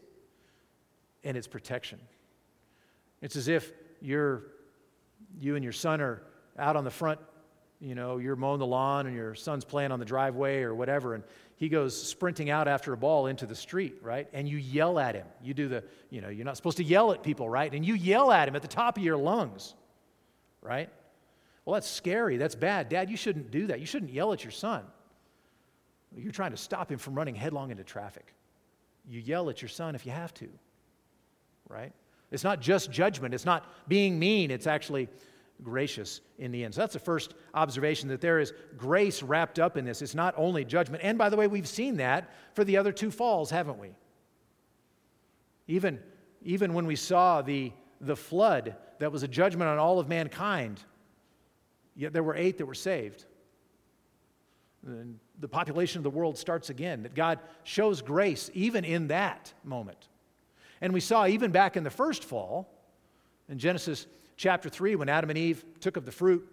and 1.24 1.37
it's 1.37 1.48
protection. 1.48 1.98
It's 3.20 3.35
as 3.35 3.48
if 3.48 3.72
you're, 4.01 4.44
you 5.40 5.57
and 5.57 5.64
your 5.64 5.72
son 5.72 6.01
are 6.01 6.22
out 6.57 6.77
on 6.77 6.85
the 6.85 6.90
front 6.90 7.18
you 7.81 7.94
know, 7.94 8.18
you're 8.18 8.37
mowing 8.37 8.59
the 8.59 8.66
lawn 8.66 9.07
and 9.07 9.14
your 9.14 9.35
son's 9.35 9.64
playing 9.64 9.92
on 9.92 10.01
the 10.01 10.05
driveway 10.05 10.62
or 10.62 10.74
whatever, 10.74 11.14
and 11.14 11.22
he 11.57 11.68
goes 11.68 12.01
sprinting 12.01 12.51
out 12.51 12.66
after 12.66 12.92
a 12.92 12.96
ball 12.96 13.27
into 13.27 13.46
the 13.46 13.55
street, 13.55 13.96
right? 14.03 14.29
And 14.33 14.48
you 14.48 14.57
yell 14.57 14.98
at 14.98 15.14
him. 15.14 15.27
You 15.42 15.55
do 15.55 15.68
the, 15.68 15.85
you 16.11 16.20
know, 16.20 16.29
you're 16.29 16.44
not 16.44 16.57
supposed 16.57 16.79
to 16.79 16.85
yell 16.85 17.12
at 17.12 17.22
people, 17.22 17.48
right? 17.48 17.72
And 17.72 17.85
you 17.85 17.94
yell 17.94 18.33
at 18.33 18.48
him 18.48 18.57
at 18.57 18.62
the 18.62 18.68
top 18.68 18.96
of 18.96 19.05
your 19.05 19.16
lungs, 19.16 19.74
right? 20.61 20.90
Well, 21.64 21.74
that's 21.74 21.88
scary. 21.88 22.37
That's 22.37 22.57
bad. 22.57 22.88
Dad, 22.88 23.11
you 23.11 23.16
shouldn't 23.16 23.51
do 23.51 23.68
that. 23.68 23.79
You 23.79 23.87
shouldn't 23.87 24.12
yell 24.12 24.33
at 24.33 24.42
your 24.42 24.53
son. 24.53 24.83
You're 26.16 26.33
trying 26.33 26.51
to 26.53 26.57
stop 26.57 26.90
him 26.90 26.99
from 26.99 27.14
running 27.14 27.35
headlong 27.35 27.71
into 27.71 27.85
traffic. 27.85 28.35
You 29.09 29.21
yell 29.21 29.51
at 29.51 29.62
your 29.62 29.68
son 29.68 29.94
if 29.94 30.05
you 30.05 30.12
have 30.12 30.35
to, 30.35 30.49
right? 31.68 31.92
It's 32.31 32.44
not 32.44 32.61
just 32.61 32.90
judgment, 32.90 33.35
it's 33.35 33.44
not 33.44 33.66
being 33.88 34.18
mean, 34.18 34.51
it's 34.51 34.66
actually 34.66 35.09
gracious 35.62 36.21
in 36.38 36.53
the 36.53 36.64
end. 36.64 36.75
So 36.75 36.83
that's 36.83 36.92
the 36.92 36.99
first 36.99 37.35
observation 37.55 38.09
that 38.11 38.21
there 38.21 38.38
is 38.38 38.53
grace 38.77 39.23
wrapped 39.23 39.59
up 39.59 39.77
in 39.77 39.85
this. 39.85 40.03
It's 40.03 40.14
not 40.14 40.35
only 40.37 40.64
judgment. 40.64 41.03
And 41.03 41.18
by 41.18 41.29
the 41.29 41.37
way, 41.37 41.47
we've 41.47 41.68
seen 41.68 41.97
that 41.97 42.33
for 42.55 42.64
the 42.64 42.77
other 42.77 42.92
two 42.92 43.11
falls, 43.11 43.51
haven't 43.51 43.79
we? 43.79 43.90
Even, 45.66 45.99
even 46.42 46.75
when 46.75 46.87
we 46.87 46.97
saw 46.97 47.42
the, 47.42 47.73
the 48.01 48.16
flood 48.16 48.77
that 49.01 49.11
was 49.11 49.23
a 49.23 49.29
judgment 49.29 49.68
on 49.68 49.79
all 49.79 49.99
of 49.99 50.09
mankind, 50.09 50.81
yet 51.97 52.12
there 52.12 52.23
were 52.23 52.37
eight 52.37 52.59
that 52.59 52.66
were 52.66 52.75
saved. 52.75 53.25
And 54.87 55.19
the 55.41 55.49
population 55.49 55.99
of 55.99 56.05
the 56.05 56.11
world 56.11 56.38
starts 56.38 56.71
again, 56.71 57.03
that 57.03 57.14
God 57.14 57.38
shows 57.64 58.01
grace 58.01 58.51
even 58.55 58.85
in 58.85 59.09
that 59.09 59.53
moment. 59.64 60.09
And 60.81 60.93
we 60.93 61.01
saw 61.01 61.27
even 61.27 61.51
back 61.51 61.77
in 61.77 61.85
the 61.85 61.91
first 61.91 62.25
fall, 62.25 62.69
in 63.49 63.59
Genesis 63.59 64.07
chapter 64.37 64.69
3 64.69 64.95
when 64.97 65.09
Adam 65.09 65.31
and 65.31 65.38
Eve 65.38 65.64
took 65.81 65.97
of 65.97 66.05
the 66.05 66.12
fruit 66.12 66.47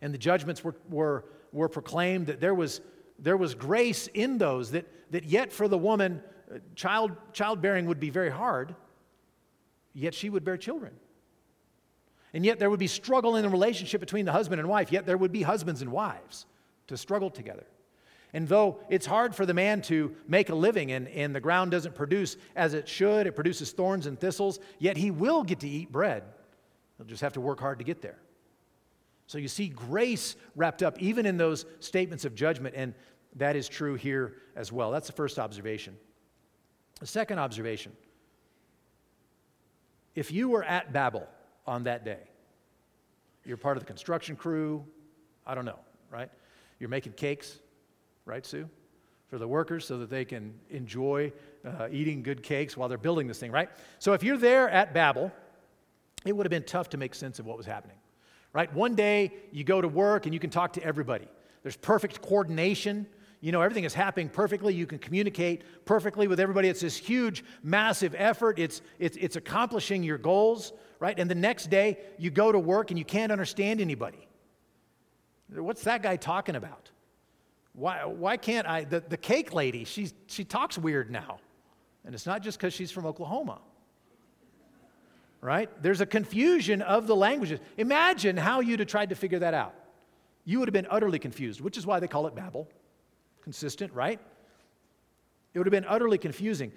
and 0.00 0.12
the 0.12 0.18
judgments 0.18 0.64
were, 0.64 0.74
were, 0.90 1.24
were 1.52 1.68
proclaimed, 1.68 2.26
that 2.26 2.40
there 2.40 2.54
was, 2.54 2.80
there 3.18 3.36
was 3.36 3.54
grace 3.54 4.08
in 4.08 4.38
those, 4.38 4.72
that, 4.72 4.86
that 5.12 5.24
yet 5.24 5.52
for 5.52 5.68
the 5.68 5.78
woman, 5.78 6.20
uh, 6.52 6.58
child, 6.74 7.12
childbearing 7.32 7.86
would 7.86 8.00
be 8.00 8.10
very 8.10 8.30
hard, 8.30 8.74
yet 9.94 10.12
she 10.12 10.28
would 10.28 10.44
bear 10.44 10.56
children. 10.56 10.92
And 12.34 12.44
yet 12.44 12.58
there 12.58 12.70
would 12.70 12.80
be 12.80 12.88
struggle 12.88 13.36
in 13.36 13.42
the 13.42 13.48
relationship 13.48 14.00
between 14.00 14.24
the 14.24 14.32
husband 14.32 14.58
and 14.58 14.68
wife, 14.68 14.90
yet 14.90 15.06
there 15.06 15.18
would 15.18 15.32
be 15.32 15.42
husbands 15.42 15.82
and 15.82 15.92
wives 15.92 16.46
to 16.88 16.96
struggle 16.96 17.30
together. 17.30 17.66
And 18.34 18.48
though 18.48 18.78
it's 18.88 19.04
hard 19.04 19.34
for 19.34 19.44
the 19.44 19.54
man 19.54 19.82
to 19.82 20.14
make 20.26 20.48
a 20.48 20.54
living 20.54 20.92
and, 20.92 21.06
and 21.08 21.34
the 21.34 21.40
ground 21.40 21.70
doesn't 21.70 21.94
produce 21.94 22.36
as 22.56 22.72
it 22.72 22.88
should, 22.88 23.26
it 23.26 23.32
produces 23.32 23.72
thorns 23.72 24.06
and 24.06 24.18
thistles, 24.18 24.58
yet 24.78 24.96
he 24.96 25.10
will 25.10 25.42
get 25.42 25.60
to 25.60 25.68
eat 25.68 25.92
bread. 25.92 26.24
He'll 26.96 27.06
just 27.06 27.22
have 27.22 27.34
to 27.34 27.40
work 27.40 27.60
hard 27.60 27.78
to 27.78 27.84
get 27.84 28.00
there. 28.00 28.18
So 29.26 29.38
you 29.38 29.48
see 29.48 29.68
grace 29.68 30.36
wrapped 30.56 30.82
up 30.82 31.00
even 31.00 31.26
in 31.26 31.36
those 31.36 31.66
statements 31.80 32.24
of 32.24 32.34
judgment, 32.34 32.74
and 32.76 32.94
that 33.36 33.56
is 33.56 33.68
true 33.68 33.94
here 33.94 34.36
as 34.56 34.72
well. 34.72 34.90
That's 34.90 35.06
the 35.06 35.12
first 35.12 35.38
observation. 35.38 35.96
The 37.00 37.06
second 37.06 37.38
observation 37.38 37.92
if 40.14 40.30
you 40.30 40.50
were 40.50 40.62
at 40.62 40.92
Babel 40.92 41.26
on 41.66 41.84
that 41.84 42.04
day, 42.04 42.20
you're 43.44 43.56
part 43.56 43.76
of 43.76 43.82
the 43.82 43.86
construction 43.86 44.36
crew, 44.36 44.84
I 45.46 45.54
don't 45.54 45.64
know, 45.64 45.78
right? 46.10 46.30
You're 46.82 46.88
making 46.88 47.12
cakes, 47.12 47.60
right, 48.24 48.44
Sue? 48.44 48.68
For 49.28 49.38
the 49.38 49.46
workers 49.46 49.86
so 49.86 49.98
that 49.98 50.10
they 50.10 50.24
can 50.24 50.52
enjoy 50.68 51.32
uh, 51.64 51.86
eating 51.92 52.24
good 52.24 52.42
cakes 52.42 52.76
while 52.76 52.88
they're 52.88 52.98
building 52.98 53.28
this 53.28 53.38
thing, 53.38 53.52
right? 53.52 53.70
So 54.00 54.14
if 54.14 54.24
you're 54.24 54.36
there 54.36 54.68
at 54.68 54.92
Babel, 54.92 55.30
it 56.26 56.36
would 56.36 56.44
have 56.44 56.50
been 56.50 56.64
tough 56.64 56.90
to 56.90 56.96
make 56.96 57.14
sense 57.14 57.38
of 57.38 57.46
what 57.46 57.56
was 57.56 57.66
happening, 57.66 57.98
right? 58.52 58.74
One 58.74 58.96
day 58.96 59.32
you 59.52 59.62
go 59.62 59.80
to 59.80 59.86
work 59.86 60.26
and 60.26 60.34
you 60.34 60.40
can 60.40 60.50
talk 60.50 60.72
to 60.72 60.82
everybody. 60.82 61.28
There's 61.62 61.76
perfect 61.76 62.20
coordination. 62.20 63.06
You 63.40 63.52
know, 63.52 63.62
everything 63.62 63.84
is 63.84 63.94
happening 63.94 64.28
perfectly. 64.28 64.74
You 64.74 64.86
can 64.86 64.98
communicate 64.98 65.62
perfectly 65.84 66.26
with 66.26 66.40
everybody. 66.40 66.68
It's 66.68 66.80
this 66.80 66.96
huge, 66.96 67.44
massive 67.62 68.12
effort. 68.18 68.58
It's, 68.58 68.82
it's, 68.98 69.16
it's 69.18 69.36
accomplishing 69.36 70.02
your 70.02 70.18
goals, 70.18 70.72
right? 70.98 71.16
And 71.16 71.30
the 71.30 71.36
next 71.36 71.70
day 71.70 71.98
you 72.18 72.32
go 72.32 72.50
to 72.50 72.58
work 72.58 72.90
and 72.90 72.98
you 72.98 73.04
can't 73.04 73.30
understand 73.30 73.80
anybody. 73.80 74.26
What's 75.54 75.84
that 75.84 76.02
guy 76.02 76.16
talking 76.16 76.56
about? 76.56 76.90
Why, 77.74 78.04
why 78.04 78.36
can't 78.36 78.66
I? 78.66 78.84
The, 78.84 79.00
the 79.00 79.16
cake 79.16 79.52
lady, 79.52 79.84
she's, 79.84 80.12
she 80.26 80.44
talks 80.44 80.76
weird 80.76 81.10
now. 81.10 81.38
And 82.04 82.14
it's 82.14 82.26
not 82.26 82.42
just 82.42 82.58
because 82.58 82.74
she's 82.74 82.90
from 82.90 83.06
Oklahoma. 83.06 83.60
Right? 85.40 85.70
There's 85.82 86.00
a 86.00 86.06
confusion 86.06 86.82
of 86.82 87.06
the 87.06 87.16
languages. 87.16 87.60
Imagine 87.76 88.36
how 88.36 88.60
you'd 88.60 88.80
have 88.80 88.88
tried 88.88 89.08
to 89.08 89.14
figure 89.14 89.40
that 89.40 89.54
out. 89.54 89.74
You 90.44 90.58
would 90.58 90.68
have 90.68 90.72
been 90.72 90.88
utterly 90.90 91.18
confused, 91.18 91.60
which 91.60 91.76
is 91.76 91.86
why 91.86 92.00
they 92.00 92.08
call 92.08 92.26
it 92.26 92.34
Babel. 92.34 92.68
Consistent, 93.42 93.92
right? 93.92 94.20
It 95.54 95.58
would 95.58 95.66
have 95.66 95.72
been 95.72 95.86
utterly 95.88 96.18
confusing. 96.18 96.72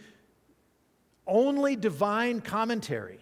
Only 1.28 1.76
divine 1.76 2.42
commentary 2.42 3.20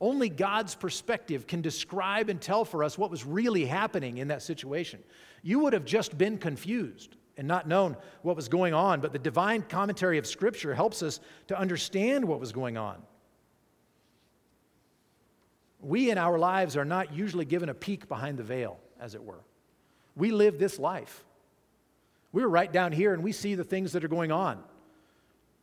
Only 0.00 0.28
God's 0.28 0.74
perspective 0.74 1.46
can 1.46 1.62
describe 1.62 2.28
and 2.28 2.40
tell 2.40 2.64
for 2.64 2.82
us 2.84 2.98
what 2.98 3.10
was 3.10 3.24
really 3.24 3.64
happening 3.64 4.18
in 4.18 4.28
that 4.28 4.42
situation. 4.42 5.02
You 5.42 5.60
would 5.60 5.72
have 5.72 5.84
just 5.84 6.18
been 6.18 6.38
confused 6.38 7.16
and 7.36 7.48
not 7.48 7.66
known 7.66 7.96
what 8.22 8.36
was 8.36 8.48
going 8.48 8.74
on, 8.74 9.00
but 9.00 9.12
the 9.12 9.18
divine 9.18 9.62
commentary 9.62 10.18
of 10.18 10.26
Scripture 10.26 10.74
helps 10.74 11.02
us 11.02 11.20
to 11.48 11.58
understand 11.58 12.24
what 12.24 12.40
was 12.40 12.52
going 12.52 12.76
on. 12.76 13.02
We 15.80 16.10
in 16.10 16.18
our 16.18 16.38
lives 16.38 16.76
are 16.76 16.84
not 16.84 17.12
usually 17.12 17.44
given 17.44 17.68
a 17.68 17.74
peek 17.74 18.08
behind 18.08 18.38
the 18.38 18.42
veil, 18.42 18.78
as 19.00 19.14
it 19.14 19.22
were. 19.22 19.42
We 20.16 20.30
live 20.30 20.58
this 20.58 20.78
life. 20.78 21.24
We're 22.32 22.48
right 22.48 22.72
down 22.72 22.92
here 22.92 23.14
and 23.14 23.22
we 23.22 23.32
see 23.32 23.54
the 23.54 23.64
things 23.64 23.92
that 23.92 24.04
are 24.04 24.08
going 24.08 24.32
on. 24.32 24.62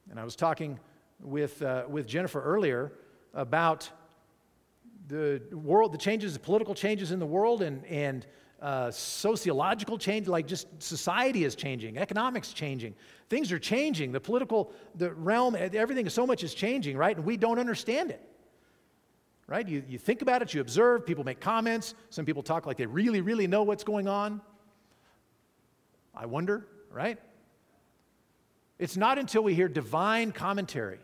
And 0.09 0.19
I 0.19 0.23
was 0.23 0.35
talking 0.35 0.79
with, 1.21 1.61
uh, 1.61 1.85
with 1.87 2.07
Jennifer 2.07 2.41
earlier 2.41 2.91
about 3.33 3.89
the 5.11 5.57
world, 5.57 5.91
the 5.91 5.97
changes, 5.97 6.33
the 6.33 6.39
political 6.39 6.73
changes 6.73 7.11
in 7.11 7.19
the 7.19 7.25
world, 7.25 7.61
and, 7.61 7.85
and 7.85 8.25
uh, 8.61 8.89
sociological 8.91 9.97
change, 9.97 10.27
like 10.27 10.47
just 10.47 10.67
society 10.81 11.43
is 11.43 11.53
changing, 11.53 11.97
economics 11.97 12.53
changing, 12.53 12.95
things 13.29 13.51
are 13.51 13.59
changing. 13.59 14.13
The 14.13 14.21
political, 14.21 14.71
the 14.95 15.11
realm, 15.11 15.55
everything, 15.55 16.07
so 16.09 16.25
much 16.25 16.43
is 16.43 16.53
changing, 16.53 16.95
right? 16.95 17.15
And 17.15 17.25
we 17.25 17.35
don't 17.35 17.59
understand 17.59 18.11
it, 18.11 18.21
right? 19.47 19.67
You, 19.67 19.83
you 19.87 19.97
think 19.97 20.21
about 20.21 20.41
it, 20.41 20.53
you 20.53 20.61
observe, 20.61 21.05
people 21.05 21.25
make 21.25 21.41
comments. 21.41 21.93
Some 22.09 22.25
people 22.25 22.43
talk 22.43 22.65
like 22.65 22.77
they 22.77 22.85
really, 22.85 23.19
really 23.19 23.47
know 23.47 23.63
what's 23.63 23.83
going 23.83 24.07
on. 24.07 24.41
I 26.15 26.25
wonder, 26.25 26.67
right? 26.89 27.19
It's 28.79 28.95
not 28.95 29.17
until 29.17 29.43
we 29.43 29.55
hear 29.55 29.67
divine 29.67 30.31
commentary 30.31 30.99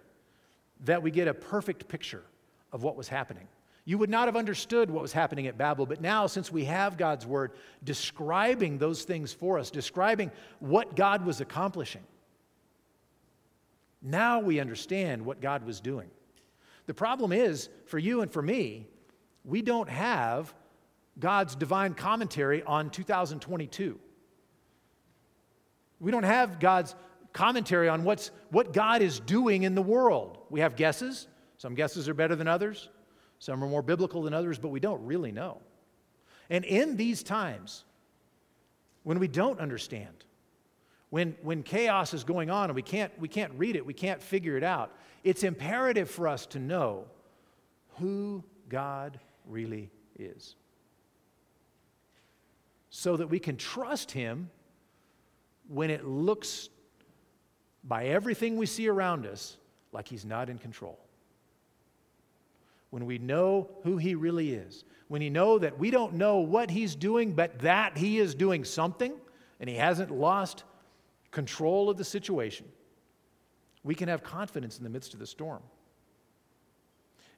that 0.85 1.03
we 1.03 1.11
get 1.11 1.27
a 1.27 1.33
perfect 1.33 1.87
picture 1.89 2.23
of 2.71 2.83
what 2.83 2.95
was 2.95 3.09
happening. 3.09 3.47
You 3.88 3.97
would 3.99 4.09
not 4.09 4.27
have 4.27 4.35
understood 4.35 4.91
what 4.91 5.01
was 5.01 5.13
happening 5.13 5.47
at 5.47 5.57
Babel, 5.57 5.85
but 5.85 6.01
now, 6.01 6.27
since 6.27 6.51
we 6.51 6.65
have 6.65 6.97
God's 6.97 7.25
word 7.25 7.53
describing 7.85 8.77
those 8.77 9.03
things 9.03 9.31
for 9.31 9.57
us, 9.57 9.71
describing 9.71 10.29
what 10.59 10.97
God 10.97 11.25
was 11.25 11.39
accomplishing, 11.39 12.03
now 14.01 14.41
we 14.41 14.59
understand 14.59 15.25
what 15.25 15.39
God 15.39 15.65
was 15.65 15.79
doing. 15.79 16.09
The 16.85 16.93
problem 16.93 17.31
is, 17.31 17.69
for 17.85 17.97
you 17.97 18.19
and 18.19 18.29
for 18.29 18.41
me, 18.41 18.88
we 19.45 19.61
don't 19.61 19.88
have 19.88 20.53
God's 21.17 21.55
divine 21.55 21.93
commentary 21.93 22.63
on 22.63 22.89
2022. 22.89 23.97
We 26.01 26.11
don't 26.11 26.23
have 26.23 26.59
God's 26.59 26.93
commentary 27.31 27.88
on 27.88 28.03
what's, 28.03 28.31
what 28.49 28.73
God 28.73 29.01
is 29.01 29.21
doing 29.21 29.63
in 29.63 29.75
the 29.75 29.81
world. 29.81 30.39
We 30.49 30.59
have 30.59 30.75
guesses. 30.75 31.29
Some 31.57 31.73
guesses 31.73 32.09
are 32.09 32.13
better 32.13 32.35
than 32.35 32.49
others. 32.49 32.89
Some 33.39 33.63
are 33.63 33.67
more 33.67 33.81
biblical 33.81 34.23
than 34.23 34.33
others, 34.33 34.57
but 34.57 34.69
we 34.69 34.79
don't 34.79 35.05
really 35.05 35.31
know. 35.31 35.61
And 36.49 36.65
in 36.65 36.95
these 36.97 37.23
times, 37.23 37.83
when 39.03 39.19
we 39.19 39.27
don't 39.27 39.59
understand, 39.59 40.25
when, 41.09 41.35
when 41.41 41.63
chaos 41.63 42.13
is 42.13 42.23
going 42.23 42.49
on 42.49 42.65
and 42.65 42.75
we 42.75 42.81
can't, 42.81 43.11
we 43.19 43.27
can't 43.27 43.53
read 43.57 43.75
it, 43.75 43.85
we 43.85 43.93
can't 43.93 44.21
figure 44.21 44.57
it 44.57 44.63
out, 44.63 44.91
it's 45.23 45.43
imperative 45.43 46.09
for 46.09 46.27
us 46.27 46.45
to 46.47 46.59
know 46.59 47.05
who 47.99 48.43
God 48.69 49.19
really 49.45 49.89
is. 50.17 50.55
So 52.89 53.17
that 53.17 53.27
we 53.27 53.39
can 53.39 53.57
trust 53.57 54.11
Him 54.11 54.49
when 55.67 55.89
it 55.89 56.05
looks, 56.05 56.69
by 57.83 58.05
everything 58.05 58.57
we 58.57 58.65
see 58.65 58.88
around 58.88 59.25
us, 59.25 59.57
like 59.91 60.07
He's 60.07 60.25
not 60.25 60.49
in 60.49 60.57
control 60.57 61.06
when 62.89 63.05
we 63.05 63.17
know 63.17 63.69
who 63.83 63.97
He 63.97 64.15
really 64.15 64.53
is, 64.53 64.83
when 65.07 65.21
we 65.21 65.29
know 65.29 65.59
that 65.59 65.77
we 65.77 65.91
don't 65.91 66.13
know 66.13 66.38
what 66.38 66.69
He's 66.69 66.95
doing, 66.95 67.33
but 67.33 67.59
that 67.59 67.97
He 67.97 68.19
is 68.19 68.35
doing 68.35 68.63
something 68.63 69.13
and 69.59 69.69
He 69.69 69.75
hasn't 69.75 70.11
lost 70.11 70.63
control 71.31 71.89
of 71.89 71.97
the 71.97 72.03
situation, 72.03 72.65
we 73.83 73.95
can 73.95 74.09
have 74.09 74.23
confidence 74.23 74.77
in 74.77 74.83
the 74.83 74.89
midst 74.89 75.13
of 75.13 75.19
the 75.19 75.27
storm. 75.27 75.61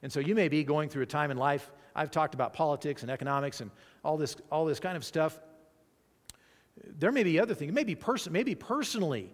And 0.02 0.12
so 0.12 0.20
you 0.20 0.34
may 0.34 0.48
be 0.48 0.64
going 0.64 0.88
through 0.88 1.02
a 1.02 1.06
time 1.06 1.30
in 1.30 1.36
life. 1.36 1.70
I've 1.94 2.10
talked 2.10 2.34
about 2.34 2.52
politics 2.52 3.02
and 3.02 3.10
economics 3.10 3.60
and 3.60 3.70
all 4.04 4.16
this, 4.16 4.36
all 4.50 4.64
this 4.64 4.80
kind 4.80 4.96
of 4.96 5.04
stuff. 5.04 5.38
There 6.98 7.12
may 7.12 7.22
be 7.22 7.38
other 7.38 7.54
things. 7.54 7.72
Maybe, 7.72 7.94
pers- 7.94 8.30
maybe 8.30 8.54
personally, 8.54 9.30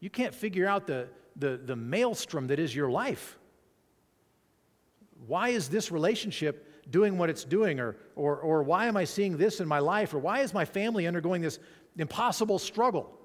you 0.00 0.08
can't 0.08 0.34
figure 0.34 0.66
out 0.66 0.86
the, 0.86 1.08
the, 1.36 1.60
the 1.62 1.76
maelstrom 1.76 2.46
that 2.46 2.58
is 2.58 2.74
your 2.74 2.90
life 2.90 3.38
why 5.26 5.50
is 5.50 5.68
this 5.68 5.90
relationship 5.90 6.72
doing 6.90 7.18
what 7.18 7.30
it's 7.30 7.44
doing? 7.44 7.80
Or, 7.80 7.96
or, 8.14 8.38
or 8.38 8.62
why 8.62 8.86
am 8.86 8.96
I 8.96 9.04
seeing 9.04 9.36
this 9.36 9.60
in 9.60 9.68
my 9.68 9.78
life? 9.78 10.14
Or 10.14 10.18
why 10.18 10.40
is 10.40 10.54
my 10.54 10.64
family 10.64 11.06
undergoing 11.06 11.42
this 11.42 11.58
impossible 11.96 12.58
struggle? 12.58 13.18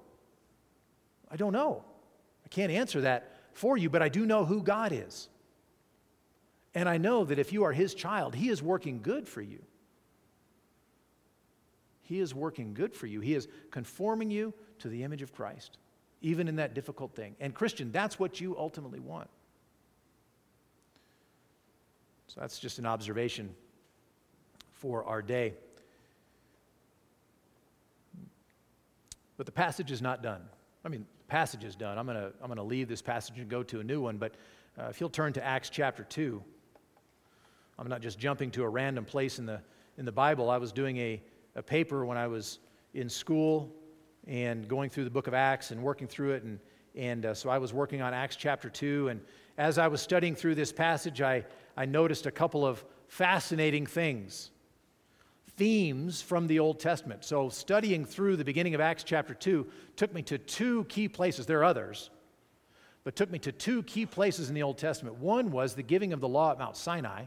I 1.30 1.36
don't 1.36 1.52
know. 1.52 1.84
I 2.44 2.48
can't 2.48 2.72
answer 2.72 3.02
that 3.02 3.36
for 3.52 3.76
you, 3.76 3.88
but 3.90 4.02
I 4.02 4.08
do 4.08 4.26
know 4.26 4.44
who 4.44 4.62
God 4.62 4.92
is. 4.92 5.28
And 6.74 6.88
I 6.88 6.98
know 6.98 7.24
that 7.24 7.38
if 7.38 7.52
you 7.52 7.64
are 7.64 7.72
His 7.72 7.94
child, 7.94 8.34
He 8.34 8.48
is 8.48 8.62
working 8.62 9.02
good 9.02 9.28
for 9.28 9.42
you. 9.42 9.62
He 12.02 12.20
is 12.20 12.34
working 12.34 12.74
good 12.74 12.94
for 12.94 13.06
you. 13.06 13.20
He 13.20 13.34
is 13.34 13.48
conforming 13.70 14.30
you 14.30 14.52
to 14.80 14.88
the 14.88 15.02
image 15.02 15.22
of 15.22 15.32
Christ, 15.32 15.78
even 16.20 16.48
in 16.48 16.56
that 16.56 16.74
difficult 16.74 17.14
thing. 17.14 17.36
And, 17.40 17.54
Christian, 17.54 17.92
that's 17.92 18.18
what 18.18 18.40
you 18.40 18.56
ultimately 18.58 19.00
want. 19.00 19.28
So 22.34 22.40
that's 22.40 22.58
just 22.58 22.78
an 22.78 22.86
observation 22.86 23.54
for 24.72 25.04
our 25.04 25.20
day. 25.20 25.52
But 29.36 29.44
the 29.44 29.52
passage 29.52 29.90
is 29.90 30.00
not 30.00 30.22
done. 30.22 30.40
I 30.82 30.88
mean, 30.88 31.04
the 31.18 31.30
passage 31.30 31.62
is 31.62 31.76
done. 31.76 31.98
I'm 31.98 32.06
going 32.06 32.16
to 32.16 32.32
I'm 32.42 32.54
to 32.54 32.62
leave 32.62 32.88
this 32.88 33.02
passage 33.02 33.38
and 33.38 33.50
go 33.50 33.62
to 33.64 33.80
a 33.80 33.84
new 33.84 34.00
one. 34.00 34.16
But 34.16 34.36
uh, 34.78 34.84
if 34.84 34.98
you'll 34.98 35.10
turn 35.10 35.34
to 35.34 35.44
Acts 35.44 35.68
chapter 35.68 36.04
2, 36.04 36.42
I'm 37.78 37.88
not 37.88 38.00
just 38.00 38.18
jumping 38.18 38.50
to 38.52 38.62
a 38.62 38.68
random 38.68 39.04
place 39.04 39.38
in 39.38 39.44
the, 39.44 39.60
in 39.98 40.06
the 40.06 40.12
Bible. 40.12 40.48
I 40.48 40.56
was 40.56 40.72
doing 40.72 40.96
a, 40.96 41.20
a 41.54 41.62
paper 41.62 42.06
when 42.06 42.16
I 42.16 42.28
was 42.28 42.60
in 42.94 43.10
school 43.10 43.70
and 44.26 44.66
going 44.66 44.88
through 44.88 45.04
the 45.04 45.10
book 45.10 45.26
of 45.26 45.34
Acts 45.34 45.70
and 45.70 45.82
working 45.82 46.06
through 46.06 46.32
it. 46.32 46.44
And, 46.44 46.58
and 46.94 47.24
uh, 47.24 47.34
so 47.34 47.48
I 47.48 47.58
was 47.58 47.72
working 47.72 48.02
on 48.02 48.12
Acts 48.12 48.36
chapter 48.36 48.68
2. 48.68 49.08
And 49.08 49.20
as 49.56 49.78
I 49.78 49.88
was 49.88 50.00
studying 50.00 50.34
through 50.34 50.54
this 50.54 50.72
passage, 50.72 51.22
I, 51.22 51.44
I 51.76 51.86
noticed 51.86 52.26
a 52.26 52.30
couple 52.30 52.66
of 52.66 52.84
fascinating 53.08 53.86
things, 53.86 54.50
themes 55.56 56.20
from 56.20 56.46
the 56.46 56.58
Old 56.58 56.80
Testament. 56.80 57.24
So, 57.24 57.48
studying 57.48 58.04
through 58.04 58.36
the 58.36 58.44
beginning 58.44 58.74
of 58.74 58.80
Acts 58.80 59.04
chapter 59.04 59.34
2 59.34 59.66
took 59.96 60.12
me 60.12 60.22
to 60.22 60.38
two 60.38 60.84
key 60.84 61.08
places. 61.08 61.46
There 61.46 61.60
are 61.60 61.64
others, 61.64 62.10
but 63.04 63.16
took 63.16 63.30
me 63.30 63.38
to 63.40 63.52
two 63.52 63.82
key 63.84 64.06
places 64.06 64.48
in 64.48 64.54
the 64.54 64.62
Old 64.62 64.78
Testament. 64.78 65.18
One 65.18 65.50
was 65.50 65.74
the 65.74 65.82
giving 65.82 66.12
of 66.12 66.20
the 66.20 66.28
law 66.28 66.52
at 66.52 66.58
Mount 66.58 66.76
Sinai. 66.76 67.24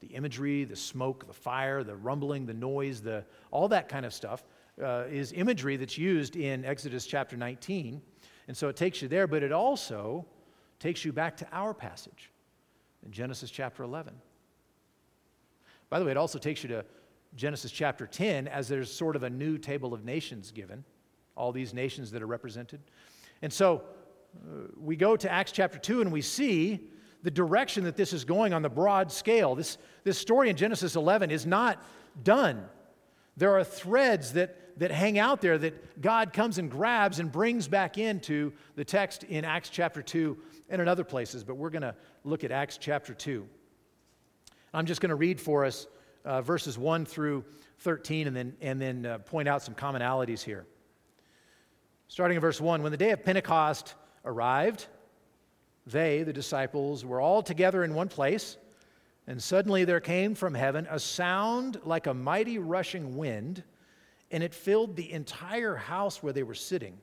The 0.00 0.08
imagery, 0.08 0.64
the 0.64 0.76
smoke, 0.76 1.26
the 1.26 1.34
fire, 1.34 1.84
the 1.84 1.94
rumbling, 1.94 2.46
the 2.46 2.54
noise, 2.54 3.02
the, 3.02 3.22
all 3.50 3.68
that 3.68 3.88
kind 3.90 4.06
of 4.06 4.14
stuff 4.14 4.42
uh, 4.82 5.04
is 5.10 5.32
imagery 5.32 5.76
that's 5.76 5.98
used 5.98 6.36
in 6.36 6.64
Exodus 6.64 7.04
chapter 7.06 7.36
19. 7.36 8.00
And 8.50 8.56
so 8.56 8.66
it 8.66 8.74
takes 8.74 9.00
you 9.00 9.06
there, 9.06 9.28
but 9.28 9.44
it 9.44 9.52
also 9.52 10.26
takes 10.80 11.04
you 11.04 11.12
back 11.12 11.36
to 11.36 11.46
our 11.52 11.72
passage 11.72 12.32
in 13.06 13.12
Genesis 13.12 13.48
chapter 13.48 13.84
11. 13.84 14.12
By 15.88 16.00
the 16.00 16.04
way, 16.04 16.10
it 16.10 16.16
also 16.16 16.36
takes 16.36 16.64
you 16.64 16.68
to 16.70 16.84
Genesis 17.36 17.70
chapter 17.70 18.08
10 18.08 18.48
as 18.48 18.66
there's 18.66 18.92
sort 18.92 19.14
of 19.14 19.22
a 19.22 19.30
new 19.30 19.56
table 19.56 19.94
of 19.94 20.04
nations 20.04 20.50
given, 20.50 20.82
all 21.36 21.52
these 21.52 21.72
nations 21.72 22.10
that 22.10 22.22
are 22.22 22.26
represented. 22.26 22.80
And 23.40 23.52
so 23.52 23.84
uh, 24.34 24.62
we 24.76 24.96
go 24.96 25.16
to 25.16 25.30
Acts 25.30 25.52
chapter 25.52 25.78
2 25.78 26.00
and 26.00 26.10
we 26.10 26.20
see 26.20 26.88
the 27.22 27.30
direction 27.30 27.84
that 27.84 27.96
this 27.96 28.12
is 28.12 28.24
going 28.24 28.52
on 28.52 28.62
the 28.62 28.68
broad 28.68 29.12
scale. 29.12 29.54
This, 29.54 29.78
this 30.02 30.18
story 30.18 30.50
in 30.50 30.56
Genesis 30.56 30.96
11 30.96 31.30
is 31.30 31.46
not 31.46 31.80
done. 32.24 32.64
There 33.40 33.56
are 33.56 33.64
threads 33.64 34.34
that, 34.34 34.78
that 34.78 34.90
hang 34.90 35.18
out 35.18 35.40
there 35.40 35.56
that 35.56 36.02
God 36.02 36.34
comes 36.34 36.58
and 36.58 36.70
grabs 36.70 37.20
and 37.20 37.32
brings 37.32 37.68
back 37.68 37.96
into 37.96 38.52
the 38.76 38.84
text 38.84 39.22
in 39.24 39.46
Acts 39.46 39.70
chapter 39.70 40.02
2 40.02 40.36
and 40.68 40.82
in 40.82 40.88
other 40.88 41.04
places, 41.04 41.42
but 41.42 41.54
we're 41.54 41.70
going 41.70 41.80
to 41.80 41.94
look 42.22 42.44
at 42.44 42.52
Acts 42.52 42.76
chapter 42.76 43.14
2. 43.14 43.48
I'm 44.74 44.84
just 44.84 45.00
going 45.00 45.08
to 45.08 45.14
read 45.16 45.40
for 45.40 45.64
us 45.64 45.86
uh, 46.26 46.42
verses 46.42 46.76
1 46.76 47.06
through 47.06 47.46
13 47.78 48.26
and 48.26 48.36
then, 48.36 48.54
and 48.60 48.78
then 48.78 49.06
uh, 49.06 49.16
point 49.20 49.48
out 49.48 49.62
some 49.62 49.74
commonalities 49.74 50.42
here. 50.42 50.66
Starting 52.08 52.34
in 52.34 52.42
verse 52.42 52.60
1 52.60 52.82
When 52.82 52.92
the 52.92 52.98
day 52.98 53.12
of 53.12 53.24
Pentecost 53.24 53.94
arrived, 54.26 54.86
they, 55.86 56.24
the 56.24 56.34
disciples, 56.34 57.06
were 57.06 57.22
all 57.22 57.42
together 57.42 57.84
in 57.84 57.94
one 57.94 58.08
place, 58.08 58.58
and 59.26 59.42
suddenly 59.42 59.84
there 59.84 60.00
came 60.00 60.34
from 60.34 60.54
heaven 60.54 60.86
a 60.90 60.98
sound 60.98 61.80
like 61.84 62.06
a 62.06 62.14
mighty 62.14 62.58
rushing 62.58 63.16
wind, 63.16 63.62
and 64.30 64.42
it 64.42 64.54
filled 64.54 64.96
the 64.96 65.12
entire 65.12 65.76
house 65.76 66.22
where 66.22 66.32
they 66.32 66.42
were 66.42 66.54
sitting. 66.54 66.98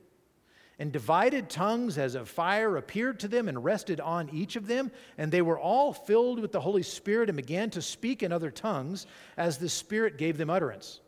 And 0.80 0.92
divided 0.92 1.50
tongues 1.50 1.98
as 1.98 2.14
of 2.14 2.28
fire 2.28 2.76
appeared 2.76 3.18
to 3.20 3.28
them 3.28 3.48
and 3.48 3.64
rested 3.64 3.98
on 3.98 4.30
each 4.30 4.54
of 4.54 4.68
them. 4.68 4.92
And 5.16 5.32
they 5.32 5.42
were 5.42 5.58
all 5.58 5.92
filled 5.92 6.38
with 6.38 6.52
the 6.52 6.60
Holy 6.60 6.84
Spirit 6.84 7.28
and 7.28 7.36
began 7.36 7.70
to 7.70 7.82
speak 7.82 8.22
in 8.22 8.32
other 8.32 8.52
tongues 8.52 9.06
as 9.36 9.58
the 9.58 9.68
Spirit 9.68 10.18
gave 10.18 10.38
them 10.38 10.50
utterance. 10.50 11.00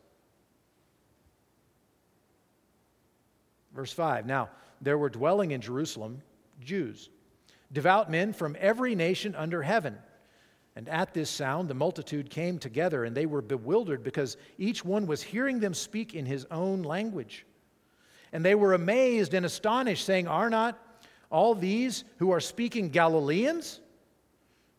Verse 3.73 3.93
5 3.93 4.25
Now 4.25 4.49
there 4.81 4.97
were 4.97 5.09
dwelling 5.09 5.51
in 5.51 5.61
Jerusalem 5.61 6.21
Jews, 6.59 7.09
devout 7.71 8.11
men 8.11 8.33
from 8.33 8.57
every 8.59 8.95
nation 8.95 9.35
under 9.35 9.61
heaven. 9.61 9.97
And 10.75 10.87
at 10.87 11.13
this 11.13 11.29
sound, 11.29 11.69
the 11.69 11.73
multitude 11.73 12.29
came 12.29 12.57
together, 12.57 13.03
and 13.03 13.15
they 13.15 13.25
were 13.25 13.41
bewildered 13.41 14.03
because 14.03 14.37
each 14.57 14.85
one 14.85 15.05
was 15.05 15.21
hearing 15.21 15.59
them 15.59 15.73
speak 15.73 16.15
in 16.15 16.25
his 16.25 16.45
own 16.49 16.83
language. 16.83 17.45
And 18.31 18.45
they 18.45 18.55
were 18.55 18.73
amazed 18.73 19.33
and 19.33 19.45
astonished, 19.45 20.05
saying, 20.05 20.27
Are 20.27 20.49
not 20.49 20.79
all 21.29 21.55
these 21.55 22.05
who 22.17 22.31
are 22.31 22.39
speaking 22.39 22.89
Galileans? 22.89 23.81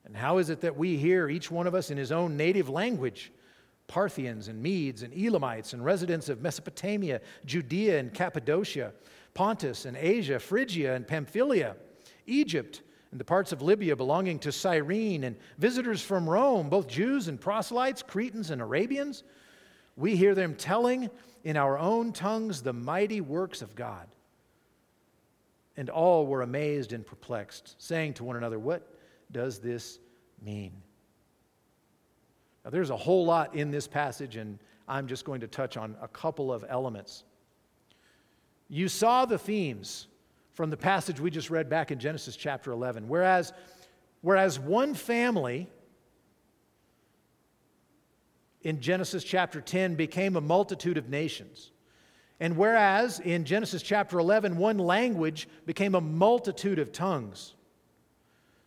And 0.05 0.16
how 0.16 0.38
is 0.38 0.51
it 0.51 0.62
that 0.62 0.76
we 0.76 0.97
hear, 0.97 1.28
each 1.28 1.51
one 1.51 1.66
of 1.66 1.74
us 1.74 1.90
in 1.90 1.99
his 1.99 2.11
own 2.11 2.36
native 2.36 2.70
language? 2.70 3.30
Parthians 3.86 4.49
and 4.49 4.62
Medes 4.62 5.03
and 5.03 5.12
Elamites 5.12 5.74
and 5.74 5.84
residents 5.84 6.30
of 6.30 6.40
Mesopotamia, 6.40 7.20
Judea 7.45 7.99
and 7.99 8.14
Cappadocia, 8.14 8.93
Pontus 9.34 9.84
and 9.84 9.97
Asia, 9.97 10.38
Phrygia 10.38 10.95
and 10.95 11.07
Pamphylia, 11.07 11.76
Egypt 12.26 12.80
and 13.12 13.20
the 13.20 13.24
parts 13.24 13.52
of 13.52 13.60
Libya 13.60 13.94
belonging 13.94 14.38
to 14.40 14.50
Cyrene, 14.50 15.24
and 15.24 15.36
visitors 15.58 16.02
from 16.02 16.28
Rome, 16.28 16.70
both 16.70 16.88
Jews 16.88 17.28
and 17.28 17.38
proselytes, 17.38 18.02
Cretans 18.02 18.50
and 18.50 18.60
Arabians. 18.60 19.22
We 19.96 20.16
hear 20.16 20.34
them 20.34 20.54
telling 20.54 21.10
in 21.44 21.58
our 21.58 21.78
own 21.78 22.12
tongues 22.12 22.62
the 22.62 22.72
mighty 22.72 23.20
works 23.20 23.60
of 23.60 23.74
God. 23.74 24.08
And 25.76 25.90
all 25.90 26.26
were 26.26 26.40
amazed 26.40 26.94
and 26.94 27.06
perplexed, 27.06 27.74
saying 27.78 28.14
to 28.14 28.24
one 28.24 28.36
another, 28.36 28.58
What 28.58 28.88
does 29.30 29.58
this 29.58 29.98
mean? 30.42 30.72
Now, 32.64 32.70
there's 32.70 32.90
a 32.90 32.96
whole 32.96 33.26
lot 33.26 33.54
in 33.54 33.70
this 33.70 33.86
passage, 33.86 34.36
and 34.36 34.58
I'm 34.88 35.06
just 35.06 35.26
going 35.26 35.40
to 35.42 35.48
touch 35.48 35.76
on 35.76 35.96
a 36.00 36.08
couple 36.08 36.50
of 36.50 36.64
elements. 36.66 37.24
You 38.68 38.88
saw 38.88 39.26
the 39.26 39.38
themes 39.38 40.06
from 40.53 40.70
the 40.70 40.76
passage 40.76 41.20
we 41.20 41.30
just 41.30 41.50
read 41.50 41.68
back 41.68 41.90
in 41.90 41.98
Genesis 41.98 42.36
chapter 42.36 42.72
11. 42.72 43.09
Whereas, 43.09 43.53
whereas 44.20 44.59
one 44.59 44.94
family 44.94 45.68
in 48.62 48.80
Genesis 48.80 49.24
chapter 49.24 49.61
10 49.61 49.94
became 49.94 50.36
a 50.36 50.40
multitude 50.40 50.98
of 50.98 51.09
nations. 51.09 51.70
And 52.38 52.57
whereas 52.57 53.20
in 53.20 53.44
Genesis 53.44 53.82
chapter 53.82 54.18
11, 54.18 54.57
one 54.57 54.78
language 54.78 55.48
became 55.64 55.94
a 55.94 56.00
multitude 56.00 56.78
of 56.78 56.92
tongues, 56.92 57.55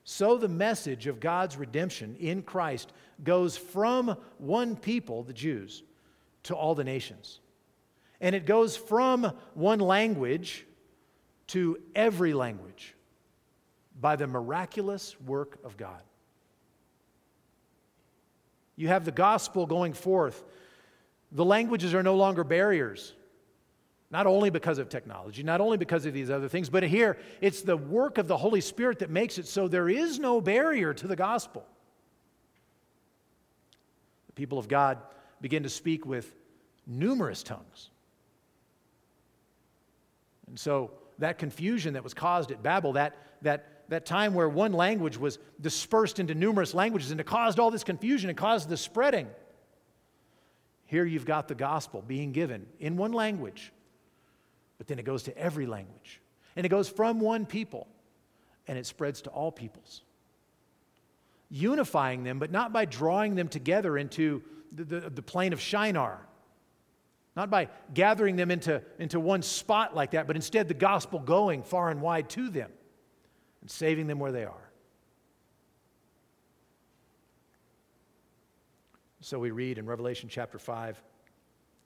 so 0.05 0.37
the 0.37 0.47
message 0.47 1.07
of 1.07 1.19
God's 1.19 1.57
redemption 1.57 2.15
in 2.19 2.43
Christ 2.43 2.93
goes 3.23 3.57
from 3.57 4.15
one 4.37 4.75
people, 4.75 5.23
the 5.23 5.33
Jews, 5.33 5.83
to 6.43 6.55
all 6.55 6.75
the 6.75 6.83
nations. 6.83 7.39
And 8.21 8.35
it 8.35 8.45
goes 8.45 8.77
from 8.77 9.33
one 9.55 9.79
language 9.79 10.65
to 11.47 11.77
every 11.95 12.33
language 12.33 12.95
by 13.99 14.15
the 14.15 14.27
miraculous 14.27 15.19
work 15.21 15.57
of 15.63 15.77
God. 15.77 16.01
You 18.75 18.89
have 18.89 19.05
the 19.05 19.11
gospel 19.11 19.65
going 19.65 19.93
forth. 19.93 20.43
The 21.31 21.45
languages 21.45 21.93
are 21.93 22.03
no 22.03 22.15
longer 22.15 22.43
barriers, 22.43 23.13
not 24.11 24.27
only 24.27 24.49
because 24.49 24.79
of 24.79 24.89
technology, 24.89 25.43
not 25.43 25.61
only 25.61 25.77
because 25.77 26.05
of 26.05 26.13
these 26.13 26.29
other 26.29 26.49
things, 26.49 26.69
but 26.69 26.83
here 26.83 27.17
it's 27.41 27.61
the 27.61 27.77
work 27.77 28.17
of 28.17 28.27
the 28.27 28.37
Holy 28.37 28.61
Spirit 28.61 28.99
that 28.99 29.09
makes 29.09 29.37
it 29.37 29.47
so 29.47 29.67
there 29.67 29.89
is 29.89 30.19
no 30.19 30.41
barrier 30.41 30.93
to 30.93 31.07
the 31.07 31.15
gospel. 31.15 31.65
The 34.27 34.33
people 34.33 34.59
of 34.59 34.67
God 34.67 34.97
begin 35.41 35.63
to 35.63 35.69
speak 35.69 36.05
with 36.05 36.33
numerous 36.85 37.43
tongues. 37.43 37.89
And 40.47 40.59
so 40.59 40.91
that 41.19 41.37
confusion 41.37 41.93
that 41.93 42.03
was 42.03 42.13
caused 42.13 42.51
at 42.51 42.61
Babel, 42.61 42.93
that, 42.93 43.15
that, 43.41 43.89
that 43.89 44.05
time 44.05 44.33
where 44.33 44.49
one 44.49 44.73
language 44.73 45.17
was 45.17 45.39
dispersed 45.61 46.19
into 46.19 46.35
numerous 46.35 46.73
languages 46.73 47.11
and 47.11 47.19
it 47.19 47.25
caused 47.25 47.59
all 47.59 47.71
this 47.71 47.83
confusion, 47.83 48.29
it 48.29 48.37
caused 48.37 48.69
the 48.69 48.77
spreading. 48.77 49.27
Here 50.85 51.05
you've 51.05 51.25
got 51.25 51.47
the 51.47 51.55
gospel 51.55 52.03
being 52.05 52.31
given 52.31 52.67
in 52.79 52.97
one 52.97 53.11
language, 53.11 53.71
but 54.77 54.87
then 54.87 54.99
it 54.99 55.05
goes 55.05 55.23
to 55.23 55.37
every 55.37 55.65
language. 55.65 56.21
And 56.55 56.65
it 56.65 56.69
goes 56.69 56.87
from 56.87 57.19
one 57.19 57.45
people 57.45 57.87
and 58.67 58.77
it 58.77 58.85
spreads 58.85 59.21
to 59.23 59.29
all 59.29 59.51
peoples. 59.51 60.01
Unifying 61.49 62.23
them, 62.23 62.39
but 62.39 62.51
not 62.51 62.73
by 62.73 62.85
drawing 62.85 63.35
them 63.35 63.47
together 63.47 63.97
into 63.97 64.41
the, 64.71 64.83
the, 64.83 65.09
the 65.09 65.21
plain 65.21 65.53
of 65.53 65.61
Shinar 65.61 66.24
not 67.35 67.49
by 67.49 67.67
gathering 67.93 68.35
them 68.35 68.49
into, 68.49 68.81
into 68.97 69.19
one 69.19 69.41
spot 69.41 69.95
like 69.95 70.11
that, 70.11 70.27
but 70.27 70.35
instead 70.35 70.67
the 70.67 70.73
gospel 70.73 71.19
going 71.19 71.63
far 71.63 71.89
and 71.89 72.01
wide 72.01 72.29
to 72.29 72.49
them 72.49 72.71
and 73.61 73.69
saving 73.69 74.07
them 74.07 74.19
where 74.19 74.31
they 74.31 74.45
are. 74.45 74.71
So 79.19 79.39
we 79.39 79.51
read 79.51 79.79
in 79.79 79.85
Revelation 79.85 80.29
chapter 80.29 80.59
5, 80.59 81.01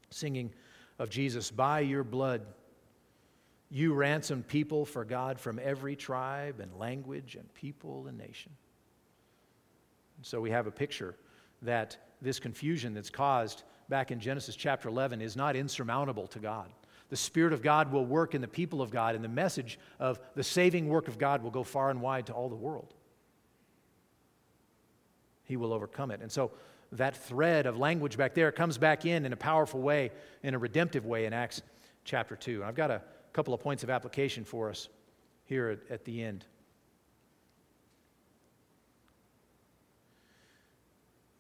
singing 0.10 0.52
of 1.00 1.10
Jesus, 1.10 1.50
By 1.50 1.80
your 1.80 2.04
blood, 2.04 2.42
you 3.72 3.94
ransomed 3.94 4.48
people 4.48 4.86
for 4.86 5.06
God 5.06 5.40
from 5.40 5.60
every 5.64 5.96
tribe 5.96 6.60
and 6.60 6.76
language 6.78 7.36
and 7.36 7.52
people 7.54 8.08
and 8.08 8.18
nation. 8.18 8.52
And 10.18 10.26
so 10.26 10.42
we 10.42 10.52
have 10.52 10.68
a 10.68 10.72
picture 10.72 11.16
that 11.62 11.96
this 12.22 12.40
confusion 12.40 12.94
that's 12.94 13.10
caused 13.10 13.64
back 13.90 14.12
in 14.12 14.20
Genesis 14.20 14.56
chapter 14.56 14.88
11 14.88 15.22
is 15.22 15.36
not 15.36 15.56
insurmountable 15.56 16.28
to 16.28 16.40
God. 16.40 16.70
The 17.10 17.18
Spirit 17.18 17.54
of 17.54 17.64
God 17.64 17.92
will 17.92 18.06
work 18.06 18.36
in 18.36 18.42
the 18.42 18.48
people 18.48 18.82
of 18.82 18.92
God, 18.92 19.16
and 19.16 19.24
the 19.24 19.30
message 19.30 19.80
of 20.00 20.20
the 20.36 20.44
saving 20.44 20.88
work 20.88 21.08
of 21.08 21.18
God 21.18 21.42
will 21.42 21.50
go 21.50 21.64
far 21.64 21.90
and 21.90 22.02
wide 22.02 22.28
to 22.28 22.34
all 22.34 22.50
the 22.50 22.56
world. 22.56 22.94
He 25.44 25.58
will 25.58 25.74
overcome 25.74 26.12
it. 26.12 26.22
And 26.22 26.32
so 26.32 26.52
that 26.92 27.18
thread 27.18 27.66
of 27.66 27.78
language 27.78 28.16
back 28.16 28.36
there 28.36 28.52
comes 28.52 28.78
back 28.78 29.06
in 29.08 29.26
in 29.26 29.34
a 29.34 29.38
powerful 29.38 29.82
way, 29.82 30.12
in 30.44 30.54
a 30.54 30.60
redemptive 30.60 31.08
way 31.08 31.26
in 31.26 31.34
Acts 31.34 31.64
chapter 32.04 32.36
2. 32.36 32.58
And 32.58 32.66
I've 32.66 32.76
got 32.76 32.92
a 32.92 33.02
couple 33.34 33.56
of 33.56 33.60
points 33.60 33.84
of 33.84 33.90
application 33.90 34.46
for 34.46 34.70
us 34.70 34.88
here 35.46 35.70
at, 35.70 35.80
at 35.92 36.06
the 36.06 36.24
end. 36.24 36.46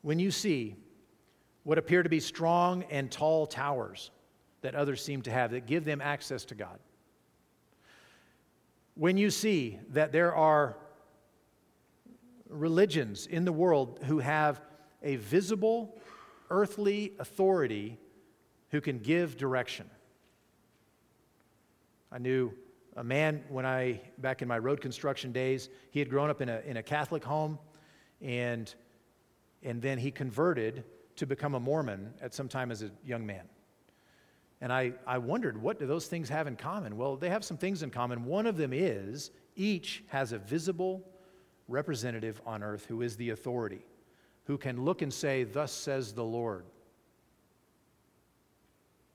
When 0.01 0.17
you 0.17 0.31
see 0.31 0.75
what 1.63 1.77
appear 1.77 2.03
to 2.03 2.09
be 2.09 2.19
strong 2.19 2.83
and 2.89 3.11
tall 3.11 3.45
towers 3.45 4.11
that 4.61 4.75
others 4.75 5.03
seem 5.03 5.21
to 5.23 5.31
have 5.31 5.51
that 5.51 5.65
give 5.65 5.85
them 5.85 6.01
access 6.01 6.45
to 6.45 6.55
God. 6.55 6.79
When 8.95 9.17
you 9.17 9.29
see 9.29 9.79
that 9.89 10.11
there 10.11 10.35
are 10.35 10.77
religions 12.49 13.27
in 13.27 13.45
the 13.45 13.51
world 13.51 13.99
who 14.03 14.19
have 14.19 14.61
a 15.03 15.15
visible 15.17 15.97
earthly 16.49 17.13
authority 17.19 17.97
who 18.71 18.81
can 18.81 18.99
give 18.99 19.37
direction. 19.37 19.89
I 22.11 22.17
knew 22.17 22.53
a 22.97 23.03
man 23.03 23.43
when 23.49 23.65
I, 23.65 24.01
back 24.17 24.41
in 24.41 24.47
my 24.47 24.57
road 24.57 24.81
construction 24.81 25.31
days, 25.31 25.69
he 25.91 25.99
had 25.99 26.09
grown 26.09 26.29
up 26.29 26.41
in 26.41 26.49
a, 26.49 26.59
in 26.65 26.77
a 26.77 26.83
Catholic 26.83 27.23
home 27.23 27.59
and, 28.21 28.73
and 29.63 29.81
then 29.81 29.97
he 29.97 30.11
converted 30.11 30.83
to 31.19 31.25
become 31.25 31.53
a 31.53 31.59
Mormon 31.59 32.13
at 32.21 32.33
some 32.33 32.47
time 32.47 32.71
as 32.71 32.81
a 32.81 32.89
young 33.05 33.25
man. 33.25 33.43
And 34.61 34.71
I, 34.71 34.93
I 35.05 35.17
wondered, 35.17 35.61
what 35.61 35.77
do 35.77 35.85
those 35.85 36.07
things 36.07 36.29
have 36.29 36.47
in 36.47 36.55
common? 36.55 36.97
Well, 36.97 37.17
they 37.17 37.29
have 37.29 37.43
some 37.43 37.57
things 37.57 37.83
in 37.83 37.91
common. 37.91 38.25
One 38.25 38.45
of 38.45 38.55
them 38.55 38.71
is 38.73 39.31
each 39.55 40.03
has 40.07 40.31
a 40.31 40.37
visible 40.37 41.05
representative 41.67 42.41
on 42.45 42.63
earth 42.63 42.85
who 42.85 43.01
is 43.01 43.17
the 43.17 43.31
authority, 43.31 43.81
who 44.45 44.57
can 44.57 44.83
look 44.83 45.01
and 45.01 45.13
say, 45.13 45.43
Thus 45.43 45.73
says 45.73 46.13
the 46.13 46.23
Lord. 46.23 46.65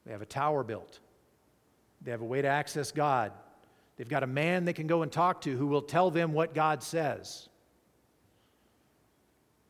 They 0.04 0.12
have 0.12 0.22
a 0.22 0.26
tower 0.26 0.62
built, 0.62 1.00
they 2.02 2.10
have 2.10 2.20
a 2.20 2.26
way 2.26 2.42
to 2.42 2.48
access 2.48 2.92
God. 2.92 3.32
They've 3.96 4.08
got 4.08 4.24
a 4.24 4.26
man 4.26 4.64
they 4.64 4.72
can 4.72 4.88
go 4.88 5.02
and 5.02 5.12
talk 5.12 5.42
to 5.42 5.56
who 5.56 5.68
will 5.68 5.80
tell 5.80 6.10
them 6.10 6.32
what 6.32 6.52
God 6.52 6.82
says. 6.82 7.48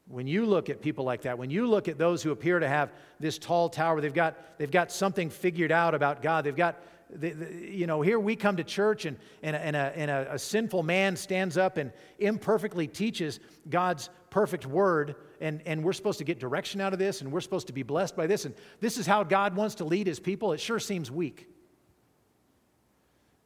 When 0.06 0.26
you 0.26 0.44
look 0.44 0.68
at 0.68 0.82
people 0.82 1.04
like 1.04 1.22
that, 1.22 1.38
when 1.38 1.50
you 1.50 1.66
look 1.66 1.88
at 1.88 1.96
those 1.96 2.22
who 2.22 2.30
appear 2.30 2.58
to 2.58 2.68
have 2.68 2.92
this 3.18 3.38
tall 3.38 3.68
tower, 3.70 4.00
they've 4.00 4.12
got, 4.12 4.58
they've 4.58 4.70
got 4.70 4.92
something 4.92 5.30
figured 5.30 5.72
out 5.72 5.94
about 5.94 6.20
God. 6.20 6.44
They've 6.44 6.54
got, 6.54 6.82
you 7.20 7.86
know, 7.86 8.02
here 8.02 8.20
we 8.20 8.36
come 8.36 8.56
to 8.58 8.64
church 8.64 9.06
and, 9.06 9.16
and, 9.42 9.56
a, 9.56 9.58
and, 9.60 9.76
a, 9.76 9.92
and 9.96 10.10
a, 10.10 10.34
a 10.34 10.38
sinful 10.38 10.82
man 10.82 11.16
stands 11.16 11.56
up 11.56 11.78
and 11.78 11.90
imperfectly 12.18 12.86
teaches 12.86 13.40
God's 13.70 14.10
perfect 14.28 14.66
word, 14.66 15.14
and, 15.40 15.62
and 15.64 15.82
we're 15.82 15.92
supposed 15.92 16.18
to 16.18 16.24
get 16.24 16.38
direction 16.38 16.80
out 16.80 16.92
of 16.92 16.98
this, 16.98 17.20
and 17.20 17.30
we're 17.32 17.40
supposed 17.40 17.68
to 17.68 17.72
be 17.72 17.84
blessed 17.84 18.16
by 18.16 18.26
this, 18.26 18.44
and 18.44 18.54
this 18.80 18.98
is 18.98 19.06
how 19.06 19.22
God 19.22 19.54
wants 19.54 19.76
to 19.76 19.84
lead 19.84 20.06
his 20.06 20.18
people. 20.18 20.52
It 20.52 20.60
sure 20.60 20.80
seems 20.80 21.10
weak. 21.10 21.48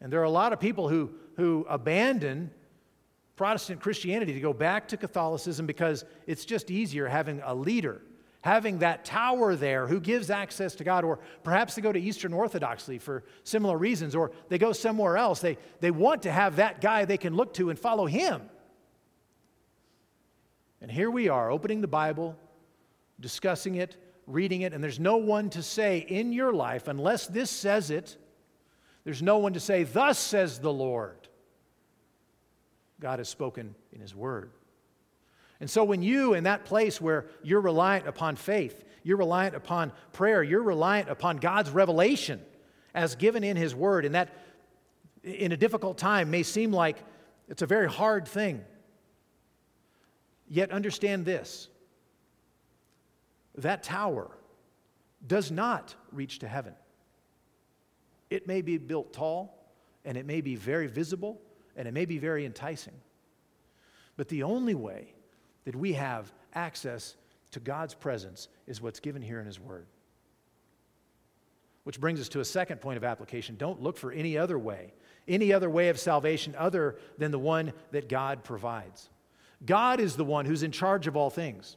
And 0.00 0.12
there 0.12 0.20
are 0.20 0.24
a 0.24 0.30
lot 0.30 0.52
of 0.52 0.61
people 0.61 0.88
who, 0.88 1.11
who 1.36 1.66
abandon 1.68 2.50
Protestant 3.39 3.80
Christianity 3.80 4.34
to 4.34 4.41
go 4.41 4.53
back 4.53 4.89
to 4.89 4.97
Catholicism 4.97 5.64
because 5.64 6.05
it's 6.26 6.45
just 6.45 6.72
easier 6.72 7.07
having 7.07 7.41
a 7.45 7.55
leader, 7.55 8.03
having 8.43 8.80
that 8.80 9.05
tower 9.05 9.55
there 9.55 9.86
who 9.86 10.01
gives 10.01 10.28
access 10.28 10.74
to 10.74 10.84
God, 10.84 11.05
or 11.05 11.20
perhaps 11.45 11.76
they 11.76 11.80
go 11.80 11.93
to 11.93 12.01
Eastern 12.01 12.32
Orthodoxy 12.32 12.99
for 12.99 13.22
similar 13.45 13.78
reasons, 13.78 14.16
or 14.16 14.32
they 14.49 14.59
go 14.59 14.72
somewhere 14.72 15.16
else. 15.16 15.39
They, 15.41 15.57
they 15.78 15.93
want 15.93 16.22
to 16.22 16.32
have 16.32 16.57
that 16.57 16.80
guy 16.80 17.05
they 17.05 17.16
can 17.16 17.36
look 17.36 17.55
to 17.55 17.70
and 17.70 17.78
follow 17.78 18.07
him. 18.07 18.43
And 20.80 20.91
here 20.91 21.11
we 21.11 21.28
are, 21.28 21.49
opening 21.49 21.80
the 21.80 21.86
Bible, 21.86 22.36
discussing 23.20 23.76
it, 23.76 23.97
reading 24.26 24.62
it, 24.62 24.72
and 24.72 24.82
there's 24.82 25.01
no 25.01 25.16
one 25.16 25.49
to 25.51 25.62
say 25.62 25.99
in 25.99 26.32
your 26.32 26.53
life, 26.53 26.89
unless 26.89 27.28
this 27.28 27.51
says 27.51 27.91
it, 27.93 28.16
there's 29.05 29.22
no 29.22 29.39
one 29.39 29.53
to 29.53 29.61
say, 29.61 29.84
Thus 29.84 30.18
says 30.18 30.59
the 30.59 30.72
Lord. 30.72 31.18
God 33.01 33.18
has 33.18 33.28
spoken 33.28 33.74
in 33.92 34.01
His 34.01 34.14
Word. 34.14 34.51
And 35.61 35.68
so, 35.68 35.84
when 35.84 36.03
you, 36.03 36.34
in 36.34 36.44
that 36.44 36.64
place 36.64 37.01
where 37.01 37.26
you're 37.42 37.61
reliant 37.61 38.07
upon 38.07 38.36
faith, 38.36 38.84
you're 39.03 39.16
reliant 39.16 39.55
upon 39.55 39.92
prayer, 40.12 40.42
you're 40.42 40.62
reliant 40.62 41.09
upon 41.09 41.38
God's 41.38 41.70
revelation 41.70 42.40
as 42.94 43.16
given 43.16 43.42
in 43.44 43.57
His 43.57 43.74
Word, 43.74 44.05
and 44.05 44.14
that 44.14 44.34
in 45.24 45.53
a 45.53 45.57
difficult 45.57 45.99
time 45.99 46.30
may 46.30 46.42
seem 46.42 46.72
like 46.72 47.03
it's 47.49 47.62
a 47.62 47.66
very 47.66 47.88
hard 47.88 48.28
thing. 48.28 48.64
Yet, 50.49 50.70
understand 50.70 51.24
this 51.24 51.68
that 53.57 53.82
tower 53.82 54.30
does 55.26 55.51
not 55.51 55.94
reach 56.12 56.38
to 56.40 56.49
heaven. 56.49 56.74
It 58.30 58.46
may 58.46 58.62
be 58.62 58.78
built 58.78 59.12
tall, 59.12 59.72
and 60.05 60.16
it 60.16 60.26
may 60.26 60.40
be 60.40 60.55
very 60.55 60.86
visible, 60.86 61.40
and 61.79 61.89
it 61.89 61.95
may 61.95 62.05
be 62.05 62.18
very 62.18 62.45
enticing. 62.45 62.93
But 64.16 64.29
the 64.29 64.43
only 64.43 64.74
way 64.74 65.14
that 65.64 65.74
we 65.74 65.95
have 65.95 66.31
access 66.53 67.16
to 67.53 67.61
God's 67.61 67.95
presence 67.95 68.49
is 68.66 68.83
what's 68.83 69.01
given 69.01 69.22
here 69.22 69.41
in 69.41 69.47
His 69.47 69.59
Word. 69.59 69.87
Which 71.85 72.01
brings 72.01 72.20
us 72.20 72.29
to 72.31 72.41
a 72.41 72.45
second 72.45 72.83
point 72.83 72.99
of 72.99 73.05
application. 73.05 73.57
Don't 73.57 73.81
look 73.81 73.97
for 73.97 74.12
any 74.12 74.37
other 74.37 74.59
way, 74.59 74.93
any 75.26 75.53
other 75.53 75.70
way 75.70 75.89
of 75.89 75.99
salvation 75.99 76.55
other 76.59 76.99
than 77.16 77.31
the 77.31 77.39
one 77.39 77.72
that 77.93 78.09
God 78.09 78.45
provides. 78.45 79.09
God 79.64 80.01
is 80.01 80.16
the 80.16 80.24
one 80.24 80.45
who's 80.45 80.62
in 80.62 80.72
charge 80.72 81.07
of 81.07 81.16
all 81.16 81.31
things. 81.31 81.76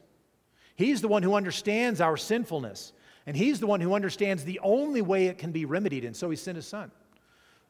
He's 0.74 1.00
the 1.00 1.08
one 1.08 1.22
who 1.22 1.34
understands 1.34 2.00
our 2.00 2.16
sinfulness. 2.16 2.92
And 3.24 3.36
He's 3.36 3.60
the 3.60 3.68
one 3.68 3.80
who 3.80 3.94
understands 3.94 4.44
the 4.44 4.60
only 4.64 5.00
way 5.00 5.26
it 5.26 5.38
can 5.38 5.52
be 5.52 5.64
remedied. 5.64 6.04
And 6.04 6.16
so 6.16 6.28
He 6.28 6.36
sent 6.36 6.56
His 6.56 6.66
Son, 6.66 6.90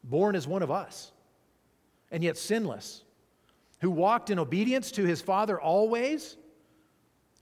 born 0.03 0.35
as 0.35 0.49
one 0.49 0.63
of 0.63 0.71
us, 0.71 1.13
and 2.13 2.23
yet 2.23 2.39
sinless, 2.39 3.03
who 3.81 3.91
walked 3.91 4.31
in 4.31 4.39
obedience 4.39 4.93
to 4.93 5.05
His 5.05 5.21
Father 5.21 5.61
always, 5.61 6.37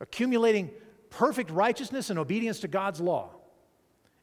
accumulating 0.01 0.71
perfect 1.11 1.51
righteousness 1.51 2.09
and 2.09 2.19
obedience 2.19 2.61
to 2.61 2.69
God's 2.69 3.01
law, 3.01 3.31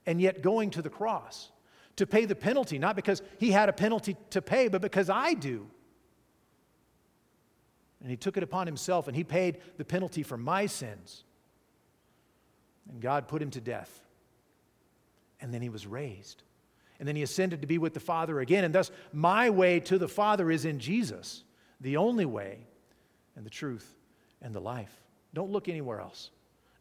and 0.07 0.19
yet 0.19 0.41
going 0.41 0.71
to 0.71 0.81
the 0.81 0.89
cross 0.89 1.51
to 1.97 2.07
pay 2.07 2.25
the 2.25 2.35
penalty, 2.35 2.79
not 2.79 2.95
because 2.95 3.21
He 3.37 3.51
had 3.51 3.69
a 3.69 3.73
penalty 3.73 4.17
to 4.31 4.41
pay, 4.41 4.67
but 4.67 4.81
because 4.81 5.09
I 5.09 5.35
do. 5.35 5.67
And 8.01 8.09
He 8.09 8.17
took 8.17 8.37
it 8.37 8.41
upon 8.41 8.65
Himself 8.65 9.07
and 9.07 9.15
He 9.15 9.23
paid 9.23 9.59
the 9.77 9.85
penalty 9.85 10.23
for 10.23 10.37
my 10.37 10.65
sins. 10.65 11.23
And 12.89 13.01
God 13.01 13.27
put 13.27 13.41
him 13.41 13.51
to 13.51 13.61
death. 13.61 14.05
And 15.41 15.53
then 15.53 15.61
he 15.61 15.69
was 15.69 15.85
raised. 15.85 16.43
And 16.99 17.07
then 17.07 17.15
he 17.15 17.23
ascended 17.23 17.61
to 17.61 17.67
be 17.67 17.77
with 17.77 17.93
the 17.93 17.99
Father 17.99 18.39
again. 18.39 18.63
And 18.63 18.73
thus, 18.73 18.91
my 19.13 19.49
way 19.49 19.79
to 19.81 19.97
the 19.97 20.07
Father 20.07 20.49
is 20.49 20.65
in 20.65 20.79
Jesus, 20.79 21.43
the 21.79 21.97
only 21.97 22.25
way 22.25 22.59
and 23.35 23.45
the 23.45 23.51
truth 23.51 23.95
and 24.41 24.53
the 24.53 24.59
life. 24.59 24.91
Don't 25.33 25.51
look 25.51 25.69
anywhere 25.69 26.01
else. 26.01 26.31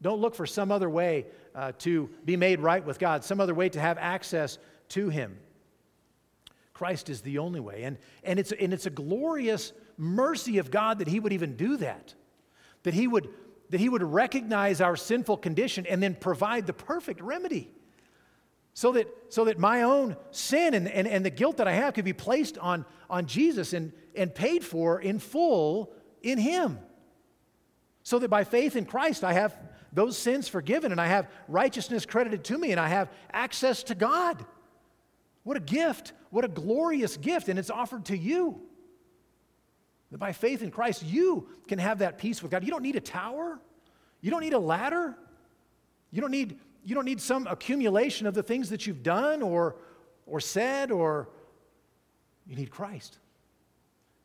Don't 0.00 0.20
look 0.20 0.34
for 0.34 0.46
some 0.46 0.70
other 0.70 0.88
way 0.88 1.26
uh, 1.54 1.72
to 1.78 2.08
be 2.24 2.36
made 2.36 2.60
right 2.60 2.84
with 2.84 2.98
God, 2.98 3.24
some 3.24 3.40
other 3.40 3.54
way 3.54 3.68
to 3.68 3.80
have 3.80 3.98
access 3.98 4.58
to 4.90 5.08
Him. 5.08 5.38
Christ 6.72 7.08
is 7.08 7.22
the 7.22 7.38
only 7.38 7.60
way. 7.60 7.84
And, 7.84 7.96
and, 8.22 8.38
it's, 8.38 8.52
and 8.52 8.74
it's 8.74 8.86
a 8.86 8.90
glorious 8.90 9.72
mercy 9.96 10.58
of 10.58 10.70
God 10.70 10.98
that 10.98 11.08
He 11.08 11.20
would 11.20 11.32
even 11.32 11.56
do 11.56 11.78
that, 11.78 12.14
that 12.82 12.94
He 12.94 13.08
would 13.08 13.28
that 13.70 13.80
He 13.80 13.88
would 13.88 14.02
recognize 14.02 14.80
our 14.80 14.94
sinful 14.94 15.38
condition 15.38 15.86
and 15.86 16.02
then 16.02 16.14
provide 16.14 16.66
the 16.66 16.72
perfect 16.72 17.20
remedy. 17.20 17.68
So 18.76 18.92
that, 18.92 19.08
so 19.30 19.46
that 19.46 19.58
my 19.58 19.84
own 19.84 20.18
sin 20.32 20.74
and, 20.74 20.86
and, 20.86 21.08
and 21.08 21.24
the 21.24 21.30
guilt 21.30 21.56
that 21.56 21.66
I 21.66 21.72
have 21.72 21.94
could 21.94 22.04
be 22.04 22.12
placed 22.12 22.58
on, 22.58 22.84
on 23.08 23.24
Jesus 23.24 23.72
and, 23.72 23.90
and 24.14 24.34
paid 24.34 24.62
for 24.62 25.00
in 25.00 25.18
full 25.18 25.94
in 26.22 26.36
Him. 26.36 26.78
So 28.02 28.18
that 28.18 28.28
by 28.28 28.44
faith 28.44 28.76
in 28.76 28.84
Christ, 28.84 29.24
I 29.24 29.32
have 29.32 29.56
those 29.94 30.18
sins 30.18 30.46
forgiven 30.46 30.92
and 30.92 31.00
I 31.00 31.06
have 31.06 31.26
righteousness 31.48 32.04
credited 32.04 32.44
to 32.44 32.58
me 32.58 32.70
and 32.70 32.78
I 32.78 32.88
have 32.88 33.08
access 33.32 33.82
to 33.84 33.94
God. 33.94 34.44
What 35.42 35.56
a 35.56 35.60
gift! 35.60 36.12
What 36.28 36.44
a 36.44 36.48
glorious 36.48 37.16
gift, 37.16 37.48
and 37.48 37.58
it's 37.58 37.70
offered 37.70 38.04
to 38.06 38.18
you. 38.18 38.60
That 40.10 40.18
by 40.18 40.32
faith 40.32 40.60
in 40.60 40.70
Christ, 40.70 41.02
you 41.02 41.48
can 41.66 41.78
have 41.78 42.00
that 42.00 42.18
peace 42.18 42.42
with 42.42 42.50
God. 42.50 42.62
You 42.62 42.70
don't 42.70 42.82
need 42.82 42.96
a 42.96 43.00
tower. 43.00 43.58
You 44.20 44.30
don't 44.30 44.42
need 44.42 44.52
a 44.52 44.58
ladder. 44.58 45.16
You 46.10 46.20
don't 46.20 46.30
need, 46.30 46.58
you 46.86 46.94
don't 46.94 47.04
need 47.04 47.20
some 47.20 47.48
accumulation 47.48 48.28
of 48.28 48.34
the 48.34 48.44
things 48.44 48.70
that 48.70 48.86
you've 48.86 49.02
done 49.02 49.42
or, 49.42 49.74
or 50.24 50.38
said, 50.38 50.92
or 50.92 51.28
you 52.46 52.54
need 52.54 52.70
Christ. 52.70 53.18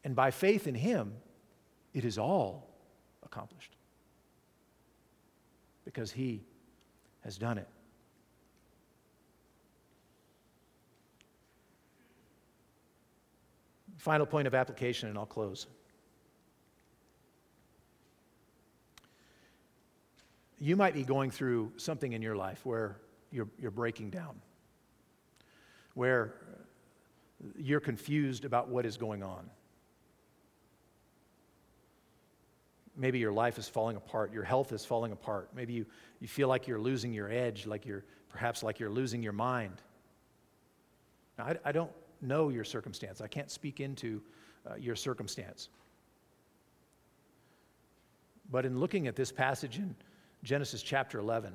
And 0.03 0.15
by 0.15 0.29
faith 0.29 0.67
in 0.67 0.75
Him, 0.75 1.15
it 1.95 2.05
is 2.05 2.19
all 2.19 2.69
accomplished. 3.23 3.75
Because 5.85 6.11
He 6.11 6.43
has 7.21 7.39
done 7.39 7.57
it. 7.57 7.67
Final 13.97 14.27
point 14.27 14.45
of 14.45 14.53
application, 14.53 15.09
and 15.09 15.17
I'll 15.17 15.25
close. 15.25 15.65
You 20.61 20.75
might 20.75 20.93
be 20.93 21.03
going 21.03 21.31
through 21.31 21.71
something 21.77 22.13
in 22.13 22.21
your 22.21 22.35
life 22.35 22.63
where 22.67 22.97
you're, 23.31 23.47
you're 23.57 23.71
breaking 23.71 24.11
down, 24.11 24.39
where 25.95 26.35
you're 27.57 27.79
confused 27.79 28.45
about 28.45 28.69
what 28.69 28.85
is 28.85 28.95
going 28.95 29.23
on. 29.23 29.49
Maybe 32.95 33.17
your 33.17 33.31
life 33.31 33.57
is 33.57 33.67
falling 33.67 33.97
apart, 33.97 34.31
your 34.31 34.43
health 34.43 34.71
is 34.71 34.85
falling 34.85 35.11
apart. 35.11 35.49
Maybe 35.55 35.73
you, 35.73 35.87
you 36.19 36.27
feel 36.27 36.47
like 36.47 36.67
you're 36.67 36.79
losing 36.79 37.11
your 37.11 37.31
edge, 37.31 37.65
like 37.65 37.83
you're 37.83 38.05
perhaps 38.29 38.61
like 38.61 38.79
you're 38.79 38.91
losing 38.91 39.23
your 39.23 39.33
mind. 39.33 39.81
Now, 41.39 41.45
I, 41.45 41.55
I 41.65 41.71
don't 41.71 41.91
know 42.21 42.49
your 42.49 42.65
circumstance. 42.65 43.19
I 43.19 43.27
can't 43.27 43.49
speak 43.49 43.79
into 43.79 44.21
uh, 44.69 44.75
your 44.75 44.95
circumstance. 44.95 45.69
But 48.51 48.67
in 48.67 48.79
looking 48.79 49.07
at 49.07 49.15
this 49.15 49.31
passage 49.31 49.79
in 49.79 49.95
Genesis 50.43 50.81
chapter 50.81 51.19
11, 51.19 51.53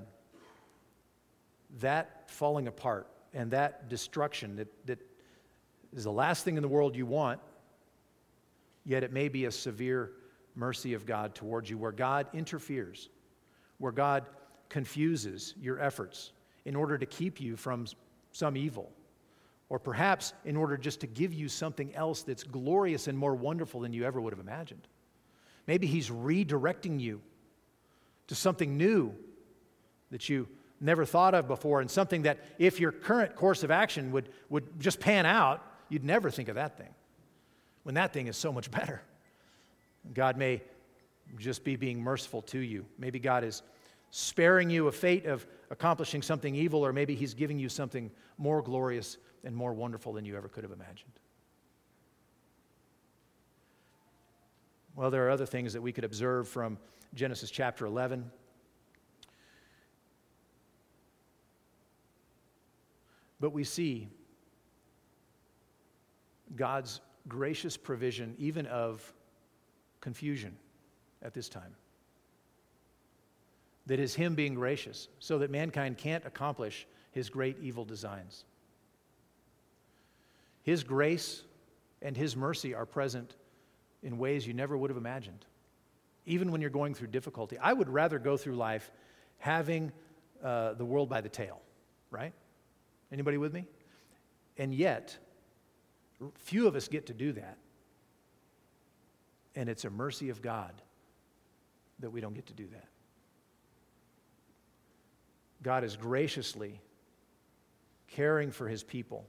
that 1.80 2.30
falling 2.30 2.68
apart 2.68 3.08
and 3.34 3.50
that 3.50 3.88
destruction 3.88 4.56
that, 4.56 4.86
that 4.86 4.98
is 5.94 6.04
the 6.04 6.12
last 6.12 6.44
thing 6.44 6.56
in 6.56 6.62
the 6.62 6.68
world 6.68 6.94
you 6.94 7.06
want, 7.06 7.40
yet 8.84 9.02
it 9.02 9.12
may 9.12 9.28
be 9.28 9.46
a 9.46 9.50
severe 9.50 10.12
mercy 10.54 10.94
of 10.94 11.04
God 11.04 11.34
towards 11.34 11.68
you, 11.68 11.76
where 11.76 11.92
God 11.92 12.26
interferes, 12.32 13.08
where 13.78 13.92
God 13.92 14.24
confuses 14.68 15.54
your 15.60 15.80
efforts 15.80 16.32
in 16.64 16.74
order 16.74 16.96
to 16.96 17.06
keep 17.06 17.40
you 17.40 17.56
from 17.56 17.86
some 18.32 18.56
evil. 18.56 18.90
Or 19.68 19.78
perhaps 19.78 20.32
in 20.44 20.56
order 20.56 20.76
just 20.76 21.00
to 21.00 21.06
give 21.06 21.34
you 21.34 21.48
something 21.48 21.94
else 21.94 22.22
that's 22.22 22.44
glorious 22.44 23.08
and 23.08 23.18
more 23.18 23.34
wonderful 23.34 23.80
than 23.80 23.92
you 23.92 24.04
ever 24.04 24.20
would 24.20 24.32
have 24.32 24.40
imagined. 24.40 24.86
Maybe 25.66 25.86
He's 25.86 26.08
redirecting 26.08 27.00
you 27.00 27.20
to 28.28 28.34
something 28.34 28.76
new 28.76 29.14
that 30.10 30.28
you 30.28 30.48
never 30.80 31.04
thought 31.04 31.34
of 31.34 31.48
before, 31.48 31.80
and 31.80 31.90
something 31.90 32.22
that 32.22 32.38
if 32.58 32.80
your 32.80 32.92
current 32.92 33.34
course 33.34 33.62
of 33.62 33.70
action 33.70 34.12
would, 34.12 34.28
would 34.50 34.78
just 34.78 35.00
pan 35.00 35.26
out, 35.26 35.64
you'd 35.88 36.04
never 36.04 36.30
think 36.30 36.48
of 36.48 36.56
that 36.56 36.76
thing. 36.76 36.94
When 37.82 37.94
that 37.94 38.12
thing 38.12 38.26
is 38.26 38.36
so 38.36 38.52
much 38.52 38.70
better. 38.70 39.02
God 40.12 40.36
may 40.36 40.62
just 41.38 41.64
be 41.64 41.76
being 41.76 42.00
merciful 42.00 42.42
to 42.42 42.58
you. 42.58 42.86
Maybe 42.98 43.18
God 43.18 43.42
is 43.42 43.62
sparing 44.10 44.70
you 44.70 44.88
a 44.88 44.92
fate 44.92 45.26
of 45.26 45.46
accomplishing 45.70 46.22
something 46.22 46.54
evil, 46.54 46.84
or 46.84 46.92
maybe 46.92 47.14
He's 47.14 47.34
giving 47.34 47.58
you 47.58 47.68
something 47.68 48.10
more 48.38 48.62
glorious 48.62 49.16
and 49.44 49.54
more 49.54 49.72
wonderful 49.72 50.12
than 50.12 50.24
you 50.24 50.36
ever 50.36 50.48
could 50.48 50.62
have 50.62 50.72
imagined. 50.72 51.12
Well, 54.96 55.10
there 55.10 55.26
are 55.26 55.30
other 55.30 55.44
things 55.44 55.74
that 55.74 55.82
we 55.82 55.92
could 55.92 56.04
observe 56.04 56.48
from 56.48 56.78
Genesis 57.14 57.50
chapter 57.50 57.84
11. 57.84 58.30
But 63.38 63.50
we 63.50 63.62
see 63.62 64.08
God's 66.56 67.02
gracious 67.28 67.76
provision, 67.76 68.34
even 68.38 68.64
of 68.66 69.12
confusion 70.00 70.56
at 71.20 71.34
this 71.34 71.50
time. 71.50 71.74
That 73.84 74.00
is 74.00 74.14
Him 74.14 74.34
being 74.34 74.54
gracious, 74.54 75.08
so 75.18 75.38
that 75.38 75.50
mankind 75.50 75.98
can't 75.98 76.24
accomplish 76.24 76.86
His 77.10 77.28
great 77.28 77.58
evil 77.60 77.84
designs. 77.84 78.46
His 80.62 80.82
grace 80.82 81.42
and 82.00 82.16
His 82.16 82.34
mercy 82.34 82.74
are 82.74 82.86
present 82.86 83.36
in 84.02 84.18
ways 84.18 84.46
you 84.46 84.54
never 84.54 84.76
would 84.76 84.90
have 84.90 84.96
imagined, 84.96 85.44
even 86.24 86.52
when 86.52 86.60
you're 86.60 86.70
going 86.70 86.94
through 86.94 87.08
difficulty. 87.08 87.58
I 87.58 87.72
would 87.72 87.88
rather 87.88 88.18
go 88.18 88.36
through 88.36 88.56
life 88.56 88.90
having 89.38 89.92
uh, 90.42 90.74
the 90.74 90.84
world 90.84 91.08
by 91.08 91.20
the 91.20 91.28
tail, 91.28 91.60
right? 92.10 92.32
Anybody 93.12 93.38
with 93.38 93.52
me? 93.52 93.66
And 94.58 94.74
yet, 94.74 95.16
few 96.34 96.66
of 96.66 96.76
us 96.76 96.88
get 96.88 97.06
to 97.06 97.14
do 97.14 97.32
that. 97.32 97.58
And 99.54 99.68
it's 99.68 99.84
a 99.84 99.90
mercy 99.90 100.28
of 100.30 100.42
God 100.42 100.72
that 102.00 102.10
we 102.10 102.20
don't 102.20 102.34
get 102.34 102.46
to 102.46 102.54
do 102.54 102.66
that. 102.72 102.88
God 105.62 105.82
is 105.82 105.96
graciously 105.96 106.80
caring 108.08 108.50
for 108.50 108.68
his 108.68 108.82
people. 108.82 109.26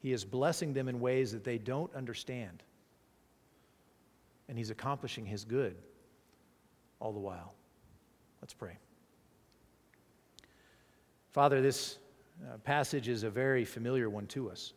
He 0.00 0.12
is 0.12 0.24
blessing 0.24 0.74
them 0.74 0.88
in 0.88 1.00
ways 1.00 1.32
that 1.32 1.44
they 1.44 1.58
don't 1.58 1.94
understand. 1.94 2.62
And 4.48 4.58
he's 4.58 4.70
accomplishing 4.70 5.24
his 5.24 5.44
good 5.44 5.76
all 7.00 7.12
the 7.12 7.20
while. 7.20 7.54
Let's 8.40 8.54
pray. 8.54 8.76
Father, 11.32 11.60
this 11.60 11.98
uh, 12.42 12.58
passage 12.58 13.08
is 13.08 13.22
a 13.22 13.30
very 13.30 13.64
familiar 13.64 14.08
one 14.08 14.26
to 14.28 14.50
us. 14.50 14.72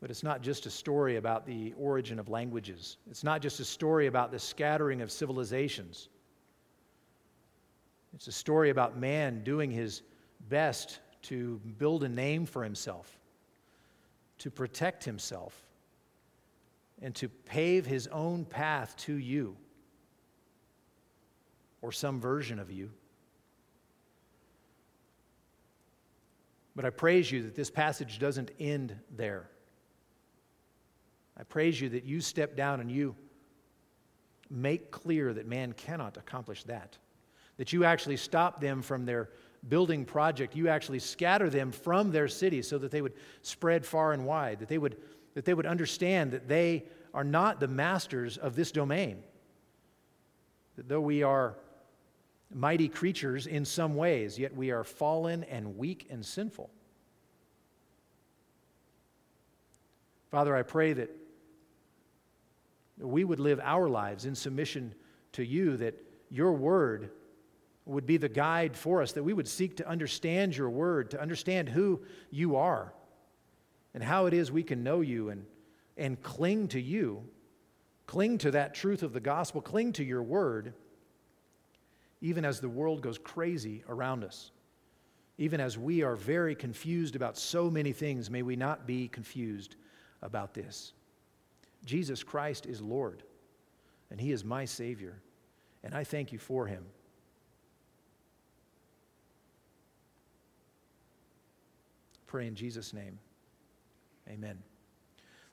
But 0.00 0.10
it's 0.10 0.22
not 0.22 0.42
just 0.42 0.66
a 0.66 0.70
story 0.70 1.16
about 1.16 1.46
the 1.46 1.74
origin 1.78 2.18
of 2.18 2.28
languages. 2.28 2.98
It's 3.10 3.24
not 3.24 3.42
just 3.42 3.60
a 3.60 3.64
story 3.64 4.06
about 4.06 4.30
the 4.30 4.38
scattering 4.38 5.00
of 5.02 5.10
civilizations. 5.10 6.08
It's 8.14 8.28
a 8.28 8.32
story 8.32 8.70
about 8.70 8.98
man 8.98 9.42
doing 9.42 9.70
his 9.70 10.02
best 10.48 11.00
to 11.22 11.60
build 11.78 12.04
a 12.04 12.08
name 12.08 12.46
for 12.46 12.62
himself, 12.62 13.18
to 14.38 14.50
protect 14.50 15.04
himself, 15.04 15.65
and 17.02 17.14
to 17.16 17.28
pave 17.28 17.86
his 17.86 18.06
own 18.08 18.44
path 18.44 18.96
to 18.96 19.14
you 19.14 19.56
or 21.82 21.92
some 21.92 22.20
version 22.20 22.58
of 22.58 22.70
you. 22.70 22.90
But 26.74 26.84
I 26.84 26.90
praise 26.90 27.30
you 27.30 27.42
that 27.44 27.54
this 27.54 27.70
passage 27.70 28.18
doesn't 28.18 28.50
end 28.60 28.94
there. 29.16 29.48
I 31.38 31.42
praise 31.42 31.80
you 31.80 31.88
that 31.90 32.04
you 32.04 32.20
step 32.20 32.56
down 32.56 32.80
and 32.80 32.90
you 32.90 33.14
make 34.50 34.90
clear 34.90 35.32
that 35.32 35.46
man 35.46 35.72
cannot 35.72 36.16
accomplish 36.16 36.64
that. 36.64 36.96
That 37.56 37.72
you 37.72 37.84
actually 37.84 38.16
stop 38.18 38.60
them 38.60 38.82
from 38.82 39.06
their 39.06 39.30
building 39.68 40.04
project. 40.04 40.54
You 40.54 40.68
actually 40.68 40.98
scatter 40.98 41.50
them 41.50 41.72
from 41.72 42.10
their 42.10 42.28
city 42.28 42.62
so 42.62 42.78
that 42.78 42.90
they 42.90 43.02
would 43.02 43.14
spread 43.42 43.84
far 43.84 44.12
and 44.12 44.26
wide, 44.26 44.60
that 44.60 44.68
they 44.68 44.78
would, 44.78 44.96
that 45.36 45.44
they 45.44 45.52
would 45.52 45.66
understand 45.66 46.30
that 46.30 46.48
they 46.48 46.82
are 47.12 47.22
not 47.22 47.60
the 47.60 47.68
masters 47.68 48.38
of 48.38 48.56
this 48.56 48.72
domain. 48.72 49.22
That 50.76 50.88
though 50.88 51.02
we 51.02 51.22
are 51.22 51.58
mighty 52.50 52.88
creatures 52.88 53.46
in 53.46 53.66
some 53.66 53.96
ways, 53.96 54.38
yet 54.38 54.56
we 54.56 54.70
are 54.70 54.82
fallen 54.82 55.44
and 55.44 55.76
weak 55.76 56.06
and 56.08 56.24
sinful. 56.24 56.70
Father, 60.30 60.56
I 60.56 60.62
pray 60.62 60.94
that 60.94 61.14
we 62.98 63.22
would 63.22 63.38
live 63.38 63.60
our 63.62 63.90
lives 63.90 64.24
in 64.24 64.34
submission 64.34 64.94
to 65.32 65.44
you, 65.44 65.76
that 65.76 66.02
your 66.30 66.54
word 66.54 67.10
would 67.84 68.06
be 68.06 68.16
the 68.16 68.30
guide 68.30 68.74
for 68.74 69.02
us, 69.02 69.12
that 69.12 69.22
we 69.22 69.34
would 69.34 69.48
seek 69.48 69.76
to 69.76 69.86
understand 69.86 70.56
your 70.56 70.70
word, 70.70 71.10
to 71.10 71.20
understand 71.20 71.68
who 71.68 72.00
you 72.30 72.56
are, 72.56 72.94
and 73.96 74.04
how 74.04 74.26
it 74.26 74.34
is 74.34 74.52
we 74.52 74.62
can 74.62 74.84
know 74.84 75.00
you 75.00 75.30
and, 75.30 75.46
and 75.96 76.22
cling 76.22 76.68
to 76.68 76.78
you, 76.78 77.24
cling 78.06 78.36
to 78.36 78.50
that 78.50 78.74
truth 78.74 79.02
of 79.02 79.14
the 79.14 79.20
gospel, 79.20 79.62
cling 79.62 79.90
to 79.94 80.04
your 80.04 80.22
word, 80.22 80.74
even 82.20 82.44
as 82.44 82.60
the 82.60 82.68
world 82.68 83.00
goes 83.00 83.16
crazy 83.16 83.82
around 83.88 84.22
us. 84.22 84.50
Even 85.38 85.60
as 85.60 85.78
we 85.78 86.02
are 86.02 86.14
very 86.14 86.54
confused 86.54 87.16
about 87.16 87.38
so 87.38 87.70
many 87.70 87.90
things, 87.90 88.28
may 88.30 88.42
we 88.42 88.54
not 88.54 88.86
be 88.86 89.08
confused 89.08 89.76
about 90.20 90.52
this. 90.52 90.92
Jesus 91.86 92.22
Christ 92.22 92.66
is 92.66 92.82
Lord, 92.82 93.22
and 94.10 94.20
He 94.20 94.30
is 94.30 94.44
my 94.44 94.66
Savior, 94.66 95.22
and 95.82 95.94
I 95.94 96.04
thank 96.04 96.32
you 96.32 96.38
for 96.38 96.66
Him. 96.66 96.84
Pray 102.26 102.46
in 102.46 102.54
Jesus' 102.54 102.92
name. 102.92 103.18
Amen. 104.28 104.58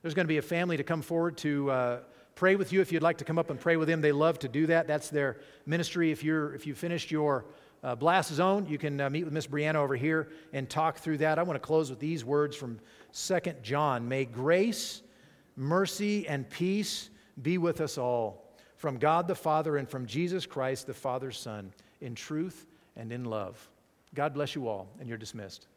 There's 0.01 0.13
going 0.13 0.26
to 0.26 0.30
be 0.30 0.38
a 0.38 0.41
family 0.41 0.78
to 0.78 0.84
come 0.84 1.01
forward 1.01 1.38
to 1.38 1.71
uh, 1.71 1.99
pray 2.36 2.55
with 2.55 2.74
you 2.74 2.82
if 2.82 2.91
you'd 2.91 3.03
like 3.03 3.19
to 3.19 3.26
come 3.26 3.39
up 3.39 3.49
and 3.49 3.59
pray 3.59 3.78
with 3.78 3.88
them. 3.88 4.01
They 4.01 4.11
love 4.11 4.39
to 4.39 4.47
do 4.47 4.67
that. 4.67 4.88
That's 4.88 5.09
their 5.09 5.38
ministry. 5.65 6.11
If 6.11 6.24
you're 6.24 6.53
if 6.55 6.67
you 6.67 6.76
finished 6.76 7.11
your 7.11 7.45
uh, 7.84 7.95
blast 7.95 8.34
zone, 8.34 8.65
you 8.67 8.78
can 8.78 8.99
uh, 8.99 9.09
meet 9.09 9.24
with 9.24 9.34
Miss 9.34 9.47
Brianna 9.47 9.76
over 9.76 9.95
here 9.95 10.30
and 10.51 10.69
talk 10.69 10.97
through 10.97 11.19
that. 11.19 11.39
I 11.39 11.43
want 11.43 11.55
to 11.55 11.65
close 11.65 11.89
with 11.89 11.99
these 11.99 12.26
words 12.26 12.55
from 12.55 12.80
Second 13.11 13.63
John. 13.63 14.07
May 14.07 14.26
grace 14.26 15.01
mercy, 15.55 16.28
and 16.28 16.49
peace 16.49 17.09
be 17.41 17.57
with 17.57 17.82
us 17.82 17.97
all 17.97 18.43
from 18.76 18.97
God 18.97 19.28
the 19.28 19.36
Father 19.36 19.78
and 19.78 19.88
from 19.88 20.05
Jesus 20.05 20.45
Christ, 20.45 20.88
the 20.88 20.93
Father's 20.93 21.38
Son, 21.38 21.71
in 22.01 22.15
truth 22.15 22.67
and 22.95 23.11
in 23.11 23.24
love. 23.24 23.69
God 24.13 24.34
bless 24.34 24.55
you 24.55 24.67
all, 24.67 24.89
and 24.99 25.07
you're 25.07 25.17
dismissed. 25.17 25.67